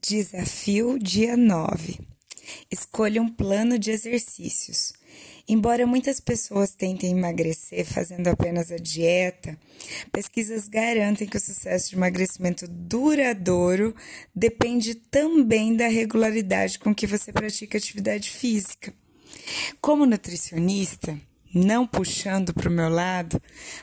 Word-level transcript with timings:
Desafio 0.00 0.96
dia 0.96 1.36
9. 1.36 1.98
Escolha 2.70 3.20
um 3.20 3.28
plano 3.28 3.78
de 3.78 3.90
exercícios. 3.90 4.92
Embora 5.48 5.86
muitas 5.86 6.20
pessoas 6.20 6.72
tentem 6.72 7.10
emagrecer 7.10 7.84
fazendo 7.84 8.28
apenas 8.28 8.70
a 8.70 8.76
dieta, 8.76 9.58
pesquisas 10.12 10.68
garantem 10.68 11.26
que 11.26 11.36
o 11.36 11.40
sucesso 11.40 11.90
de 11.90 11.96
emagrecimento 11.96 12.68
duradouro 12.68 13.94
depende 14.34 14.94
também 14.94 15.74
da 15.74 15.88
regularidade 15.88 16.78
com 16.78 16.94
que 16.94 17.06
você 17.06 17.32
pratica 17.32 17.76
atividade 17.76 18.30
física. 18.30 18.94
Como 19.80 20.06
nutricionista, 20.06 21.20
não 21.54 21.86
puxando 21.86 22.52
para 22.52 22.68
o 22.68 22.72
meu 22.72 22.88
lado, 22.88 23.40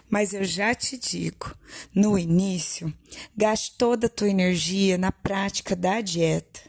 mas 0.10 0.34
eu 0.34 0.44
já 0.44 0.74
te 0.74 0.98
digo: 0.98 1.56
no 1.94 2.18
início, 2.18 2.94
gaste 3.36 3.74
toda 3.78 4.08
a 4.08 4.10
tua 4.10 4.30
energia 4.30 4.98
na 4.98 5.12
prática 5.12 5.76
da 5.76 6.02
dieta. 6.02 6.62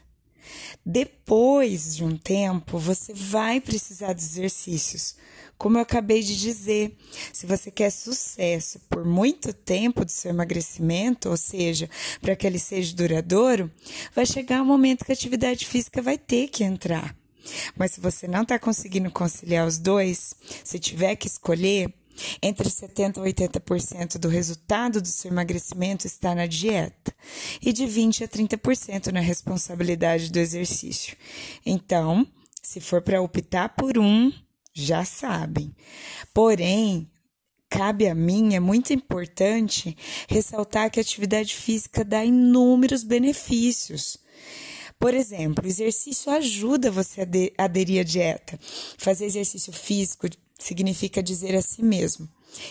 Depois 0.85 1.95
de 1.95 2.03
um 2.03 2.17
tempo, 2.17 2.79
você 2.79 3.13
vai 3.13 3.59
precisar 3.59 4.13
de 4.13 4.23
exercícios. 4.23 5.15
Como 5.57 5.77
eu 5.77 5.81
acabei 5.81 6.21
de 6.21 6.39
dizer, 6.39 6.95
se 7.33 7.45
você 7.45 7.71
quer 7.71 7.89
sucesso 7.89 8.79
por 8.89 9.03
muito 9.03 9.51
tempo 9.51 10.05
do 10.05 10.11
seu 10.11 10.29
emagrecimento, 10.29 11.29
ou 11.29 11.35
seja, 11.35 11.89
para 12.21 12.35
que 12.35 12.45
ele 12.45 12.59
seja 12.59 12.95
duradouro, 12.95 13.71
vai 14.15 14.25
chegar 14.25 14.61
um 14.61 14.65
momento 14.65 15.03
que 15.03 15.11
a 15.11 15.15
atividade 15.15 15.65
física 15.65 16.01
vai 16.01 16.17
ter 16.17 16.47
que 16.47 16.63
entrar. 16.63 17.15
Mas 17.75 17.91
se 17.91 18.01
você 18.01 18.27
não 18.27 18.43
está 18.43 18.57
conseguindo 18.59 19.11
conciliar 19.11 19.67
os 19.67 19.77
dois, 19.77 20.33
se 20.63 20.79
tiver 20.79 21.15
que 21.15 21.27
escolher, 21.27 21.93
entre 22.41 22.69
70% 22.69 23.17
e 23.17 23.33
80% 23.33 24.17
do 24.17 24.27
resultado 24.27 25.01
do 25.01 25.07
seu 25.07 25.31
emagrecimento 25.31 26.07
está 26.07 26.33
na 26.33 26.45
dieta 26.45 27.13
e 27.61 27.71
de 27.71 27.83
20% 27.85 28.23
a 28.23 28.27
30% 28.27 29.11
na 29.11 29.19
responsabilidade 29.19 30.31
do 30.31 30.39
exercício. 30.39 31.15
Então, 31.65 32.25
se 32.61 32.79
for 32.79 33.01
para 33.01 33.21
optar 33.21 33.69
por 33.69 33.97
um, 33.97 34.31
já 34.73 35.05
sabem. 35.05 35.73
Porém, 36.33 37.09
cabe 37.69 38.07
a 38.07 38.15
mim, 38.15 38.55
é 38.55 38.59
muito 38.59 38.93
importante 38.93 39.95
ressaltar 40.27 40.89
que 40.91 40.99
a 40.99 41.01
atividade 41.01 41.55
física 41.55 42.03
dá 42.03 42.23
inúmeros 42.23 43.03
benefícios. 43.03 44.17
Por 44.99 45.13
exemplo, 45.13 45.63
o 45.63 45.67
exercício 45.67 46.31
ajuda 46.31 46.89
você 46.89 47.21
a 47.57 47.63
aderir 47.63 48.01
à 48.01 48.03
dieta. 48.03 48.59
Fazer 48.97 49.25
exercício 49.25 49.71
físico 49.71 50.27
significa 50.57 51.21
dizer 51.21 51.55
a 51.55 51.61
si 51.61 51.83
mesmo: 51.83 52.27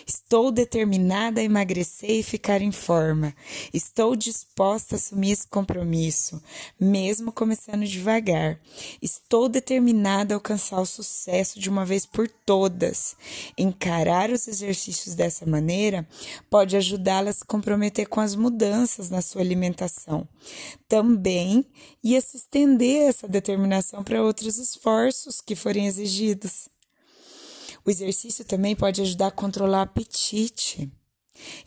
Estou 0.07 0.51
determinada 0.51 1.41
a 1.41 1.45
emagrecer 1.45 2.11
e 2.11 2.23
ficar 2.23 2.63
em 2.63 2.73
forma. 2.73 3.35
Estou 3.73 4.17
disposta 4.17 4.95
a 4.95 4.97
assumir 4.97 5.33
esse 5.33 5.47
compromisso, 5.47 6.43
mesmo 6.79 7.33
começando 7.33 7.85
devagar. 7.85 8.61
Estou 9.01 9.49
determinada 9.49 10.35
a 10.35 10.37
alcançar 10.37 10.81
o 10.81 10.87
sucesso 10.87 11.59
de 11.59 11.69
uma 11.69 11.85
vez 11.85 12.07
por 12.07 12.29
todas. 12.29 13.17
Encarar 13.57 14.31
os 14.31 14.47
exercícios 14.47 15.15
dessa 15.15 15.47
maneira 15.47 16.07
pode 16.51 16.77
ajudá-la 16.77 17.31
a 17.31 17.33
se 17.33 17.45
comprometer 17.45 18.07
com 18.09 18.21
as 18.21 18.35
mudanças 18.35 19.11
na 19.11 19.23
sua 19.23 19.43
alimentação. 19.43 20.29
Também 20.89 21.67
ia 22.03 22.21
se 22.21 22.37
estender 22.37 23.09
essa 23.09 23.27
determinação 23.27 24.05
para 24.05 24.23
outros 24.23 24.59
esforços 24.59 25.41
que 25.41 25.57
forem 25.57 25.87
exigidos. 25.87 26.69
O 27.87 27.91
exercício 27.91 28.45
também 28.45 28.75
pode 28.75 29.01
ajudar 29.01 29.29
a 29.29 29.31
controlar 29.31 29.79
o 29.79 29.83
apetite. 29.83 30.91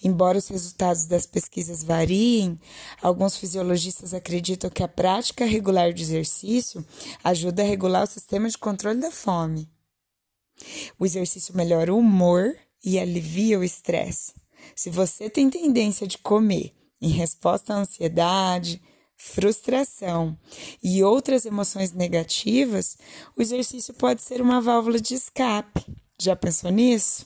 Embora 0.03 0.37
os 0.37 0.47
resultados 0.47 1.05
das 1.05 1.25
pesquisas 1.25 1.83
variem, 1.83 2.59
alguns 3.01 3.37
fisiologistas 3.37 4.13
acreditam 4.13 4.69
que 4.69 4.83
a 4.83 4.87
prática 4.87 5.45
regular 5.45 5.93
de 5.93 6.03
exercício 6.03 6.85
ajuda 7.23 7.61
a 7.61 7.65
regular 7.65 8.03
o 8.03 8.07
sistema 8.07 8.49
de 8.49 8.57
controle 8.57 8.99
da 8.99 9.11
fome. 9.11 9.69
O 10.97 11.05
exercício 11.05 11.55
melhora 11.55 11.93
o 11.93 11.99
humor 11.99 12.53
e 12.83 12.99
alivia 12.99 13.57
o 13.57 13.63
estresse. 13.63 14.33
Se 14.75 14.89
você 14.89 15.29
tem 15.29 15.49
tendência 15.49 16.05
de 16.05 16.17
comer 16.17 16.73
em 17.01 17.09
resposta 17.09 17.73
à 17.73 17.77
ansiedade, 17.77 18.81
frustração 19.15 20.37
e 20.83 21.03
outras 21.03 21.45
emoções 21.45 21.93
negativas, 21.93 22.97
o 23.37 23.41
exercício 23.41 23.93
pode 23.93 24.21
ser 24.21 24.41
uma 24.41 24.59
válvula 24.59 24.99
de 24.99 25.13
escape. 25.13 25.98
Já 26.21 26.35
pensou 26.35 26.69
nisso? 26.69 27.25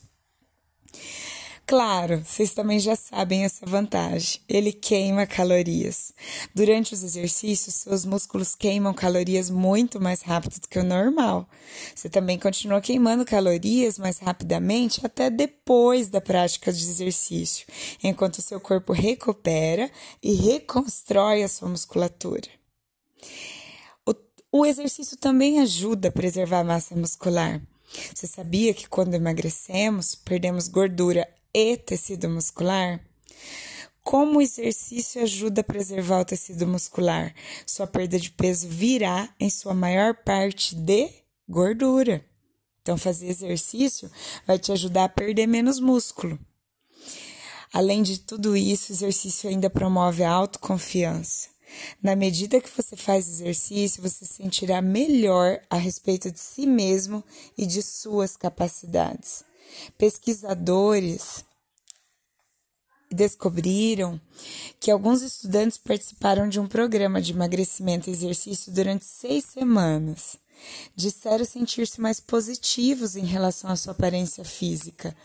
Claro, 1.65 2.21
vocês 2.25 2.53
também 2.53 2.77
já 2.77 2.95
sabem 2.95 3.45
essa 3.45 3.65
vantagem. 3.65 4.41
Ele 4.49 4.71
queima 4.73 5.25
calorias. 5.25 6.13
Durante 6.53 6.93
os 6.93 7.03
exercícios, 7.03 7.75
seus 7.75 8.05
músculos 8.05 8.53
queimam 8.53 8.93
calorias 8.93 9.49
muito 9.49 9.99
mais 9.99 10.21
rápido 10.21 10.59
do 10.59 10.67
que 10.67 10.77
o 10.77 10.83
normal. 10.83 11.47
Você 11.95 12.09
também 12.09 12.37
continua 12.37 12.81
queimando 12.81 13.25
calorias 13.25 13.97
mais 13.97 14.19
rapidamente 14.19 15.05
até 15.05 15.29
depois 15.29 16.09
da 16.09 16.19
prática 16.19 16.71
de 16.71 16.83
exercício, 16.83 17.65
enquanto 18.03 18.41
seu 18.41 18.59
corpo 18.59 18.91
recupera 18.91 19.89
e 20.21 20.33
reconstrói 20.33 21.43
a 21.43 21.47
sua 21.47 21.69
musculatura. 21.69 22.49
O, 24.55 24.67
exercício 24.67 25.17
também 25.17 25.59
ajuda 25.61 26.09
a 26.09 26.11
preservar 26.11 26.59
a 26.59 26.63
massa 26.63 26.95
muscular. 26.95 27.59
Você 28.13 28.27
sabia 28.27 28.73
que 28.73 28.87
quando 28.87 29.13
emagrecemos, 29.13 30.15
perdemos 30.15 30.67
gordura 30.67 31.27
e 31.53 31.77
tecido 31.77 32.29
muscular? 32.29 32.99
Como 34.03 34.39
o 34.39 34.41
exercício 34.41 35.21
ajuda 35.21 35.61
a 35.61 35.63
preservar 35.63 36.21
o 36.21 36.25
tecido 36.25 36.67
muscular? 36.67 37.33
Sua 37.65 37.87
perda 37.87 38.19
de 38.19 38.31
peso 38.31 38.67
virá, 38.67 39.33
em 39.39 39.49
sua 39.49 39.73
maior 39.73 40.13
parte, 40.13 40.75
de 40.75 41.09
gordura. 41.47 42.23
Então, 42.81 42.97
fazer 42.97 43.27
exercício 43.27 44.11
vai 44.45 44.59
te 44.59 44.71
ajudar 44.73 45.05
a 45.05 45.09
perder 45.09 45.47
menos 45.47 45.79
músculo. 45.79 46.37
Além 47.71 48.03
de 48.03 48.19
tudo 48.19 48.57
isso, 48.57 48.91
o 48.91 48.95
exercício 48.95 49.49
ainda 49.49 49.69
promove 49.69 50.23
a 50.23 50.29
autoconfiança. 50.29 51.52
Na 52.01 52.15
medida 52.15 52.61
que 52.61 52.69
você 52.69 52.95
faz 52.95 53.27
exercício, 53.27 54.01
você 54.01 54.25
sentirá 54.25 54.81
melhor 54.81 55.59
a 55.69 55.77
respeito 55.77 56.31
de 56.31 56.39
si 56.39 56.65
mesmo 56.65 57.23
e 57.57 57.65
de 57.65 57.81
suas 57.81 58.35
capacidades. 58.35 59.43
Pesquisadores 59.97 61.43
descobriram 63.11 64.19
que 64.79 64.91
alguns 64.91 65.21
estudantes 65.21 65.77
participaram 65.77 66.49
de 66.49 66.59
um 66.59 66.67
programa 66.67 67.21
de 67.21 67.31
emagrecimento 67.31 68.09
e 68.09 68.13
exercício 68.13 68.71
durante 68.73 69.05
seis 69.05 69.45
semanas 69.45 70.37
disseram 70.95 71.45
sentir-se 71.45 71.99
mais 71.99 72.19
positivos 72.19 73.15
em 73.15 73.25
relação 73.25 73.69
à 73.69 73.75
sua 73.75 73.91
aparência 73.91 74.43
física, 74.43 75.15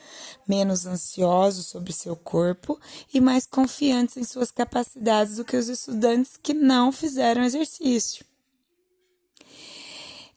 menos 0.47 0.87
ansiosos 0.87 1.67
sobre 1.67 1.93
seu 1.93 2.17
corpo 2.17 2.79
e 3.13 3.21
mais 3.21 3.47
confiantes 3.47 4.17
em 4.17 4.25
suas 4.25 4.51
capacidades 4.51 5.37
do 5.37 5.45
que 5.45 5.57
os 5.57 5.69
estudantes 5.69 6.37
que 6.37 6.55
não 6.55 6.91
fizeram 6.91 7.43
exercício. 7.43 8.25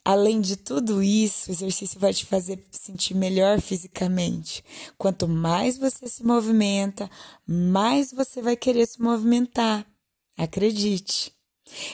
Além 0.03 0.41
de 0.41 0.55
tudo 0.55 1.03
isso, 1.03 1.49
o 1.49 1.53
exercício 1.53 1.99
vai 1.99 2.11
te 2.11 2.25
fazer 2.25 2.63
sentir 2.71 3.13
melhor 3.13 3.61
fisicamente. 3.61 4.63
Quanto 4.97 5.27
mais 5.27 5.77
você 5.77 6.07
se 6.07 6.23
movimenta, 6.23 7.09
mais 7.45 8.11
você 8.11 8.41
vai 8.41 8.55
querer 8.55 8.87
se 8.87 8.99
movimentar. 8.99 9.85
Acredite. 10.35 11.31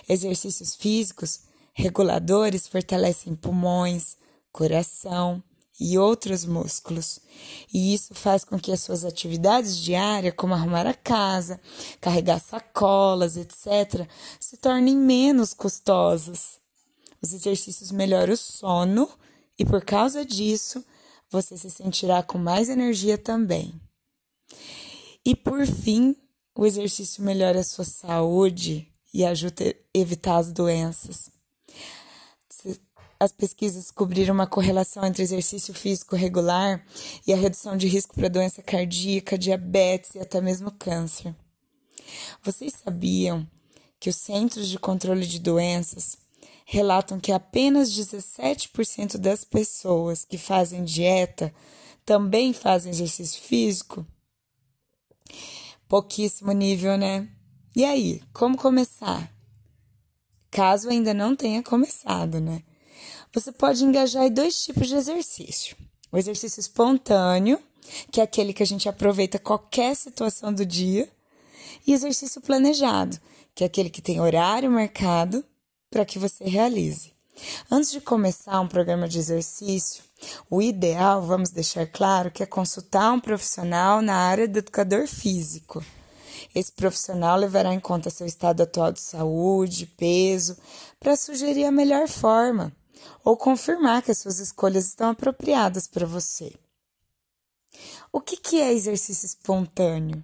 Exercícios 0.08 0.74
físicos 0.74 1.42
Reguladores 1.80 2.68
fortalecem 2.68 3.36
pulmões, 3.36 4.18
coração 4.52 5.44
e 5.80 5.96
outros 5.96 6.44
músculos. 6.44 7.20
E 7.72 7.94
isso 7.94 8.16
faz 8.16 8.44
com 8.44 8.58
que 8.58 8.72
as 8.72 8.82
suas 8.82 9.06
atividades 9.06 9.78
diárias, 9.78 10.34
como 10.36 10.56
arrumar 10.56 10.88
a 10.88 10.96
casa, 10.96 11.62
carregar 12.02 12.40
sacolas, 12.40 13.38
etc., 13.38 14.10
se 14.40 14.58
tornem 14.58 14.98
menos 14.98 15.54
custosas. 15.54 16.58
Os 17.22 17.32
exercícios 17.32 17.92
melhoram 17.92 18.34
o 18.34 18.38
sono 18.38 19.08
e, 19.60 19.64
por 19.64 19.86
causa 19.86 20.26
disso, 20.26 20.84
você 21.30 21.56
se 21.56 21.70
sentirá 21.70 22.24
com 22.24 22.40
mais 22.40 22.70
energia 22.70 23.20
também. 23.20 23.80
E, 25.24 25.36
por 25.36 25.64
fim, 25.68 26.16
o 26.56 26.66
exercício 26.66 27.24
melhora 27.24 27.60
a 27.60 27.64
sua 27.64 27.86
saúde 27.86 28.92
e 29.14 29.24
ajuda 29.24 29.64
a 29.70 29.74
evitar 29.94 30.38
as 30.38 30.52
doenças 30.52 31.37
as 33.20 33.32
pesquisas 33.32 33.84
descobriram 33.84 34.34
uma 34.34 34.48
correlação 34.48 35.04
entre 35.06 35.24
exercício 35.24 35.74
físico 35.74 36.16
regular 36.16 36.86
e 37.26 37.34
a 37.34 37.38
redução 37.38 37.76
de 37.76 37.88
risco 37.88 38.14
para 38.14 38.30
doença 38.30 38.62
cardíaca, 38.62 39.38
diabetes 39.38 40.16
e 40.16 40.20
até 40.20 40.40
mesmo 40.40 40.72
câncer. 40.72 41.36
Vocês 42.44 42.74
sabiam 42.84 43.48
que 44.00 44.10
os 44.10 44.18
Centros 44.18 44.68
de 44.68 44.78
Controle 44.78 45.26
de 45.26 45.40
Doenças 45.40 46.18
relatam 46.66 47.20
que 47.20 47.32
apenas 47.32 47.92
17% 47.92 49.18
das 49.18 49.44
pessoas 49.44 50.24
que 50.24 50.38
fazem 50.38 50.84
dieta 50.84 51.54
também 52.06 52.54
fazem 52.54 52.92
exercício 52.92 53.42
físico? 53.42 54.06
Pouquíssimo 55.88 56.52
nível, 56.52 56.98
né? 56.98 57.28
E 57.76 57.84
aí, 57.84 58.22
como 58.34 58.58
começar? 58.58 59.37
Caso 60.58 60.90
ainda 60.90 61.14
não 61.14 61.36
tenha 61.36 61.62
começado, 61.62 62.42
né? 62.42 62.64
Você 63.32 63.52
pode 63.52 63.84
engajar 63.84 64.24
em 64.24 64.32
dois 64.32 64.64
tipos 64.64 64.88
de 64.88 64.96
exercício: 64.96 65.78
o 66.12 66.18
exercício 66.18 66.60
espontâneo, 66.60 67.60
que 68.12 68.20
é 68.20 68.24
aquele 68.24 68.52
que 68.52 68.64
a 68.64 68.66
gente 68.66 68.90
aproveita 68.90 69.38
qualquer 69.38 69.96
situação 69.96 70.52
do 70.52 70.66
dia, 70.66 71.08
e 71.86 71.94
exercício 71.94 72.42
planejado, 72.42 73.20
que 73.54 73.64
é 73.64 73.68
aquele 73.68 73.92
que 73.92 74.02
tem 74.02 74.20
horário 74.20 74.72
marcado 74.72 75.46
para 75.92 76.04
que 76.04 76.18
você 76.18 76.46
realize. 76.46 77.14
Antes 77.70 77.92
de 77.92 78.02
começar 78.02 78.60
um 78.60 78.68
programa 78.68 79.08
de 79.08 79.20
exercício, 79.20 80.04
o 80.50 80.60
ideal, 80.60 81.22
vamos 81.22 81.52
deixar 81.52 81.86
claro, 81.86 82.32
que 82.32 82.42
é 82.42 82.48
consultar 82.48 83.12
um 83.14 83.20
profissional 83.20 84.02
na 84.02 84.16
área 84.16 84.48
do 84.48 84.58
educador 84.58 85.06
físico. 85.06 85.86
Esse 86.54 86.72
profissional 86.72 87.38
levará 87.38 87.74
em 87.74 87.80
conta 87.80 88.10
seu 88.10 88.26
estado 88.26 88.64
atual 88.64 88.92
de 88.92 89.02
saúde, 89.02 89.86
peso, 89.98 90.58
para 91.00 91.16
sugerir 91.16 91.66
a 91.66 91.72
melhor 91.72 92.08
forma 92.08 92.72
ou 93.24 93.38
confirmar 93.38 94.02
que 94.02 94.12
as 94.12 94.20
suas 94.20 94.40
escolhas 94.40 94.88
estão 94.88 95.10
apropriadas 95.10 95.88
para 95.88 96.06
você. 96.06 96.54
O 98.12 98.22
que, 98.22 98.38
que 98.38 98.60
é 98.60 98.74
exercício 98.74 99.26
espontâneo? 99.26 100.24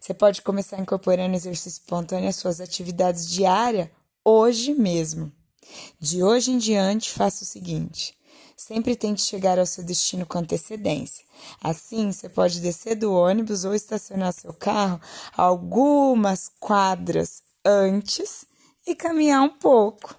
Você 0.00 0.14
pode 0.14 0.42
começar 0.42 0.78
incorporando 0.78 1.34
exercício 1.34 1.80
espontâneo 1.80 2.28
às 2.28 2.36
suas 2.36 2.60
atividades 2.60 3.28
diárias 3.28 3.88
hoje 4.24 4.74
mesmo. 4.74 5.32
De 5.98 6.22
hoje 6.22 6.50
em 6.50 6.58
diante, 6.58 7.10
faça 7.10 7.42
o 7.42 7.46
seguinte: 7.46 8.16
sempre 8.56 8.96
tente 8.96 9.22
chegar 9.22 9.58
ao 9.58 9.66
seu 9.66 9.84
destino 9.84 10.26
com 10.26 10.38
antecedência. 10.38 11.24
Assim, 11.60 12.12
você 12.12 12.28
pode 12.28 12.60
descer 12.60 12.94
do 12.94 13.12
ônibus 13.12 13.64
ou 13.64 13.74
estacionar 13.74 14.32
seu 14.32 14.52
carro 14.52 15.00
algumas 15.36 16.50
quadras 16.60 17.42
antes 17.64 18.44
e 18.86 18.94
caminhar 18.94 19.42
um 19.42 19.48
pouco. 19.48 20.14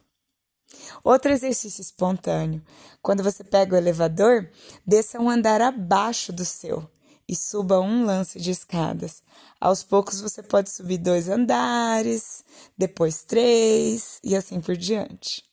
Outro 1.03 1.31
exercício 1.31 1.81
espontâneo: 1.81 2.61
quando 3.01 3.23
você 3.23 3.43
pega 3.43 3.75
o 3.75 3.77
elevador, 3.77 4.49
desça 4.85 5.19
um 5.19 5.29
andar 5.29 5.61
abaixo 5.61 6.33
do 6.33 6.43
seu 6.43 6.89
e 7.27 7.35
suba 7.35 7.79
um 7.79 8.05
lance 8.05 8.39
de 8.39 8.51
escadas. 8.51 9.23
Aos 9.59 9.83
poucos 9.83 10.21
você 10.21 10.43
pode 10.43 10.69
subir 10.69 10.97
dois 10.97 11.27
andares, 11.27 12.43
depois 12.77 13.23
três 13.23 14.19
e 14.23 14.35
assim 14.35 14.61
por 14.61 14.75
diante. 14.75 15.43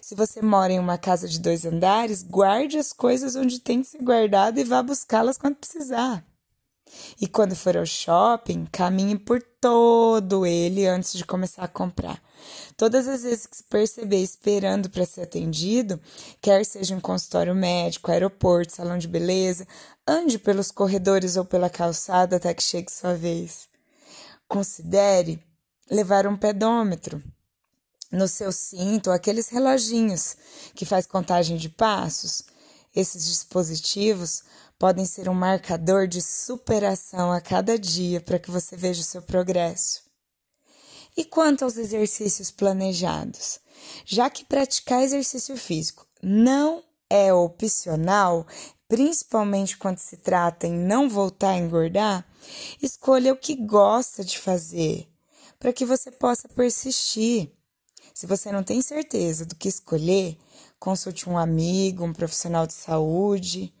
Se 0.00 0.14
você 0.14 0.42
mora 0.42 0.72
em 0.72 0.78
uma 0.78 0.98
casa 0.98 1.28
de 1.28 1.40
dois 1.40 1.64
andares, 1.64 2.22
guarde 2.22 2.78
as 2.78 2.92
coisas 2.92 3.36
onde 3.36 3.60
tem 3.60 3.82
que 3.82 3.88
ser 3.88 4.02
guardado 4.02 4.58
e 4.58 4.64
vá 4.64 4.82
buscá-las 4.82 5.38
quando 5.38 5.56
precisar. 5.56 6.24
E 7.20 7.26
quando 7.26 7.56
for 7.56 7.76
ao 7.76 7.86
shopping, 7.86 8.66
caminhe 8.70 9.18
por 9.18 9.42
todo 9.60 10.44
ele 10.44 10.86
antes 10.86 11.14
de 11.14 11.24
começar 11.24 11.62
a 11.62 11.68
comprar. 11.68 12.22
Todas 12.76 13.08
as 13.08 13.22
vezes 13.22 13.46
que 13.46 13.56
se 13.56 13.64
perceber 13.64 14.18
esperando 14.18 14.90
para 14.90 15.06
ser 15.06 15.22
atendido, 15.22 16.00
quer 16.40 16.64
seja 16.64 16.94
em 16.94 17.00
consultório 17.00 17.54
médico, 17.54 18.10
aeroporto, 18.10 18.74
salão 18.74 18.98
de 18.98 19.08
beleza, 19.08 19.66
ande 20.06 20.38
pelos 20.38 20.70
corredores 20.70 21.36
ou 21.36 21.44
pela 21.44 21.70
calçada 21.70 22.36
até 22.36 22.52
que 22.52 22.62
chegue 22.62 22.90
sua 22.90 23.14
vez. 23.14 23.68
Considere 24.48 25.42
levar 25.90 26.26
um 26.26 26.36
pedômetro 26.36 27.22
no 28.12 28.28
seu 28.28 28.52
cinto 28.52 29.10
aqueles 29.10 29.48
reloginhos 29.48 30.36
que 30.74 30.84
faz 30.84 31.06
contagem 31.06 31.56
de 31.56 31.70
passos. 31.70 32.44
Esses 32.94 33.24
dispositivos 33.24 34.42
podem 34.78 35.06
ser 35.06 35.28
um 35.28 35.34
marcador 35.34 36.06
de 36.06 36.20
superação 36.20 37.32
a 37.32 37.40
cada 37.40 37.78
dia 37.78 38.20
para 38.20 38.38
que 38.38 38.50
você 38.50 38.76
veja 38.76 39.00
o 39.00 39.04
seu 39.04 39.22
progresso. 39.22 40.02
E 41.16 41.24
quanto 41.24 41.64
aos 41.64 41.76
exercícios 41.76 42.50
planejados? 42.50 43.60
Já 44.04 44.28
que 44.28 44.44
praticar 44.44 45.02
exercício 45.02 45.56
físico 45.56 46.06
não 46.22 46.82
é 47.08 47.32
opcional, 47.32 48.46
principalmente 48.88 49.76
quando 49.76 49.98
se 49.98 50.18
trata 50.18 50.66
em 50.66 50.72
não 50.72 51.08
voltar 51.08 51.50
a 51.50 51.58
engordar, 51.58 52.26
escolha 52.80 53.32
o 53.32 53.36
que 53.36 53.54
gosta 53.54 54.24
de 54.24 54.38
fazer 54.38 55.08
para 55.58 55.72
que 55.72 55.84
você 55.84 56.10
possa 56.10 56.48
persistir. 56.48 57.52
Se 58.14 58.26
você 58.26 58.52
não 58.52 58.62
tem 58.62 58.82
certeza 58.82 59.46
do 59.46 59.54
que 59.54 59.68
escolher, 59.68 60.36
consulte 60.78 61.28
um 61.28 61.38
amigo, 61.38 62.04
um 62.04 62.12
profissional 62.12 62.66
de 62.66 62.74
saúde. 62.74 63.72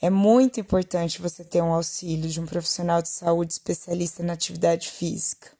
É 0.00 0.08
muito 0.08 0.60
importante 0.60 1.20
você 1.20 1.44
ter 1.44 1.62
um 1.62 1.72
auxílio 1.72 2.28
de 2.28 2.40
um 2.40 2.46
profissional 2.46 3.02
de 3.02 3.08
saúde 3.08 3.52
especialista 3.52 4.22
na 4.22 4.32
atividade 4.32 4.90
física. 4.90 5.50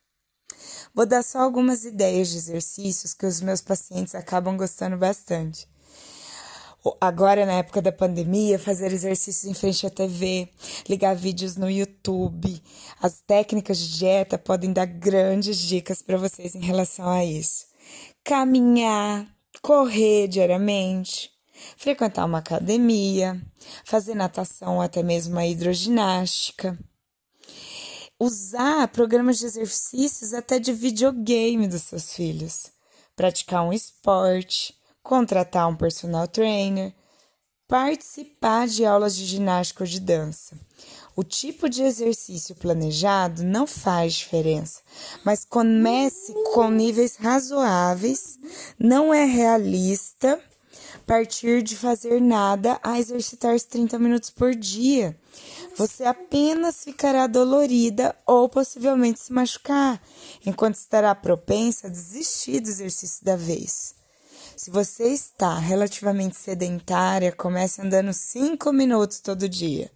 Vou 0.95 1.05
dar 1.05 1.23
só 1.23 1.41
algumas 1.41 1.85
ideias 1.85 2.29
de 2.29 2.39
exercícios 2.39 3.13
que 3.13 3.27
os 3.27 3.41
meus 3.41 3.61
pacientes 3.61 4.15
acabam 4.15 4.57
gostando 4.57 4.97
bastante. 4.97 5.69
Agora, 7.01 7.45
na 7.45 7.55
época 7.55 7.83
da 7.83 7.91
pandemia, 7.91 8.59
fazer 8.59 8.93
exercícios 8.93 9.45
em 9.51 9.55
frente 9.55 9.87
à 9.87 9.91
TV, 9.91 10.49
ligar 10.89 11.17
vídeos 11.17 11.57
no 11.57 11.69
YouTube. 11.69 12.63
As 13.03 13.21
técnicas 13.21 13.79
de 13.79 13.99
dieta 13.99 14.39
podem 14.39 14.73
dar 14.73 14.87
grandes 14.87 15.59
dicas 15.59 16.01
para 16.01 16.17
vocês 16.17 16.55
em 16.55 16.61
relação 16.61 17.09
a 17.09 17.25
isso 17.25 17.76
caminhar, 18.27 19.25
correr 19.63 20.27
diariamente, 20.27 21.31
frequentar 21.77 22.25
uma 22.25 22.39
academia, 22.39 23.41
fazer 23.85 24.17
natação 24.17 24.77
ou 24.77 24.83
até 24.83 25.01
mesmo 25.01 25.39
a 25.39 25.47
hidroginástica. 25.47 26.77
Usar 28.19 28.89
programas 28.89 29.39
de 29.39 29.47
exercícios 29.47 30.35
até 30.35 30.59
de 30.59 30.73
videogame 30.73 31.69
dos 31.69 31.83
seus 31.83 32.15
filhos, 32.15 32.73
praticar 33.15 33.63
um 33.63 33.73
esporte, 33.73 34.75
contratar 35.05 35.69
um 35.69 35.77
personal 35.77 36.27
trainer, 36.27 36.93
participar 37.69 38.67
de 38.67 38.85
aulas 38.85 39.15
de 39.15 39.25
ginástica 39.25 39.85
ou 39.85 39.89
de 39.89 40.01
dança. 40.01 40.59
O 41.17 41.25
tipo 41.25 41.67
de 41.67 41.83
exercício 41.83 42.55
planejado 42.55 43.43
não 43.43 43.67
faz 43.67 44.13
diferença, 44.13 44.83
mas 45.25 45.47
comece 45.47 46.35
com 46.53 46.69
níveis 46.69 47.17
razoáveis. 47.17 48.39
Não 48.79 49.15
é 49.15 49.25
realista 49.25 50.39
partir 51.07 51.63
de 51.63 51.75
fazer 51.75 52.21
nada 52.21 52.79
a 52.83 53.01
exercitar-se 53.01 53.67
30 53.67 53.99
minutos 53.99 54.29
por 54.29 54.55
dia. 54.55 55.17
Você 55.79 56.05
apenas 56.05 56.85
ficará 56.85 57.27
dolorida 57.27 58.15
ou 58.27 58.47
possivelmente 58.47 59.19
se 59.19 59.33
machucar, 59.33 59.99
enquanto 60.45 60.75
estará 60.75 61.15
propensa 61.15 61.87
a 61.87 61.91
desistir 61.91 62.61
do 62.61 62.69
exercício 62.69 63.25
da 63.25 63.37
vez. 63.37 63.95
Se 64.55 64.71
você 64.71 65.09
está 65.09 65.59
relativamente 65.59 66.37
sedentária, 66.37 67.33
comece 67.33 67.81
andando 67.81 68.13
5 68.13 68.71
minutos 68.71 69.21
todo 69.21 69.49
dia 69.49 69.96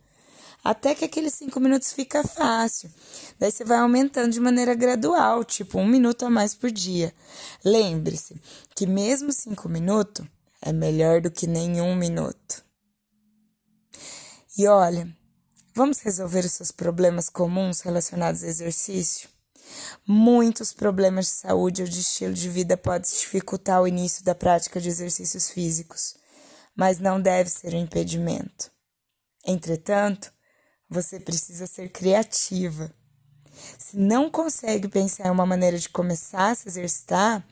até 0.62 0.94
que 0.94 1.04
aqueles 1.04 1.34
cinco 1.34 1.58
minutos 1.58 1.92
fica 1.92 2.22
fácil. 2.22 2.90
Daí 3.38 3.50
você 3.50 3.64
vai 3.64 3.78
aumentando 3.78 4.32
de 4.32 4.40
maneira 4.40 4.74
gradual, 4.74 5.44
tipo 5.44 5.78
um 5.78 5.86
minuto 5.86 6.24
a 6.24 6.30
mais 6.30 6.54
por 6.54 6.70
dia. 6.70 7.12
Lembre-se 7.64 8.40
que 8.74 8.86
mesmo 8.86 9.32
cinco 9.32 9.68
minutos 9.68 10.26
é 10.60 10.72
melhor 10.72 11.20
do 11.20 11.30
que 11.30 11.46
nenhum 11.46 11.96
minuto. 11.96 12.62
E 14.58 14.66
olha, 14.66 15.08
vamos 15.74 16.00
resolver 16.00 16.44
os 16.44 16.52
seus 16.52 16.70
problemas 16.70 17.30
comuns 17.30 17.80
relacionados 17.80 18.42
ao 18.42 18.48
exercício? 18.48 19.28
Muitos 20.06 20.72
problemas 20.72 21.26
de 21.26 21.32
saúde 21.32 21.82
ou 21.82 21.88
de 21.88 22.00
estilo 22.00 22.34
de 22.34 22.48
vida 22.48 22.76
podem 22.76 23.08
dificultar 23.10 23.80
o 23.80 23.88
início 23.88 24.24
da 24.24 24.34
prática 24.34 24.80
de 24.80 24.88
exercícios 24.88 25.48
físicos, 25.48 26.16
mas 26.74 26.98
não 26.98 27.20
deve 27.20 27.48
ser 27.48 27.74
um 27.74 27.80
impedimento. 27.80 28.70
Entretanto, 29.46 30.32
você 30.90 31.20
precisa 31.20 31.66
ser 31.66 31.90
criativa. 31.90 32.92
Se 33.78 33.96
não 33.96 34.28
consegue 34.28 34.88
pensar 34.88 35.28
em 35.28 35.30
uma 35.30 35.46
maneira 35.46 35.78
de 35.78 35.88
começar 35.88 36.50
a 36.50 36.54
se 36.54 36.68
exercitar, 36.68 37.46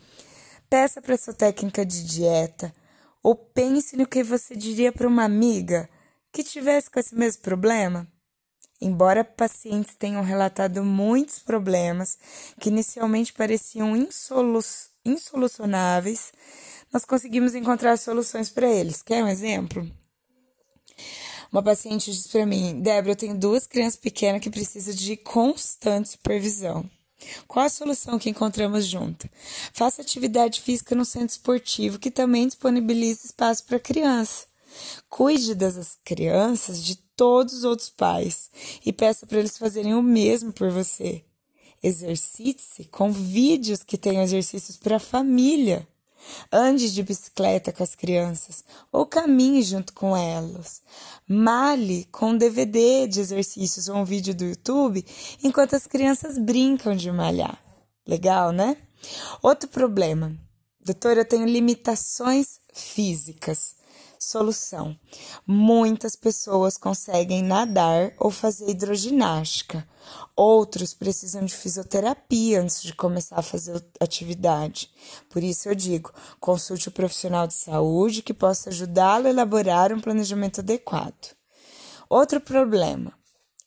peça 0.68 1.00
para 1.00 1.16
sua 1.16 1.32
técnica 1.32 1.86
de 1.86 2.04
dieta 2.04 2.74
ou 3.22 3.36
pense 3.36 3.96
no 3.96 4.06
que 4.06 4.22
você 4.22 4.56
diria 4.56 4.92
para 4.92 5.06
uma 5.06 5.24
amiga 5.24 5.88
que 6.32 6.42
tivesse 6.42 6.90
com 6.90 6.98
esse 6.98 7.14
mesmo 7.14 7.42
problema. 7.42 8.06
Embora 8.80 9.24
pacientes 9.24 9.94
tenham 9.96 10.22
relatado 10.22 10.84
muitos 10.84 11.40
problemas 11.40 12.16
que 12.60 12.68
inicialmente 12.68 13.32
pareciam 13.32 13.96
insolu 13.96 14.60
insolucionáveis, 15.04 16.32
nós 16.92 17.04
conseguimos 17.04 17.54
encontrar 17.54 17.96
soluções 17.96 18.50
para 18.50 18.68
eles. 18.68 19.02
Quer 19.02 19.24
um 19.24 19.28
exemplo? 19.28 19.88
Uma 21.50 21.62
paciente 21.62 22.10
disse 22.12 22.28
para 22.28 22.46
mim: 22.46 22.80
Débora, 22.80 23.12
eu 23.12 23.16
tenho 23.16 23.38
duas 23.38 23.66
crianças 23.66 23.98
pequenas 23.98 24.40
que 24.40 24.50
precisam 24.50 24.94
de 24.94 25.16
constante 25.16 26.10
supervisão. 26.10 26.88
Qual 27.46 27.66
a 27.66 27.68
solução 27.68 28.18
que 28.18 28.30
encontramos 28.30 28.86
junto? 28.86 29.28
Faça 29.72 30.02
atividade 30.02 30.60
física 30.60 30.94
no 30.94 31.04
centro 31.04 31.30
esportivo, 31.30 31.98
que 31.98 32.10
também 32.10 32.46
disponibiliza 32.46 33.26
espaço 33.26 33.64
para 33.64 33.80
criança. 33.80 34.46
Cuide 35.08 35.54
das 35.54 35.98
crianças 36.04 36.82
de 36.82 36.96
todos 37.16 37.54
os 37.54 37.64
outros 37.64 37.90
pais 37.90 38.50
e 38.84 38.92
peça 38.92 39.26
para 39.26 39.38
eles 39.38 39.58
fazerem 39.58 39.94
o 39.94 40.02
mesmo 40.02 40.52
por 40.52 40.70
você. 40.70 41.24
Exercite-se 41.82 42.84
com 42.84 43.10
vídeos 43.10 43.82
que 43.82 43.98
tenham 43.98 44.22
exercícios 44.22 44.76
para 44.76 44.96
a 44.96 45.00
família. 45.00 45.86
Ande 46.52 46.92
de 46.92 47.02
bicicleta 47.02 47.72
com 47.72 47.82
as 47.82 47.94
crianças 47.94 48.64
ou 48.92 49.06
caminhe 49.06 49.62
junto 49.62 49.92
com 49.92 50.16
elas. 50.16 50.82
Male 51.26 52.06
com 52.10 52.30
um 52.30 52.38
DVD 52.38 53.06
de 53.06 53.20
exercícios 53.20 53.88
ou 53.88 53.96
um 53.96 54.04
vídeo 54.04 54.34
do 54.34 54.44
YouTube 54.44 55.04
enquanto 55.42 55.74
as 55.74 55.86
crianças 55.86 56.38
brincam 56.38 56.94
de 56.94 57.10
malhar. 57.10 57.58
Legal, 58.06 58.52
né? 58.52 58.76
Outro 59.42 59.68
problema. 59.68 60.36
Doutora, 60.84 61.20
eu 61.20 61.28
tenho 61.28 61.44
limitações 61.44 62.60
físicas. 62.72 63.77
Solução: 64.18 64.98
muitas 65.46 66.16
pessoas 66.16 66.76
conseguem 66.76 67.42
nadar 67.42 68.12
ou 68.18 68.30
fazer 68.30 68.68
hidroginástica. 68.68 69.86
Outros 70.34 70.92
precisam 70.92 71.44
de 71.44 71.54
fisioterapia 71.54 72.60
antes 72.60 72.82
de 72.82 72.94
começar 72.94 73.38
a 73.38 73.42
fazer 73.42 73.80
atividade. 74.00 74.90
Por 75.30 75.44
isso 75.44 75.68
eu 75.68 75.74
digo: 75.74 76.12
consulte 76.40 76.88
o 76.88 76.92
profissional 76.92 77.46
de 77.46 77.54
saúde 77.54 78.22
que 78.22 78.34
possa 78.34 78.70
ajudá-lo 78.70 79.28
a 79.28 79.30
elaborar 79.30 79.92
um 79.92 80.00
planejamento 80.00 80.60
adequado. 80.60 81.36
Outro 82.08 82.40
problema: 82.40 83.12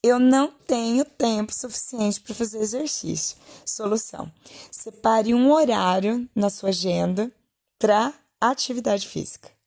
eu 0.03 0.19
não 0.19 0.51
tenho 0.51 1.05
tempo 1.05 1.53
suficiente 1.53 2.19
para 2.19 2.35
fazer 2.35 2.59
exercício. 2.59 3.37
Solução: 3.65 4.29
separe 4.69 5.33
um 5.33 5.49
horário 5.49 6.27
na 6.35 6.49
sua 6.49 6.69
agenda 6.69 7.31
para 7.79 8.13
atividade 8.41 9.07
física. 9.07 9.60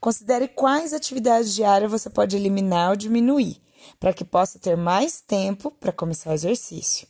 Considere 0.00 0.48
quais 0.48 0.92
atividades 0.92 1.54
diárias 1.54 1.90
você 1.90 2.10
pode 2.10 2.36
eliminar 2.36 2.90
ou 2.90 2.96
diminuir, 2.96 3.60
para 4.00 4.12
que 4.12 4.24
possa 4.24 4.58
ter 4.58 4.76
mais 4.76 5.20
tempo 5.20 5.70
para 5.70 5.92
começar 5.92 6.30
o 6.30 6.34
exercício. 6.34 7.06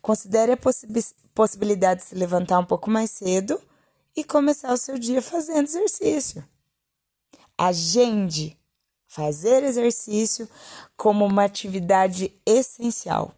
Considere 0.00 0.52
a 0.52 0.58
possibilidade 1.34 2.00
de 2.00 2.06
se 2.08 2.14
levantar 2.14 2.58
um 2.58 2.64
pouco 2.64 2.90
mais 2.90 3.10
cedo 3.10 3.60
e 4.16 4.24
começar 4.24 4.72
o 4.72 4.78
seu 4.78 4.98
dia 4.98 5.20
fazendo 5.20 5.66
exercício. 5.66 6.42
Agende 7.58 8.56
fazer 9.06 9.62
exercício 9.62 10.48
como 10.96 11.24
uma 11.24 11.44
atividade 11.44 12.32
essencial 12.44 13.34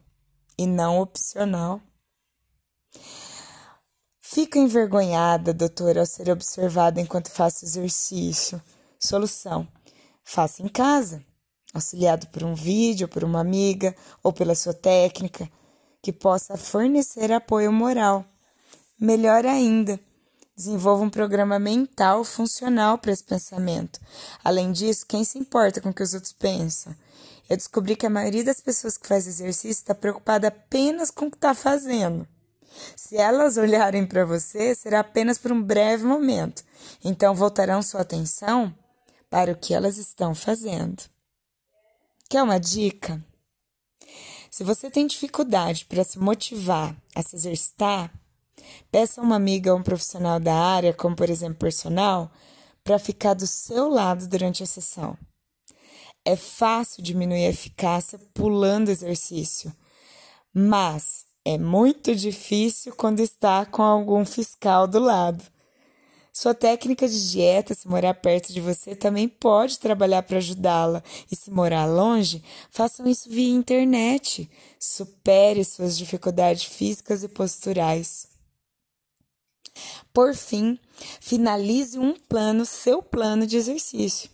e 0.57 0.67
não 0.67 1.01
opcional. 1.01 1.81
Fico 4.31 4.59
envergonhada, 4.59 5.55
doutora, 5.55 6.01
ao 6.01 6.07
ser 6.07 6.29
observada 6.29 7.01
enquanto 7.01 7.31
faço 7.31 7.65
exercício. 7.65 8.61
Solução: 9.01 9.67
faça 10.23 10.63
em 10.63 10.69
casa, 10.69 11.25
auxiliado 11.73 12.27
por 12.27 12.45
um 12.45 12.55
vídeo, 12.55 13.09
por 13.09 13.25
uma 13.25 13.41
amiga 13.41 13.97
ou 14.23 14.31
pela 14.31 14.55
sua 14.55 14.75
técnica, 14.75 15.51
que 16.03 16.13
possa 16.13 16.59
fornecer 16.59 17.33
apoio 17.33 17.73
moral. 17.73 18.23
Melhor 19.01 19.47
ainda, 19.47 19.99
desenvolva 20.55 21.05
um 21.05 21.11
programa 21.11 21.59
mental 21.59 22.23
funcional 22.23 22.99
para 22.99 23.13
esse 23.13 23.25
pensamento. 23.25 23.99
Além 24.45 24.73
disso, 24.73 25.07
quem 25.09 25.25
se 25.25 25.39
importa 25.39 25.81
com 25.81 25.89
o 25.89 25.95
que 25.95 26.03
os 26.03 26.13
outros 26.13 26.35
pensam? 26.35 26.95
Eu 27.49 27.57
descobri 27.57 27.97
que 27.97 28.05
a 28.05 28.11
maioria 28.11 28.45
das 28.45 28.61
pessoas 28.61 28.99
que 28.99 29.09
faz 29.09 29.27
exercício 29.27 29.71
está 29.71 29.95
preocupada 29.95 30.49
apenas 30.49 31.11
com 31.11 31.29
o 31.29 31.31
que 31.31 31.39
está 31.39 31.55
fazendo. 31.55 32.29
Se 32.97 33.17
elas 33.17 33.57
olharem 33.57 34.07
para 34.07 34.25
você, 34.25 34.75
será 34.75 35.01
apenas 35.01 35.39
por 35.39 35.53
um 35.53 35.63
breve 35.63 36.05
momento. 36.05 36.63
Então 37.05 37.35
voltarão 37.35 37.83
sua 37.83 38.03
atenção 38.03 38.75
para 39.31 39.53
o 39.53 39.57
que 39.57 39.75
elas 39.75 39.97
estão 39.99 40.35
fazendo. 40.35 41.03
Quer 42.29 42.43
uma 42.43 42.59
dica? 42.59 43.23
Se 44.51 44.65
você 44.65 44.91
tem 44.91 45.07
dificuldade 45.07 45.85
para 45.85 46.05
se 46.05 46.19
motivar 46.19 46.97
a 47.15 47.23
se 47.23 47.37
exercitar, 47.37 48.13
peça 48.91 49.21
a 49.21 49.25
uma 49.25 49.37
amiga 49.37 49.73
ou 49.73 49.79
um 49.79 49.83
profissional 49.83 50.41
da 50.41 50.55
área, 50.55 50.93
como 50.93 51.15
por 51.15 51.31
exemplo 51.31 51.59
personal, 51.59 52.31
para 52.83 52.99
ficar 52.99 53.35
do 53.35 53.47
seu 53.47 53.89
lado 53.89 54.27
durante 54.27 54.63
a 54.63 54.67
sessão. 54.67 55.17
É 56.25 56.37
fácil 56.37 57.03
diminuir 57.03 57.47
a 57.47 57.51
eficácia 57.51 58.19
pulando 58.35 58.91
exercício, 58.91 59.73
mas 60.53 61.28
é 61.49 61.57
muito 61.57 62.15
difícil 62.15 62.95
quando 62.95 63.21
está 63.21 63.65
com 63.65 63.83
algum 63.83 64.23
fiscal 64.23 64.87
do 64.87 64.99
lado. 64.99 65.43
Sua 66.31 66.53
técnica 66.53 67.09
de 67.09 67.31
dieta, 67.31 67.73
se 67.73 67.89
morar 67.89 68.13
perto 68.13 68.53
de 68.53 68.61
você, 68.61 68.95
também 68.95 69.27
pode 69.27 69.79
trabalhar 69.79 70.23
para 70.23 70.37
ajudá-la. 70.37 71.03
E 71.33 71.35
se 71.35 71.51
morar 71.51 71.87
longe, 71.87 72.45
façam 72.69 73.07
isso 73.07 73.31
via 73.31 73.49
internet. 73.49 74.49
Supere 74.79 75.65
suas 75.65 75.97
dificuldades 75.97 76.65
físicas 76.65 77.23
e 77.23 77.29
posturais. 77.29 78.29
Por 80.13 80.35
fim, 80.35 80.79
finalize 81.19 81.99
um 81.99 82.15
plano, 82.15 82.67
seu 82.67 83.03
plano 83.03 83.47
de 83.47 83.57
exercício. 83.57 84.29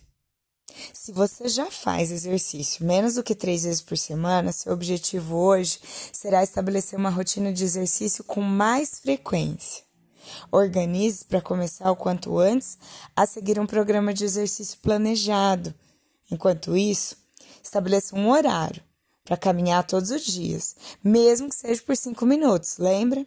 Se 0.93 1.11
você 1.11 1.47
já 1.47 1.69
faz 1.71 2.11
exercício 2.11 2.85
menos 2.85 3.15
do 3.15 3.23
que 3.23 3.35
três 3.35 3.63
vezes 3.63 3.81
por 3.81 3.97
semana, 3.97 4.51
seu 4.51 4.73
objetivo 4.73 5.35
hoje 5.35 5.79
será 6.11 6.43
estabelecer 6.43 6.97
uma 6.97 7.09
rotina 7.09 7.51
de 7.51 7.63
exercício 7.63 8.23
com 8.23 8.41
mais 8.41 8.99
frequência. 8.99 9.83
Organize 10.51 11.23
para 11.25 11.41
começar 11.41 11.91
o 11.91 11.95
quanto 11.95 12.37
antes 12.39 12.77
a 13.15 13.25
seguir 13.25 13.59
um 13.59 13.65
programa 13.65 14.13
de 14.13 14.25
exercício 14.25 14.77
planejado. 14.81 15.73
Enquanto 16.31 16.75
isso, 16.75 17.15
estabeleça 17.63 18.15
um 18.15 18.29
horário 18.29 18.83
para 19.23 19.37
caminhar 19.37 19.85
todos 19.85 20.11
os 20.11 20.23
dias, 20.23 20.75
mesmo 21.03 21.49
que 21.49 21.55
seja 21.55 21.81
por 21.81 21.95
cinco 21.95 22.25
minutos, 22.25 22.77
lembra? 22.77 23.25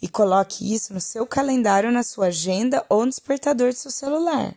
E 0.00 0.08
coloque 0.08 0.72
isso 0.72 0.94
no 0.94 1.00
seu 1.00 1.26
calendário, 1.26 1.92
na 1.92 2.02
sua 2.02 2.26
agenda 2.26 2.84
ou 2.88 3.04
no 3.04 3.10
despertador 3.10 3.72
do 3.72 3.78
seu 3.78 3.90
celular. 3.90 4.56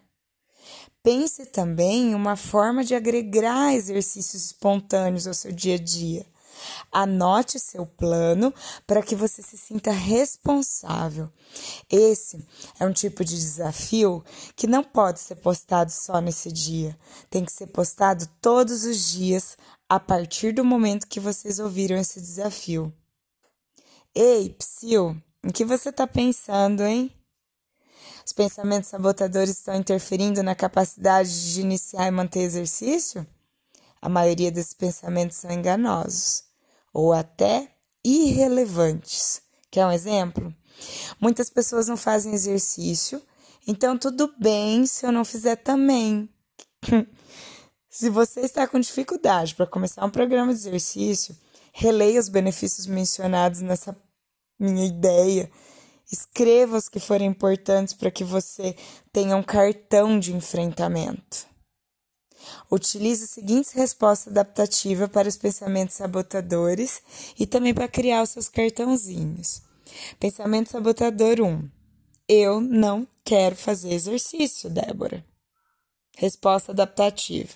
Pense 1.02 1.46
também 1.46 2.12
em 2.12 2.16
uma 2.16 2.36
forma 2.36 2.84
de 2.84 2.94
agregar 2.94 3.74
exercícios 3.74 4.46
espontâneos 4.46 5.28
ao 5.28 5.34
seu 5.34 5.52
dia 5.52 5.76
a 5.76 5.80
dia. 5.80 6.26
Anote 6.92 7.58
seu 7.58 7.86
plano 7.86 8.54
para 8.86 9.02
que 9.02 9.16
você 9.16 9.42
se 9.42 9.58
sinta 9.58 9.92
responsável. 9.92 11.30
Esse 11.90 12.46
é 12.80 12.86
um 12.86 12.92
tipo 12.92 13.24
de 13.24 13.36
desafio 13.36 14.24
que 14.56 14.68
não 14.68 14.84
pode 14.84 15.22
ser 15.22 15.36
postado 15.36 15.92
só 15.92 16.20
nesse 16.20 16.52
dia. 16.52 16.98
Tem 17.30 17.46
que 17.46 17.52
ser 17.52 17.68
postado 17.68 18.28
todos 18.42 18.84
os 18.84 19.12
dias 19.12 19.58
a 19.88 20.00
partir 20.00 20.54
do 20.54 20.66
momento 20.66 21.08
que 21.08 21.20
vocês 21.20 21.60
ouviram 21.60 21.98
esse 21.98 22.20
desafio. 22.20 22.94
Ei, 24.14 24.50
Psyu, 24.50 25.16
em 25.44 25.50
que 25.50 25.64
você 25.64 25.90
está 25.90 26.06
pensando, 26.06 26.84
hein? 26.84 27.12
Os 28.30 28.34
pensamentos 28.34 28.92
sabotadores 28.92 29.58
estão 29.58 29.74
interferindo 29.74 30.44
na 30.44 30.54
capacidade 30.54 31.52
de 31.52 31.62
iniciar 31.62 32.06
e 32.06 32.12
manter 32.12 32.42
exercício? 32.42 33.26
A 34.00 34.08
maioria 34.08 34.52
desses 34.52 34.76
pensamentos 34.76 35.38
são 35.38 35.50
enganosos 35.50 36.44
ou 36.94 37.12
até 37.12 37.68
irrelevantes. 38.06 39.42
Quer 39.72 39.84
um 39.88 39.92
exemplo? 39.92 40.54
Muitas 41.20 41.50
pessoas 41.50 41.88
não 41.88 41.98
fazem 41.98 42.32
exercício, 42.32 43.20
então 43.68 43.98
tudo 43.98 44.32
bem 44.38 44.86
se 44.86 45.08
eu 45.08 45.12
não 45.12 45.26
fizer 45.26 45.56
também. 45.56 46.30
se 47.90 48.12
você 48.12 48.42
está 48.42 48.68
com 48.68 48.80
dificuldade 48.80 49.56
para 49.56 49.66
começar 49.66 50.06
um 50.06 50.12
programa 50.12 50.54
de 50.54 50.60
exercício, 50.60 51.36
releia 51.74 52.20
os 52.20 52.30
benefícios 52.30 52.86
mencionados 52.86 53.62
nessa 53.62 53.98
minha 54.60 54.86
ideia 54.86 55.50
Escreva 56.12 56.78
os 56.78 56.90
que 56.90 57.00
forem 57.00 57.28
importantes 57.28 57.94
para 57.94 58.10
que 58.10 58.24
você 58.24 58.76
tenha 59.14 59.36
um 59.36 59.44
cartão 59.44 60.20
de 60.20 60.34
enfrentamento. 60.34 61.48
Utilize 62.72 63.26
as 63.26 63.30
seguintes 63.32 63.72
respostas 63.74 64.32
adaptativas 64.32 65.10
para 65.10 65.28
os 65.28 65.38
pensamentos 65.38 65.96
sabotadores 65.96 67.02
e 67.38 67.46
também 67.46 67.74
para 67.74 67.88
criar 67.88 68.24
os 68.24 68.30
seus 68.30 68.48
cartãozinhos. 68.48 69.62
Pensamento 70.20 70.72
sabotador 70.72 71.42
1. 71.42 71.70
Eu 72.28 72.62
não 72.62 73.08
quero 73.24 73.56
fazer 73.56 73.92
exercício, 73.92 74.70
Débora. 74.70 75.26
Resposta 76.18 76.72
adaptativa. 76.72 77.54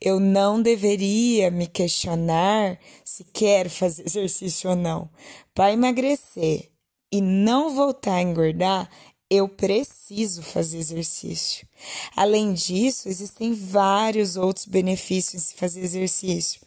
Eu 0.00 0.18
não 0.20 0.62
deveria 0.62 1.50
me 1.50 1.66
questionar 1.66 2.78
se 3.04 3.24
quero 3.24 3.68
fazer 3.68 4.04
exercício 4.06 4.70
ou 4.70 4.76
não. 4.76 5.10
Para 5.54 5.72
emagrecer, 5.72 6.70
e 7.16 7.20
não 7.22 7.74
voltar 7.74 8.16
a 8.16 8.22
engordar, 8.22 8.90
eu 9.30 9.48
preciso 9.48 10.42
fazer 10.42 10.76
exercício. 10.76 11.66
Além 12.14 12.52
disso, 12.52 13.08
existem 13.08 13.54
vários 13.54 14.36
outros 14.36 14.66
benefícios 14.66 15.34
em 15.34 15.46
se 15.46 15.54
fazer 15.54 15.80
exercício. 15.80 16.60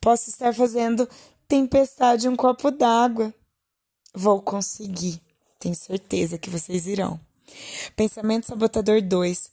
Posso 0.00 0.30
estar 0.30 0.54
fazendo 0.54 1.06
tempestade 1.46 2.26
em 2.26 2.30
um 2.30 2.36
copo 2.36 2.70
d'água. 2.70 3.32
Vou 4.14 4.40
conseguir. 4.40 5.20
Tenho 5.58 5.74
certeza 5.74 6.38
que 6.38 6.48
vocês 6.48 6.86
irão. 6.86 7.20
Pensamento 7.94 8.46
sabotador 8.46 9.02
2. 9.02 9.50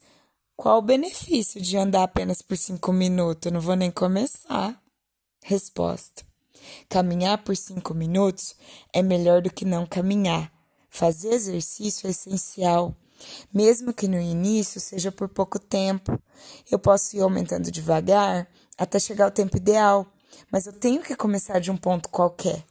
Qual 0.56 0.78
o 0.78 0.82
benefício 0.82 1.60
de 1.60 1.76
andar 1.76 2.04
apenas 2.04 2.42
por 2.42 2.56
cinco 2.56 2.94
minutos? 2.94 3.48
Eu 3.48 3.52
não 3.52 3.60
vou 3.60 3.76
nem 3.76 3.92
começar. 3.92 4.82
Resposta. 5.44 6.31
Caminhar 6.89 7.44
por 7.44 7.56
cinco 7.56 7.94
minutos 7.94 8.56
é 8.94 9.01
melhor 9.01 9.41
do 9.41 9.51
que 9.51 9.65
não 9.65 9.86
caminhar. 9.86 10.51
Fazer 10.89 11.34
exercício 11.34 12.08
é 12.08 12.12
essencial, 12.12 12.96
mesmo 13.53 13.94
que 13.94 14.08
no 14.08 14.20
início 14.20 14.80
seja 14.80 15.12
por 15.12 15.30
pouco 15.30 15.58
tempo. 15.58 16.22
Eu 16.70 16.80
posso 16.80 17.15
ir 17.15 17.22
aumentando 17.22 17.72
devagar 17.72 18.48
até 18.77 19.00
chegar 19.00 19.25
ao 19.25 19.32
tempo 19.32 19.58
ideal, 19.58 20.06
mas 20.51 20.65
eu 20.65 20.74
tenho 20.74 21.01
que 21.01 21.15
começar 21.15 21.60
de 21.60 21.72
um 21.72 21.77
ponto 21.77 22.10
qualquer. 22.10 22.63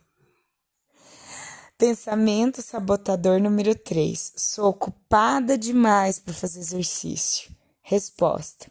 Pensamento 1.79 2.61
sabotador 2.61 3.41
número 3.41 3.75
3. 3.75 4.35
Sou 4.37 4.69
ocupada 4.69 5.57
demais 5.57 6.19
para 6.19 6.35
fazer 6.35 6.61
exercício. 6.61 7.51
Resposta: 7.81 8.71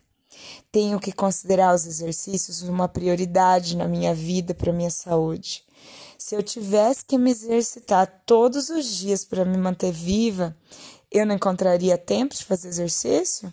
Tenho 0.72 1.00
que 1.00 1.12
considerar 1.12 1.74
os 1.74 1.86
exercícios 1.86 2.62
uma 2.62 2.88
prioridade 2.88 3.76
na 3.76 3.88
minha 3.88 4.14
vida 4.14 4.54
para 4.54 4.74
minha 4.74 4.92
saúde. 4.92 5.64
Se 6.18 6.36
eu 6.36 6.44
tivesse 6.44 7.06
que 7.06 7.18
me 7.18 7.32
exercitar 7.32 8.24
todos 8.26 8.70
os 8.70 8.86
dias 8.86 9.24
para 9.24 9.46
me 9.46 9.58
manter 9.58 9.92
viva, 9.92 10.56
eu 11.12 11.26
não 11.26 11.36
encontraria 11.36 11.98
tempo 11.98 12.36
de 12.36 12.46
fazer 12.46 12.68
exercício? 12.68 13.52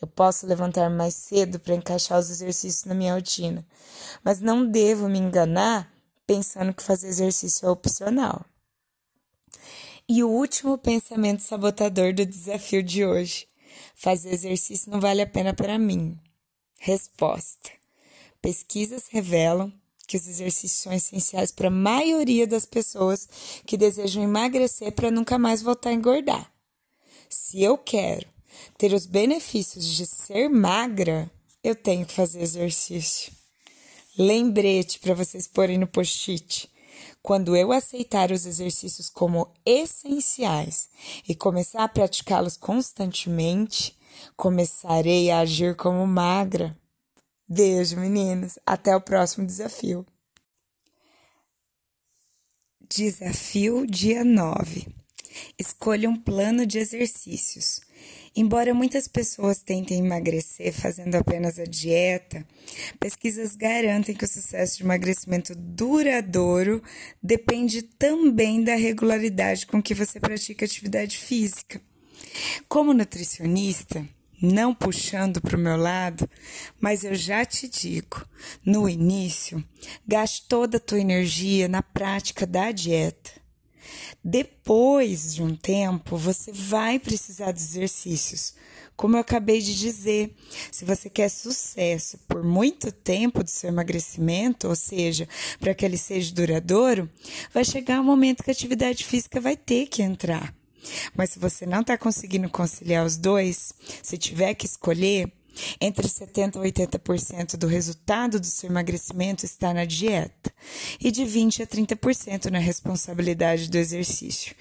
Eu 0.00 0.08
posso 0.08 0.46
levantar 0.46 0.90
mais 0.90 1.14
cedo 1.14 1.58
para 1.58 1.74
encaixar 1.74 2.18
os 2.18 2.30
exercícios 2.30 2.84
na 2.84 2.94
minha 2.94 3.14
rotina, 3.14 3.64
mas 4.22 4.40
não 4.40 4.66
devo 4.66 5.08
me 5.08 5.18
enganar 5.18 5.90
pensando 6.26 6.74
que 6.74 6.82
fazer 6.82 7.08
exercício 7.08 7.66
é 7.66 7.70
opcional. 7.70 8.44
E 10.08 10.22
o 10.22 10.28
último 10.28 10.76
pensamento 10.76 11.42
sabotador 11.42 12.12
do 12.12 12.26
desafio 12.26 12.82
de 12.82 13.06
hoje: 13.06 13.46
fazer 13.94 14.32
exercício 14.32 14.90
não 14.90 15.00
vale 15.00 15.22
a 15.22 15.26
pena 15.26 15.54
para 15.54 15.78
mim. 15.78 16.18
Resposta: 16.78 17.70
pesquisas 18.42 19.08
revelam 19.08 19.72
que 20.06 20.16
os 20.16 20.28
exercícios 20.28 20.82
são 20.82 20.92
essenciais 20.92 21.50
para 21.50 21.68
a 21.68 21.70
maioria 21.70 22.46
das 22.46 22.66
pessoas 22.66 23.28
que 23.64 23.76
desejam 23.76 24.22
emagrecer 24.22 24.92
para 24.92 25.10
nunca 25.10 25.38
mais 25.38 25.62
voltar 25.62 25.90
a 25.90 25.94
engordar. 25.94 26.52
Se 27.28 27.62
eu 27.62 27.78
quero 27.78 28.26
ter 28.76 28.92
os 28.92 29.06
benefícios 29.06 29.86
de 29.86 30.06
ser 30.06 30.48
magra, 30.48 31.30
eu 31.62 31.74
tenho 31.74 32.04
que 32.04 32.12
fazer 32.12 32.42
exercício. 32.42 33.32
Lembrete 34.16 34.98
para 35.00 35.14
vocês 35.14 35.48
porem 35.48 35.78
no 35.78 35.86
post-it. 35.86 36.70
Quando 37.22 37.56
eu 37.56 37.72
aceitar 37.72 38.30
os 38.30 38.46
exercícios 38.46 39.08
como 39.08 39.52
essenciais 39.64 40.88
e 41.28 41.34
começar 41.34 41.84
a 41.84 41.88
praticá-los 41.88 42.56
constantemente, 42.56 43.96
começarei 44.36 45.30
a 45.30 45.40
agir 45.40 45.74
como 45.76 46.06
magra. 46.06 46.76
Beijo, 47.48 47.96
meninas. 47.96 48.58
Até 48.66 48.96
o 48.96 49.00
próximo 49.00 49.46
desafio. 49.46 50.06
Desafio 52.88 53.86
dia 53.86 54.24
9. 54.24 54.86
Escolha 55.58 56.08
um 56.08 56.16
plano 56.16 56.66
de 56.66 56.78
exercícios. 56.78 57.80
Embora 58.36 58.74
muitas 58.74 59.06
pessoas 59.06 59.62
tentem 59.62 60.00
emagrecer 60.00 60.72
fazendo 60.72 61.14
apenas 61.14 61.56
a 61.56 61.64
dieta, 61.64 62.44
pesquisas 62.98 63.54
garantem 63.54 64.12
que 64.12 64.24
o 64.24 64.28
sucesso 64.28 64.78
de 64.78 64.82
emagrecimento 64.82 65.54
duradouro 65.54 66.82
depende 67.22 67.82
também 67.82 68.64
da 68.64 68.74
regularidade 68.74 69.66
com 69.66 69.80
que 69.80 69.94
você 69.94 70.18
pratica 70.18 70.64
atividade 70.64 71.16
física. 71.16 71.80
Como 72.68 72.92
nutricionista, 72.92 74.04
não 74.42 74.74
puxando 74.74 75.40
para 75.40 75.56
o 75.56 75.60
meu 75.60 75.76
lado, 75.76 76.28
mas 76.80 77.04
eu 77.04 77.14
já 77.14 77.44
te 77.44 77.68
digo: 77.68 78.26
no 78.66 78.88
início, 78.88 79.62
gaste 80.04 80.48
toda 80.48 80.78
a 80.78 80.80
tua 80.80 80.98
energia 80.98 81.68
na 81.68 81.82
prática 81.82 82.44
da 82.44 82.72
dieta. 82.72 83.43
Depois 84.22 85.34
de 85.34 85.42
um 85.42 85.54
tempo, 85.54 86.16
você 86.16 86.52
vai 86.52 86.98
precisar 86.98 87.52
de 87.52 87.60
exercícios. 87.60 88.54
Como 88.96 89.16
eu 89.16 89.20
acabei 89.20 89.60
de 89.60 89.76
dizer, 89.76 90.34
se 90.70 90.84
você 90.84 91.10
quer 91.10 91.28
sucesso 91.28 92.18
por 92.28 92.44
muito 92.44 92.92
tempo 92.92 93.42
do 93.42 93.50
seu 93.50 93.68
emagrecimento, 93.68 94.68
ou 94.68 94.76
seja, 94.76 95.28
para 95.58 95.74
que 95.74 95.84
ele 95.84 95.98
seja 95.98 96.32
duradouro, 96.32 97.10
vai 97.52 97.64
chegar 97.64 98.00
um 98.00 98.04
momento 98.04 98.44
que 98.44 98.50
a 98.50 98.52
atividade 98.52 99.04
física 99.04 99.40
vai 99.40 99.56
ter 99.56 99.86
que 99.86 100.02
entrar. 100.02 100.54
Mas 101.16 101.30
se 101.30 101.38
você 101.38 101.66
não 101.66 101.80
está 101.80 101.98
conseguindo 101.98 102.48
conciliar 102.48 103.04
os 103.04 103.16
dois, 103.16 103.72
se 104.02 104.16
tiver 104.16 104.54
que 104.54 104.66
escolher, 104.66 105.32
entre 105.80 106.08
70% 106.08 106.56
e 106.56 106.72
80% 106.72 107.56
do 107.56 107.66
resultado 107.66 108.40
do 108.40 108.46
seu 108.46 108.70
emagrecimento 108.70 109.44
está 109.44 109.72
na 109.72 109.84
dieta 109.84 110.52
e 111.00 111.10
de 111.10 111.22
20% 111.22 111.62
a 111.62 111.66
30% 111.66 112.50
na 112.50 112.58
responsabilidade 112.58 113.70
do 113.70 113.76
exercício. 113.76 114.54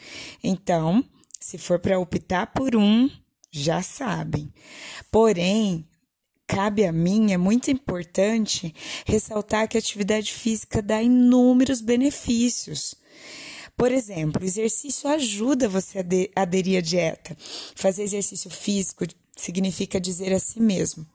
Então, 0.43 1.03
se 1.39 1.57
for 1.57 1.79
para 1.79 1.99
optar 1.99 2.47
por 2.47 2.75
um, 2.75 3.09
já 3.51 3.81
sabem. 3.81 4.51
Porém, 5.11 5.87
cabe 6.47 6.85
a 6.85 6.91
mim, 6.91 7.31
é 7.31 7.37
muito 7.37 7.69
importante 7.69 8.73
ressaltar 9.05 9.67
que 9.67 9.77
a 9.77 9.79
atividade 9.79 10.33
física 10.33 10.81
dá 10.81 11.01
inúmeros 11.01 11.81
benefícios. 11.81 12.95
Por 13.75 13.91
exemplo, 13.91 14.43
exercício 14.43 15.09
ajuda 15.09 15.67
você 15.67 15.99
a 16.35 16.41
aderir 16.41 16.77
à 16.77 16.81
dieta. 16.81 17.35
Fazer 17.75 18.03
exercício 18.03 18.49
físico 18.49 19.05
significa 19.35 19.99
dizer 19.99 20.33
a 20.33 20.39
si 20.39 20.59
mesmo: 20.59 21.05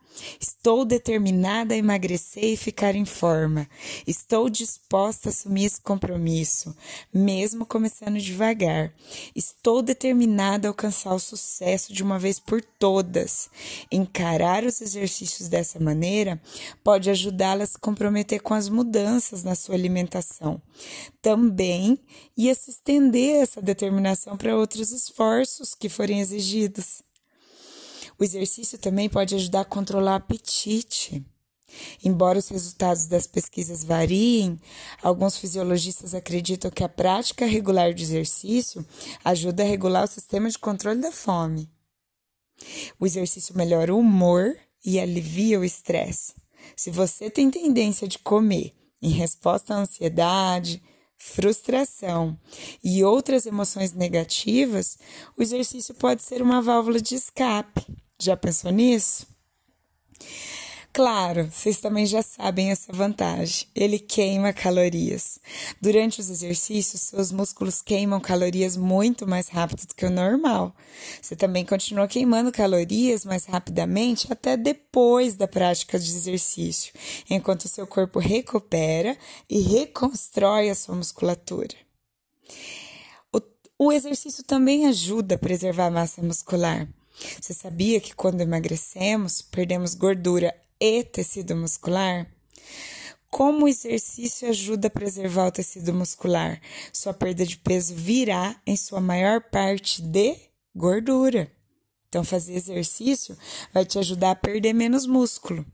Estou 0.40 0.85
determinada 0.85 1.74
a 1.74 1.76
emagrecer 1.76 2.44
e 2.44 2.57
ficar 2.57 2.94
em 2.94 3.04
forma. 3.04 3.68
Estou 4.07 4.48
disposta 4.48 5.28
a 5.28 5.31
assumir 5.31 5.64
esse 5.64 5.81
compromisso, 5.81 6.76
mesmo 7.12 7.66
começando 7.66 8.18
devagar. 8.18 8.92
Estou 9.35 9.83
determinada 9.83 10.68
a 10.68 10.70
alcançar 10.70 11.14
o 11.14 11.20
sucesso 11.20 11.92
de 11.92 12.02
uma 12.02 12.18
vez 12.18 12.38
por 12.38 12.62
todas. 12.62 13.50
Encarar 13.90 14.64
os 14.64 14.81
exercícios 14.81 15.48
dessa 15.48 15.78
maneira 15.78 16.40
pode 16.83 17.11
ajudá-la 17.11 17.64
a 17.64 17.66
se 17.66 17.78
comprometer 17.78 18.40
com 18.40 18.54
as 18.54 18.68
mudanças 18.68 19.42
na 19.42 19.54
sua 19.54 19.74
alimentação. 19.74 20.61
Também 21.22 21.98
ia 22.37 22.54
se 22.54 22.70
estender 22.70 23.42
essa 23.42 23.61
determinação 23.61 24.37
para 24.37 24.57
outros 24.57 24.90
esforços 24.90 25.74
que 25.74 25.88
forem 25.88 26.20
exigidos. 26.20 27.08
O 28.18 28.24
exercício 28.24 28.76
também 28.78 29.09
pode 29.09 29.35
ajudar 29.35 29.61
a 29.61 29.64
controlar 29.64 30.12
o 30.12 30.16
apetite. 30.16 31.24
Embora 32.02 32.38
os 32.38 32.48
resultados 32.48 33.07
das 33.07 33.26
pesquisas 33.26 33.85
variem, 33.85 34.59
alguns 35.02 35.37
fisiologistas 35.37 36.14
acreditam 36.14 36.70
que 36.70 36.83
a 36.83 36.88
prática 36.88 37.46
regular 37.46 37.94
de 37.94 38.02
exercício 38.02 38.85
ajuda 39.24 39.62
a 39.62 39.66
regular 39.66 40.04
o 40.04 40.09
sistema 40.09 40.48
de 40.50 40.59
controle 40.59 41.00
da 41.00 41.12
fome. 41.12 41.70
O 42.98 43.07
exercício 43.07 43.57
melhora 43.57 43.94
o 43.94 43.98
humor 43.98 44.57
e 44.85 44.98
alivia 44.98 45.61
o 45.61 45.64
estresse. 45.64 46.35
Se 46.76 46.90
você 46.90 47.31
tem 47.31 47.50
tendência 47.50 48.09
de 48.09 48.18
comer 48.18 48.72
em 49.00 49.11
resposta 49.11 49.74
à 49.74 49.78
ansiedade, 49.78 50.83
frustração 51.16 52.38
e 52.83 53.04
outras 53.04 53.46
emoções 53.46 53.92
negativas, 53.92 54.98
o 55.37 55.42
exercício 55.42 55.94
pode 55.94 56.22
ser 56.22 56.42
uma 56.42 56.61
válvula 56.62 57.00
de 57.00 57.14
escape. 57.14 58.08
Já 58.20 58.37
pensou 58.37 58.72
nisso? 58.72 59.26
Claro, 60.92 61.48
vocês 61.52 61.78
também 61.81 62.04
já 62.07 62.22
sabem 62.22 62.72
essa 62.72 62.92
vantagem. 62.92 63.68
Ele 63.72 64.00
queima 64.00 64.52
calorias. 64.52 65.38
Durante 65.81 66.20
os 66.20 66.28
exercícios, 66.28 67.02
seus 67.02 67.31
músculos 67.31 67.81
queimam 67.81 68.18
calorias 68.18 68.76
muito 68.76 69.24
mais 69.24 69.48
rápido 69.48 69.87
do 69.87 69.94
que 69.94 70.04
o 70.04 70.11
normal. 70.11 70.74
Você 71.22 71.37
também 71.37 71.64
continua 71.64 72.09
queimando 72.09 72.50
calorias 72.50 73.24
mais 73.24 73.44
rapidamente 73.44 74.26
até 74.33 74.57
depois 74.57 75.37
da 75.37 75.46
prática 75.46 76.00
de 76.00 76.11
exercício, 76.11 76.92
enquanto 77.31 77.68
seu 77.68 77.87
corpo 77.87 78.18
recupera 78.18 79.16
e 79.48 79.61
reconstrói 79.61 80.68
a 80.68 80.74
sua 80.74 80.96
musculatura. 80.96 81.76
O, 83.33 83.40
o 83.87 83.92
exercício 83.92 84.42
também 84.42 84.87
ajuda 84.87 85.37
a 85.37 85.38
preservar 85.38 85.87
a 85.87 85.92
massa 85.92 86.20
muscular. 86.20 86.88
Você 87.40 87.54
sabia 87.54 88.00
que 88.00 88.14
quando 88.14 88.40
emagrecemos, 88.40 89.42
perdemos 89.42 89.94
gordura 89.94 90.54
e 90.81 91.02
tecido 91.04 91.57
muscular? 91.57 92.26
Como 93.31 93.66
o 93.66 93.68
exercício 93.68 94.48
ajuda 94.48 94.88
a 94.88 94.90
preservar 94.90 95.48
o 95.48 95.52
tecido 95.52 95.92
muscular? 95.92 96.61
Sua 96.92 97.12
perda 97.12 97.44
de 97.44 97.59
peso 97.59 97.94
virá, 97.94 98.61
em 98.66 98.76
sua 98.76 99.00
maior 99.00 99.42
parte, 99.50 100.00
de 100.00 100.37
gordura. 100.74 101.50
Então, 102.09 102.24
fazer 102.24 102.54
exercício 102.54 103.37
vai 103.72 103.85
te 103.85 103.98
ajudar 103.98 104.31
a 104.31 104.37
perder 104.37 104.72
menos 104.72 105.07
músculo. 105.07 105.64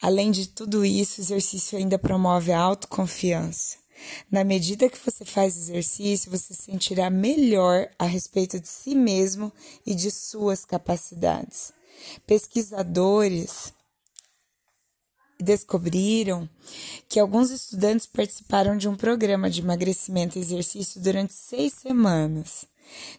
Além 0.00 0.30
de 0.30 0.48
tudo 0.48 0.84
isso, 0.84 1.20
o 1.20 1.24
exercício 1.24 1.76
ainda 1.76 1.98
promove 1.98 2.52
a 2.52 2.60
autoconfiança. 2.60 3.76
Na 4.30 4.44
medida 4.44 4.88
que 4.88 4.98
você 4.98 5.24
faz 5.24 5.56
exercício, 5.56 6.30
você 6.30 6.54
se 6.54 6.64
sentirá 6.64 7.10
melhor 7.10 7.88
a 7.98 8.04
respeito 8.04 8.58
de 8.60 8.68
si 8.68 8.94
mesmo 8.94 9.52
e 9.86 9.94
de 9.94 10.10
suas 10.10 10.64
capacidades. 10.64 11.72
Pesquisadores 12.26 13.72
descobriram 15.38 16.48
que 17.08 17.18
alguns 17.18 17.50
estudantes 17.50 18.06
participaram 18.06 18.76
de 18.76 18.88
um 18.88 18.94
programa 18.94 19.50
de 19.50 19.60
emagrecimento 19.60 20.38
e 20.38 20.42
exercício 20.42 21.00
durante 21.00 21.32
seis 21.32 21.72
semanas. 21.74 22.66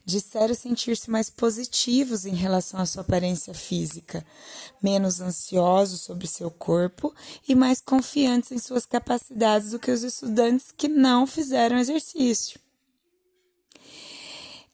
Disseram 0.06 0.54
sentir-se 0.54 1.10
mais 1.10 1.30
positivos 1.30 2.26
em 2.26 2.36
relação 2.36 2.80
à 2.80 2.86
sua 2.86 3.02
aparência 3.02 3.54
física, 3.54 4.26
menos 4.82 5.22
ansiosos 5.22 6.02
sobre 6.02 6.28
seu 6.28 6.50
corpo 6.50 7.14
e 7.48 7.56
mais 7.56 7.80
confiantes 7.82 8.52
em 8.52 8.58
suas 8.58 8.86
capacidades 8.86 9.72
do 9.72 9.80
que 9.80 9.92
os 9.92 10.04
estudantes 10.04 10.72
que 10.72 10.88
não 10.88 11.28
fizeram 11.28 11.78
exercício. 11.78 12.60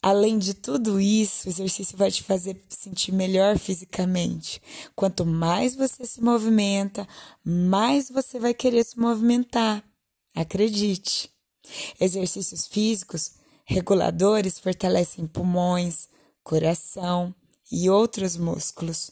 Além 0.02 0.38
de 0.38 0.54
tudo 0.54 1.02
isso, 1.02 1.48
o 1.48 1.52
exercício 1.52 1.98
vai 1.98 2.12
te 2.12 2.24
fazer 2.24 2.62
sentir 2.70 3.12
melhor 3.12 3.58
fisicamente. 3.58 4.62
Quanto 4.96 5.26
mais 5.26 5.76
você 5.76 6.06
se 6.06 6.22
movimenta, 6.22 7.08
mais 7.44 8.10
você 8.10 8.40
vai 8.40 8.54
querer 8.54 8.84
se 8.86 8.98
movimentar. 8.98 9.84
Acredite. 10.36 11.30
Exercícios 12.00 12.68
físicos 12.68 13.32
reguladores 13.68 14.58
fortalecem 14.58 15.28
pulmões, 15.28 16.08
coração 16.42 17.36
e 17.70 17.90
outros 17.90 18.38
músculos. 18.38 19.12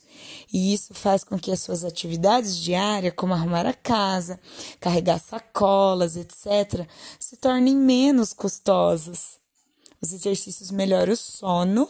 E 0.51 0.73
isso 0.73 0.93
faz 0.93 1.25
com 1.25 1.37
que 1.37 1.51
as 1.51 1.59
suas 1.59 1.83
atividades 1.83 2.55
diárias, 2.55 3.13
como 3.15 3.33
arrumar 3.33 3.65
a 3.65 3.73
casa, 3.73 4.39
carregar 4.79 5.19
sacolas, 5.19 6.15
etc., 6.15 6.87
se 7.19 7.35
tornem 7.35 7.75
menos 7.75 8.31
custosas. 8.31 9.37
Os 10.01 10.13
exercícios 10.13 10.71
melhoram 10.71 11.13
o 11.13 11.17
sono 11.17 11.89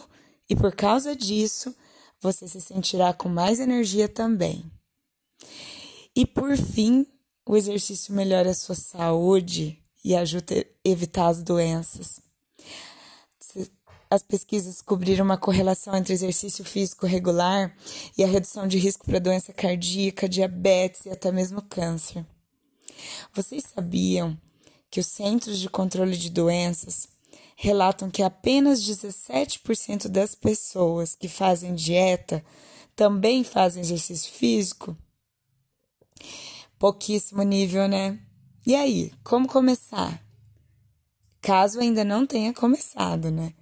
e, 0.50 0.56
por 0.56 0.74
causa 0.74 1.14
disso, 1.14 1.74
você 2.20 2.48
se 2.48 2.60
sentirá 2.60 3.12
com 3.12 3.28
mais 3.28 3.60
energia 3.60 4.08
também. 4.08 4.64
E, 6.16 6.26
por 6.26 6.56
fim, 6.56 7.06
o 7.46 7.56
exercício 7.56 8.12
melhora 8.12 8.50
a 8.50 8.54
sua 8.54 8.74
saúde 8.74 9.78
e 10.04 10.16
ajuda 10.16 10.54
a 10.56 10.88
evitar 10.88 11.28
as 11.28 11.42
doenças. 11.44 12.25
As 14.08 14.22
pesquisas 14.22 14.74
descobriram 14.74 15.24
uma 15.24 15.36
correlação 15.36 15.96
entre 15.96 16.12
exercício 16.12 16.64
físico 16.64 17.06
regular 17.06 17.76
e 18.16 18.22
a 18.22 18.26
redução 18.26 18.68
de 18.68 18.78
risco 18.78 19.04
para 19.04 19.18
doença 19.18 19.52
cardíaca, 19.52 20.28
diabetes 20.28 21.06
e 21.06 21.10
até 21.10 21.32
mesmo 21.32 21.60
câncer. 21.62 22.24
Vocês 23.34 23.64
sabiam 23.74 24.38
que 24.90 25.00
os 25.00 25.08
Centros 25.08 25.58
de 25.58 25.68
Controle 25.68 26.16
de 26.16 26.30
Doenças 26.30 27.08
relatam 27.56 28.10
que 28.10 28.22
apenas 28.22 28.80
17% 28.82 30.08
das 30.08 30.34
pessoas 30.34 31.14
que 31.14 31.28
fazem 31.28 31.74
dieta 31.74 32.44
também 32.94 33.42
fazem 33.42 33.82
exercício 33.82 34.32
físico? 34.32 34.96
Pouquíssimo 36.78 37.42
nível, 37.42 37.88
né? 37.88 38.18
E 38.64 38.74
aí, 38.74 39.12
como 39.24 39.48
começar? 39.48 40.22
Caso 41.40 41.80
ainda 41.80 42.04
não 42.04 42.26
tenha 42.26 42.52
começado, 42.52 43.30
né? 43.30 43.52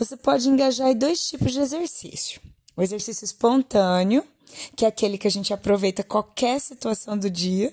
Você 0.00 0.16
pode 0.16 0.48
engajar 0.48 0.88
em 0.88 0.96
dois 0.96 1.28
tipos 1.28 1.52
de 1.52 1.60
exercício: 1.60 2.40
o 2.74 2.82
exercício 2.82 3.22
espontâneo, 3.22 4.24
que 4.74 4.86
é 4.86 4.88
aquele 4.88 5.18
que 5.18 5.26
a 5.26 5.30
gente 5.30 5.52
aproveita 5.52 6.02
qualquer 6.02 6.58
situação 6.58 7.18
do 7.18 7.28
dia, 7.28 7.70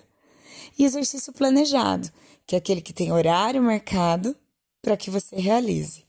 e 0.78 0.84
exercício 0.84 1.32
planejado, 1.32 2.12
que 2.46 2.54
é 2.54 2.58
aquele 2.58 2.82
que 2.82 2.92
tem 2.92 3.14
horário 3.14 3.64
marcado 3.64 4.36
para 4.82 4.98
que 4.98 5.10
você 5.10 5.38
realize. 5.38 6.04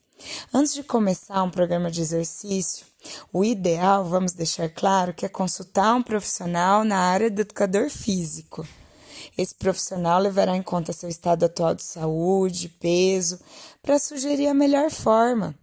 Antes 0.53 0.75
de 0.75 0.83
começar 0.83 1.41
um 1.45 1.51
programa 1.51 1.89
de 1.89 2.01
exercício, 2.01 2.85
o 3.33 3.45
ideal, 3.45 4.05
vamos 4.05 4.33
deixar 4.33 4.69
claro, 4.69 5.15
que 5.15 5.25
é 5.25 5.29
consultar 5.29 5.95
um 5.95 6.03
profissional 6.03 6.83
na 6.83 6.99
área 6.99 7.31
do 7.31 7.43
educador 7.43 7.89
físico. 7.89 8.67
Esse 9.37 9.55
profissional 9.55 10.21
levará 10.21 10.57
em 10.57 10.63
conta 10.65 10.93
seu 10.93 11.09
estado 11.09 11.45
atual 11.45 11.77
de 11.77 11.85
saúde, 11.85 12.69
peso, 12.69 13.39
para 13.81 14.01
sugerir 14.01 14.49
a 14.49 14.55
melhor 14.55 14.91
forma 14.91 15.55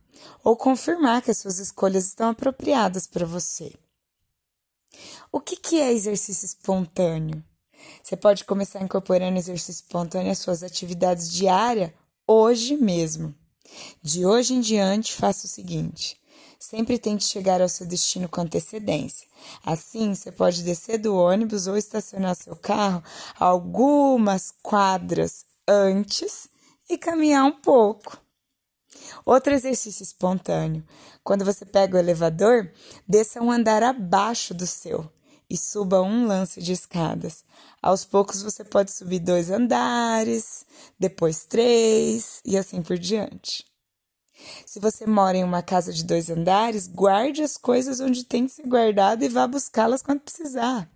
ou 0.43 0.55
confirmar 0.55 1.21
que 1.21 1.31
as 1.31 1.37
suas 1.37 1.59
escolhas 1.59 2.05
estão 2.05 2.29
apropriadas 2.29 3.07
para 3.07 3.25
você. 3.25 3.73
O 5.31 5.39
que, 5.39 5.55
que 5.55 5.79
é 5.79 5.91
exercício 5.91 6.45
espontâneo? 6.45 7.43
Você 8.03 8.15
pode 8.15 8.43
começar 8.45 8.81
incorporando 8.81 9.37
exercício 9.37 9.83
espontâneo 9.83 10.31
às 10.31 10.39
suas 10.39 10.63
atividades 10.63 11.31
diárias 11.31 11.91
hoje 12.27 12.77
mesmo. 12.77 13.33
De 14.01 14.25
hoje 14.25 14.53
em 14.53 14.61
diante, 14.61 15.13
faça 15.13 15.45
o 15.45 15.49
seguinte: 15.49 16.17
sempre 16.59 16.97
tente 16.97 17.25
chegar 17.25 17.61
ao 17.61 17.69
seu 17.69 17.85
destino 17.85 18.29
com 18.29 18.41
antecedência. 18.41 19.27
Assim, 19.63 20.13
você 20.13 20.31
pode 20.31 20.63
descer 20.63 20.97
do 20.97 21.15
ônibus 21.15 21.67
ou 21.67 21.77
estacionar 21.77 22.35
seu 22.35 22.55
carro 22.55 23.03
algumas 23.39 24.51
quadras 24.63 25.45
antes 25.67 26.47
e 26.89 26.97
caminhar 26.97 27.45
um 27.45 27.51
pouco. 27.51 28.24
Outro 29.25 29.53
exercício 29.53 30.03
espontâneo: 30.03 30.83
quando 31.23 31.45
você 31.45 31.65
pega 31.65 31.97
o 31.97 31.99
elevador, 31.99 32.71
desça 33.07 33.41
um 33.41 33.51
andar 33.51 33.83
abaixo 33.83 34.53
do 34.53 34.65
seu 34.65 35.09
e 35.49 35.57
suba 35.57 36.01
um 36.01 36.25
lance 36.25 36.61
de 36.61 36.71
escadas. 36.71 37.43
Aos 37.81 38.03
poucos 38.03 38.41
você 38.41 38.63
pode 38.63 38.91
subir 38.91 39.19
dois 39.19 39.49
andares, 39.49 40.65
depois 40.99 41.45
três 41.45 42.41
e 42.43 42.57
assim 42.57 42.81
por 42.81 42.97
diante. 42.97 43.65
Se 44.65 44.79
você 44.79 45.05
mora 45.05 45.37
em 45.37 45.43
uma 45.43 45.61
casa 45.61 45.93
de 45.93 46.03
dois 46.03 46.29
andares, 46.29 46.87
guarde 46.87 47.41
as 47.41 47.57
coisas 47.57 47.99
onde 47.99 48.23
tem 48.23 48.45
que 48.45 48.53
ser 48.53 48.67
guardado 48.67 49.23
e 49.23 49.29
vá 49.29 49.47
buscá-las 49.47 50.01
quando 50.01 50.21
precisar. 50.21 50.89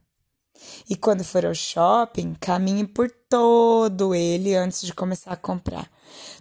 E 0.90 0.96
quando 0.96 1.24
for 1.24 1.46
ao 1.46 1.54
shopping, 1.54 2.36
caminhe 2.40 2.86
por 2.86 3.10
todo 3.30 4.16
ele 4.16 4.56
antes 4.56 4.82
de 4.82 4.94
começar 4.94 5.32
a 5.32 5.38
comprar. 5.38 5.90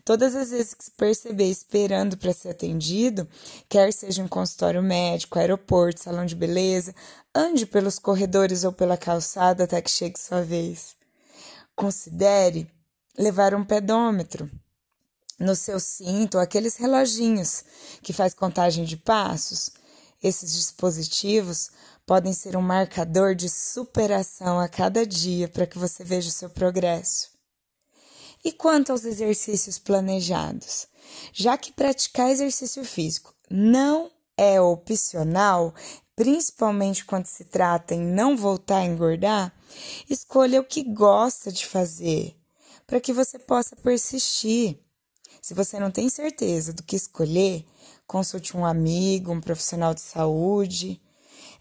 Todas 0.04 0.35
as 0.35 0.50
vezes 0.50 0.74
que 0.74 0.85
se 0.85 0.90
perceber 0.92 1.50
esperando 1.50 2.16
para 2.16 2.33
ser 2.33 2.50
atendido, 2.50 3.28
quer 3.68 3.92
seja 3.92 4.22
em 4.22 4.28
consultório 4.28 4.83
médico, 4.83 5.38
aeroporto, 5.38 6.02
salão 6.02 6.24
de 6.24 6.35
beleza, 6.35 6.94
ande 7.35 7.66
pelos 7.66 7.98
corredores 7.98 8.64
ou 8.64 8.72
pela 8.72 8.96
calçada 8.96 9.64
até 9.64 9.81
que 9.83 9.90
chegue 9.90 10.18
sua 10.18 10.42
vez. 10.42 10.96
Considere 11.76 12.68
levar 13.18 13.54
um 13.54 13.64
pedômetro 13.64 14.50
no 15.38 15.54
seu 15.54 15.78
cinto, 15.78 16.38
aqueles 16.38 16.76
reloginhos 16.76 17.64
que 18.02 18.12
faz 18.12 18.35
contagem 18.35 18.85
de 18.85 18.96
passos. 18.96 19.70
Esses 20.22 20.52
dispositivos 20.52 21.70
podem 22.07 22.33
ser 22.33 22.57
um 22.57 22.62
marcador 22.62 23.35
de 23.35 23.48
superação 23.48 24.59
a 24.59 24.68
cada 24.68 25.07
dia 25.07 25.48
para 25.48 25.66
que 25.66 25.78
você 25.78 26.02
veja 26.02 26.28
o 26.28 26.33
seu 26.33 26.50
progresso. 26.50 27.28
E 28.44 28.52
quanto 28.52 28.92
aos 28.92 29.04
exercícios 29.04 29.78
planejados? 29.78 30.87
Já 31.33 31.57
que 31.57 31.72
praticar 31.72 32.31
exercício 32.31 32.85
físico 32.85 33.35
não 33.50 34.11
é 34.37 34.61
opcional, 34.61 35.74
principalmente 36.14 37.04
quando 37.04 37.26
se 37.26 37.44
trata 37.44 37.94
em 37.94 38.00
não 38.00 38.37
voltar 38.37 38.78
a 38.78 38.85
engordar, 38.85 39.52
escolha 40.09 40.61
o 40.61 40.64
que 40.64 40.83
gosta 40.83 41.52
de 41.52 41.66
fazer 41.66 42.38
para 42.88 43.00
que 43.00 43.12
você 43.12 43.38
possa 43.38 43.76
persistir. 43.76 44.78
Se 45.42 45.54
você 45.54 45.78
não 45.78 45.90
tem 45.90 46.09
certeza 46.09 46.72
do 46.72 46.83
que 46.83 46.96
escolher, 46.96 47.64
consulte 48.09 48.57
um 48.57 48.64
amigo, 48.64 49.31
um 49.31 49.40
profissional 49.40 49.94
de 49.94 50.01
saúde. 50.01 51.01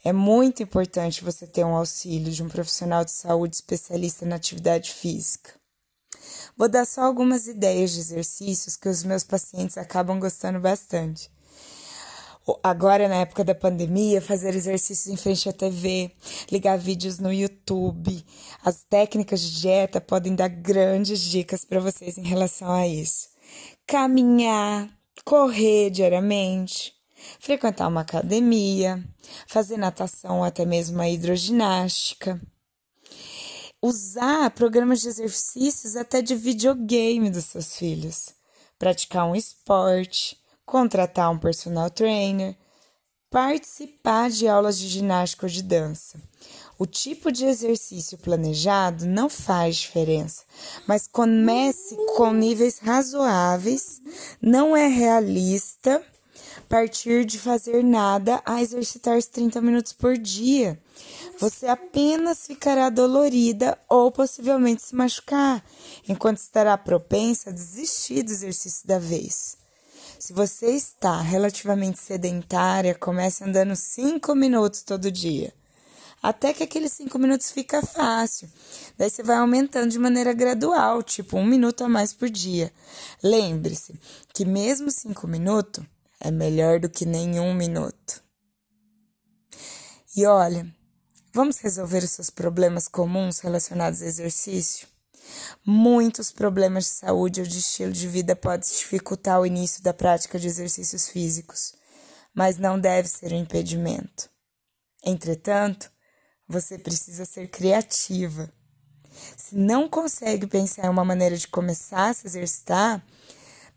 É 0.04 0.14
muito 0.14 0.64
importante 0.64 1.24
você 1.24 1.46
ter 1.46 1.66
um 1.66 1.76
auxílio 1.76 2.32
de 2.32 2.42
um 2.42 2.48
profissional 2.48 3.04
de 3.04 3.12
saúde 3.12 3.56
especialista 3.56 4.26
na 4.26 4.38
atividade 4.38 4.92
física. 4.92 5.52
Vou 6.56 6.70
dar 6.70 6.86
só 6.86 7.02
algumas 7.02 7.48
ideias 7.48 7.92
de 7.92 8.00
exercícios 8.00 8.78
que 8.78 8.88
os 8.88 9.04
meus 9.04 9.24
pacientes 9.24 9.78
acabam 9.78 10.20
gostando 10.20 10.60
bastante. 10.60 11.30
Agora, 12.64 13.10
na 13.10 13.16
época 13.16 13.44
da 13.44 13.54
pandemia, 13.54 14.22
fazer 14.22 14.56
exercícios 14.56 15.14
em 15.14 15.18
frente 15.18 15.50
à 15.50 15.54
TV, 15.54 16.12
ligar 16.50 16.78
vídeos 16.78 17.20
no 17.20 17.32
YouTube. 17.32 18.26
As 18.64 18.86
técnicas 18.90 19.42
de 19.42 19.60
dieta 19.60 20.00
podem 20.00 20.34
dar 20.34 20.48
grandes 20.48 21.20
dicas 21.20 21.66
para 21.66 21.82
vocês 21.82 22.18
em 22.18 22.24
relação 22.24 22.72
a 22.72 22.88
isso. 22.88 23.28
Caminhar, 23.86 24.97
correr 25.28 25.90
diariamente, 25.90 26.94
frequentar 27.38 27.90
uma 27.90 28.00
academia, 28.00 29.04
fazer 29.46 29.76
natação 29.76 30.38
ou 30.38 30.44
até 30.46 30.66
mesmo 30.66 31.02
a 31.02 31.10
hidroginástica, 31.10 32.42
usar 33.82 34.50
programas 34.52 35.02
de 35.02 35.10
exercícios 35.10 35.98
até 35.98 36.22
de 36.22 36.34
videogame 36.34 37.30
dos 37.30 37.44
seus 37.44 37.76
filhos, 37.76 38.30
praticar 38.80 39.28
um 39.28 39.36
esporte, 39.36 40.38
contratar 40.66 41.30
um 41.30 41.38
personal 41.38 41.90
trainer, 41.90 42.56
participar 43.30 44.30
de 44.30 44.48
aulas 44.48 44.80
de 44.80 44.88
ginástica 44.88 45.46
ou 45.46 45.52
de 45.52 45.62
dança. 45.62 46.18
O 46.80 46.86
tipo 46.86 47.32
de 47.32 47.46
exercício 47.46 48.18
planejado 48.18 49.06
não 49.06 49.30
faz 49.30 49.78
diferença, 49.78 50.44
mas 50.88 51.08
comece 51.08 51.96
com 52.16 52.32
níveis 52.32 52.80
razoáveis, 52.80 54.02
não 54.42 54.78
é 54.78 54.88
realista 54.88 56.04
partir 56.68 57.26
de 57.26 57.40
fazer 57.40 57.84
nada 57.84 58.42
a 58.46 58.62
exercitar 58.62 59.22
30 59.22 59.62
minutos 59.62 59.94
por 59.94 60.18
dia. 60.18 60.78
você 61.40 61.68
apenas 61.68 62.48
ficará 62.48 62.90
dolorida 62.90 63.78
ou 63.88 64.12
possivelmente 64.12 64.82
se 64.82 64.96
machucar, 64.96 65.64
enquanto 66.08 66.38
estará 66.38 66.78
propensa 66.78 67.50
a 67.50 67.54
desistir 67.54 68.24
do 68.24 68.32
exercício 68.32 68.88
da 68.88 68.98
vez. 68.98 69.56
Se 70.20 70.34
você 70.34 70.72
está 70.72 71.22
relativamente 71.22 72.00
sedentária, 72.00 72.96
comece 72.96 73.44
andando 73.44 73.76
5 73.76 74.34
minutos 74.34 74.82
todo 74.82 75.12
dia. 75.12 75.54
Até 76.28 76.54
que 76.54 76.62
aqueles 76.62 76.92
5 76.92 77.18
minutos 77.18 77.52
fica 77.52 77.82
fácil. 77.82 78.52
Daí 78.98 79.10
você 79.10 79.24
vai 79.24 79.38
aumentando 79.38 79.90
de 79.90 79.98
maneira 79.98 80.34
gradual, 80.34 81.02
tipo 81.02 81.38
um 81.38 81.46
minuto 81.46 81.86
a 81.86 81.88
mais 81.88 82.12
por 82.12 82.30
dia. 82.30 82.70
Lembre-se 83.24 83.98
que 84.34 84.44
mesmo 84.44 84.92
5 84.92 85.26
minutos 85.26 85.86
é 86.20 86.30
melhor 86.30 86.82
do 86.82 86.90
que 86.90 87.06
nenhum 87.06 87.54
minuto. 87.54 88.22
E 90.18 90.26
olha, 90.26 90.70
vamos 91.32 91.60
resolver 91.60 92.04
os 92.04 92.12
seus 92.12 92.30
problemas 92.30 92.90
comuns 92.90 93.40
relacionados 93.40 94.02
ao 94.02 94.10
exercício? 94.10 94.86
Muitos 95.66 96.30
problemas 96.30 96.84
de 96.84 96.90
saúde 96.90 97.40
ou 97.40 97.48
de 97.48 97.60
estilo 97.60 97.94
de 97.94 98.06
vida 98.06 98.36
podem 98.36 98.70
dificultar 98.70 99.40
o 99.40 99.46
início 99.46 99.82
da 99.82 99.94
prática 99.94 100.38
de 100.38 100.48
exercícios 100.48 101.08
físicos, 101.08 101.74
mas 102.36 102.58
não 102.58 102.78
deve 102.78 103.08
ser 103.08 103.32
um 103.32 103.40
impedimento. 103.40 104.30
Entretanto, 105.06 105.90
você 106.48 106.78
precisa 106.78 107.26
ser 107.26 107.50
criativa. 107.50 108.50
Se 109.36 109.56
não 109.56 109.90
consegue 109.90 110.48
pensar 110.48 110.86
em 110.86 110.90
uma 110.90 111.04
maneira 111.04 111.36
de 111.36 111.48
começar 111.48 112.10
a 112.10 112.14
se 112.14 112.28
exercitar, 112.28 113.04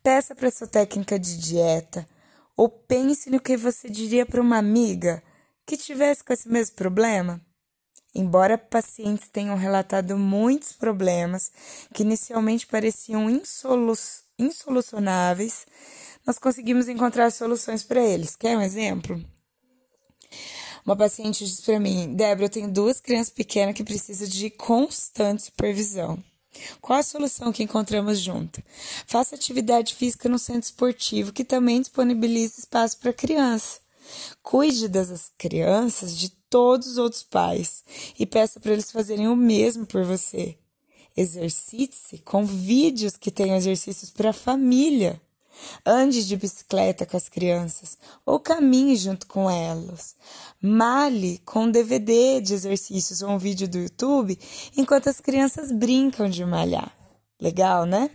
peça 0.02 0.35
para 0.35 0.50
sua 0.50 0.66
técnica 0.66 1.18
de 1.18 1.37
dieta 1.38 2.06
ou 2.56 2.68
pense 2.68 3.30
no 3.30 3.40
que 3.40 3.56
você 3.56 3.88
diria 3.88 4.26
para 4.26 4.40
uma 4.40 4.59
amiga 4.59 5.22
que 5.66 5.76
tivesse 5.76 6.22
com 6.22 6.33
esse 6.33 6.48
mesmo 6.48 6.76
problema. 6.76 7.40
Embora 8.14 8.59
pacientes 8.59 9.28
tenham 9.28 9.56
relatado 9.56 10.16
muitos 10.18 10.72
problemas 10.72 11.50
que 11.94 12.02
inicialmente 12.02 12.66
pareciam 12.66 13.30
insolu 13.30 13.94
insolucionáveis, 14.38 15.66
nós 16.26 16.38
conseguimos 16.38 16.88
encontrar 16.88 17.30
soluções 17.30 17.83
para 17.85 18.00
eles. 18.00 18.35
Quer 18.35 18.56
um 18.56 18.62
exemplo? 18.62 19.22
Uma 20.90 20.96
paciente 20.96 21.44
disse 21.44 21.62
para 21.62 21.79
mim: 21.79 22.16
Débora, 22.16 22.46
eu 22.46 22.50
tenho 22.50 22.68
duas 22.68 23.00
crianças 23.00 23.33
pequenas 23.33 23.76
que 23.76 23.85
precisam 23.85 24.26
de 24.26 24.50
constante 24.50 25.44
supervisão. 25.44 26.18
Qual 26.81 26.98
a 26.98 27.03
solução 27.05 27.53
que 27.53 27.62
encontramos 27.62 28.18
junto? 28.18 28.61
Faça 29.07 29.37
atividade 29.37 29.94
física 29.94 30.29
no 30.29 30.37
centro 30.37 30.64
esportivo, 30.64 31.33
que 31.33 31.44
também 31.44 31.81
disponibiliza 31.81 32.59
espaço 32.59 32.98
para 32.98 33.12
criança. 33.12 33.79
Cuide 34.42 34.88
das 34.88 35.31
crianças 35.38 36.18
de 36.18 36.31
todos 36.50 36.88
os 36.88 36.98
outros 36.98 37.22
pais 37.22 37.85
e 38.18 38.26
peça 38.26 38.59
para 38.59 38.72
eles 38.72 38.90
fazerem 38.90 39.29
o 39.29 39.37
mesmo 39.37 39.87
por 39.87 40.03
você. 40.03 40.59
Exercite-se 41.16 42.18
com 42.18 42.44
vídeos 42.44 43.16
que 43.16 43.31
tenham 43.31 43.55
exercícios 43.55 44.11
para 44.11 44.31
a 44.31 44.33
família. 44.33 45.20
Ande 45.85 46.27
de 46.27 46.37
bicicleta 46.37 47.07
com 47.07 47.16
as 47.16 47.29
crianças 47.29 47.96
ou 48.25 48.38
caminhe 48.38 48.96
junto 48.96 49.27
com 49.27 49.51
elas. 49.51 50.14
Male 50.61 51.38
com 51.44 51.64
um 51.64 51.70
DVD 51.70 52.40
de 52.40 52.55
exercícios 52.55 53.23
ou 53.23 53.31
um 53.31 53.38
vídeo 53.38 53.68
do 53.68 53.79
YouTube 53.79 54.38
enquanto 54.77 55.09
as 55.09 55.20
crianças 55.20 55.73
brincam 55.73 56.29
de 56.29 56.44
malhar. 56.44 56.92
Legal, 57.40 57.87
né? 57.87 58.11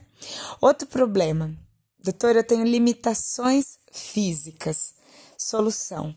Outro 0.62 0.88
problema. 0.88 1.54
Doutora, 2.04 2.40
eu 2.40 2.44
tenho 2.44 2.64
limitações 2.64 3.80
físicas. 3.92 4.94
Solução: 5.38 6.16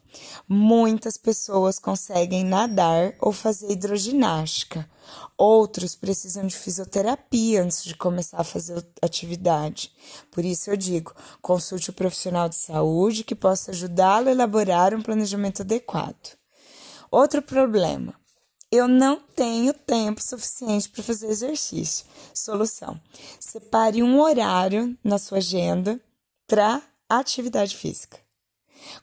muitas 0.48 1.16
pessoas 1.16 1.78
conseguem 1.78 2.44
nadar 2.44 3.14
ou 3.20 3.32
fazer 3.32 3.72
hidroginástica. 3.72 4.88
Outros 5.36 5.96
precisam 5.96 6.46
de 6.46 6.56
fisioterapia 6.56 7.62
antes 7.62 7.84
de 7.84 7.96
começar 7.96 8.38
a 8.38 8.44
fazer 8.44 8.84
atividade. 9.02 9.92
Por 10.30 10.44
isso 10.44 10.70
eu 10.70 10.76
digo: 10.76 11.14
consulte 11.42 11.90
o 11.90 11.94
profissional 11.94 12.48
de 12.48 12.56
saúde 12.56 13.24
que 13.24 13.34
possa 13.34 13.72
ajudá-lo 13.72 14.28
a 14.28 14.32
elaborar 14.32 14.94
um 14.94 15.02
planejamento 15.02 15.62
adequado. 15.62 16.36
Outro 17.10 17.42
problema: 17.42 18.14
eu 18.70 18.86
não 18.86 19.16
tenho 19.34 19.72
tempo 19.72 20.22
suficiente 20.22 20.90
para 20.90 21.02
fazer 21.02 21.28
exercício. 21.28 22.06
Solução: 22.34 23.00
separe 23.40 24.02
um 24.02 24.20
horário 24.20 24.96
na 25.02 25.18
sua 25.18 25.38
agenda 25.38 25.98
para 26.46 26.82
atividade 27.08 27.76
física. 27.76 28.27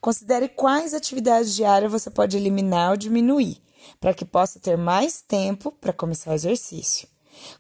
Considere 0.02 0.50
quais 0.50 0.94
atividades 0.94 1.56
diárias 1.56 1.92
você 1.92 2.10
pode 2.10 2.38
eliminar 2.38 2.92
ou 2.92 2.98
diminuir, 2.98 3.62
para 4.00 4.14
que 4.14 4.26
possa 4.26 4.60
ter 4.60 4.78
mais 4.78 5.22
tempo 5.22 5.72
para 5.72 5.94
começar 5.94 6.32
o 6.32 6.34
exercício. 6.34 7.08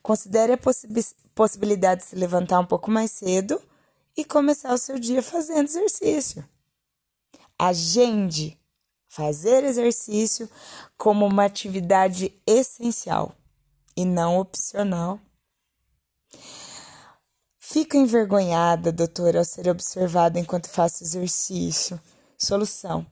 Considere 0.02 0.54
a 0.54 0.60
possibilidade 1.36 2.02
de 2.02 2.08
se 2.08 2.16
levantar 2.16 2.60
um 2.60 2.66
pouco 2.66 2.90
mais 2.90 3.12
cedo 3.12 3.62
e 4.16 4.24
começar 4.24 4.74
o 4.74 4.78
seu 4.78 4.98
dia 4.98 5.22
fazendo 5.22 5.68
exercício. 5.68 6.48
Agende 7.60 8.58
fazer 9.08 9.64
exercício 9.64 10.50
como 10.98 11.26
uma 11.26 11.46
atividade 11.46 12.34
essencial 12.46 13.36
e 13.96 14.04
não 14.06 14.38
opcional. 14.40 15.20
Fico 17.68 17.98
envergonhada, 17.98 18.92
doutora, 18.92 19.40
ao 19.40 19.44
ser 19.44 19.68
observada 19.68 20.40
enquanto 20.40 20.70
faço 20.70 21.04
exercício. 21.04 22.00
Solução: 22.38 23.04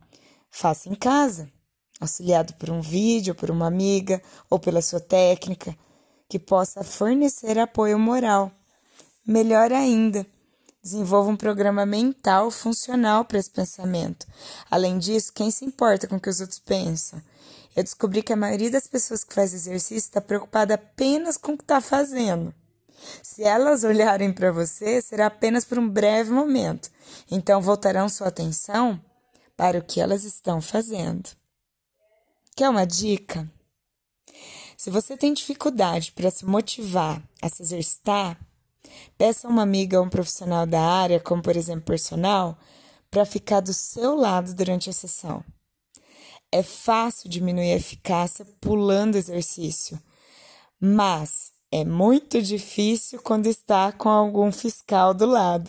faça 0.51 0.87
em 0.87 0.93
casa, 0.93 1.49
auxiliado 1.99 2.53
por 2.53 2.69
um 2.69 2.79
vídeo, 2.79 3.33
por 3.33 3.49
uma 3.49 3.65
amiga 3.65 4.21
ou 4.51 4.59
pela 4.59 4.79
sua 4.83 4.99
técnica, 4.99 5.75
que 6.29 6.37
possa 6.37 6.83
fornecer 6.83 7.57
apoio 7.57 7.97
moral. 7.97 8.51
Melhor 9.25 9.73
ainda, 9.73 10.23
desenvolva 10.83 11.31
um 11.31 11.35
programa 11.35 11.83
mental 11.83 12.51
funcional 12.51 13.25
para 13.25 13.39
esse 13.39 13.49
pensamento. 13.49 14.27
Além 14.69 14.99
disso, 14.99 15.33
quem 15.33 15.49
se 15.49 15.65
importa 15.65 16.07
com 16.07 16.17
o 16.17 16.21
que 16.21 16.29
os 16.29 16.39
outros 16.39 16.59
pensam? 16.59 17.19
Eu 17.75 17.83
descobri 17.83 18.21
que 18.21 18.31
a 18.31 18.37
maioria 18.37 18.69
das 18.69 18.85
pessoas 18.85 19.23
que 19.23 19.33
faz 19.33 19.51
exercício 19.51 19.97
está 19.97 20.21
preocupada 20.21 20.75
apenas 20.75 21.37
com 21.37 21.53
o 21.53 21.57
que 21.57 21.63
está 21.63 21.81
fazendo. 21.81 22.53
Se 23.21 23.43
elas 23.43 23.83
olharem 23.83 24.31
para 24.31 24.51
você, 24.51 25.01
será 25.01 25.27
apenas 25.27 25.65
por 25.65 25.77
um 25.77 25.87
breve 25.87 26.31
momento. 26.31 26.89
Então 27.29 27.61
voltarão 27.61 28.07
sua 28.09 28.27
atenção 28.27 28.99
para 29.55 29.79
o 29.79 29.83
que 29.83 29.99
elas 29.99 30.23
estão 30.23 30.61
fazendo. 30.61 31.29
Quer 32.55 32.69
uma 32.69 32.85
dica? 32.85 33.49
Se 34.77 34.89
você 34.89 35.15
tem 35.15 35.33
dificuldade 35.33 36.11
para 36.11 36.29
se 36.29 36.45
motivar 36.45 37.21
a 37.41 37.49
se 37.49 37.63
exercitar, 37.63 38.37
peça 39.17 39.47
a 39.47 39.49
uma 39.49 39.63
amiga 39.63 39.99
ou 39.99 40.05
um 40.05 40.09
profissional 40.09 40.65
da 40.65 40.81
área, 40.81 41.19
como 41.19 41.41
por 41.41 41.55
exemplo 41.55 41.85
personal, 41.85 42.57
para 43.09 43.25
ficar 43.25 43.61
do 43.61 43.73
seu 43.73 44.15
lado 44.15 44.53
durante 44.53 44.89
a 44.89 44.93
sessão. 44.93 45.43
É 46.51 46.61
fácil 46.61 47.29
diminuir 47.29 47.71
a 47.71 47.77
eficácia 47.77 48.45
pulando 48.59 49.15
exercício, 49.15 49.99
mas 50.79 51.51
é 51.75 51.83
muito 51.83 52.39
difícil 52.39 53.19
quando 53.23 53.47
está 53.47 53.91
com 53.91 54.07
algum 54.07 54.51
fiscal 54.51 55.11
do 55.11 55.25
lado. 55.25 55.67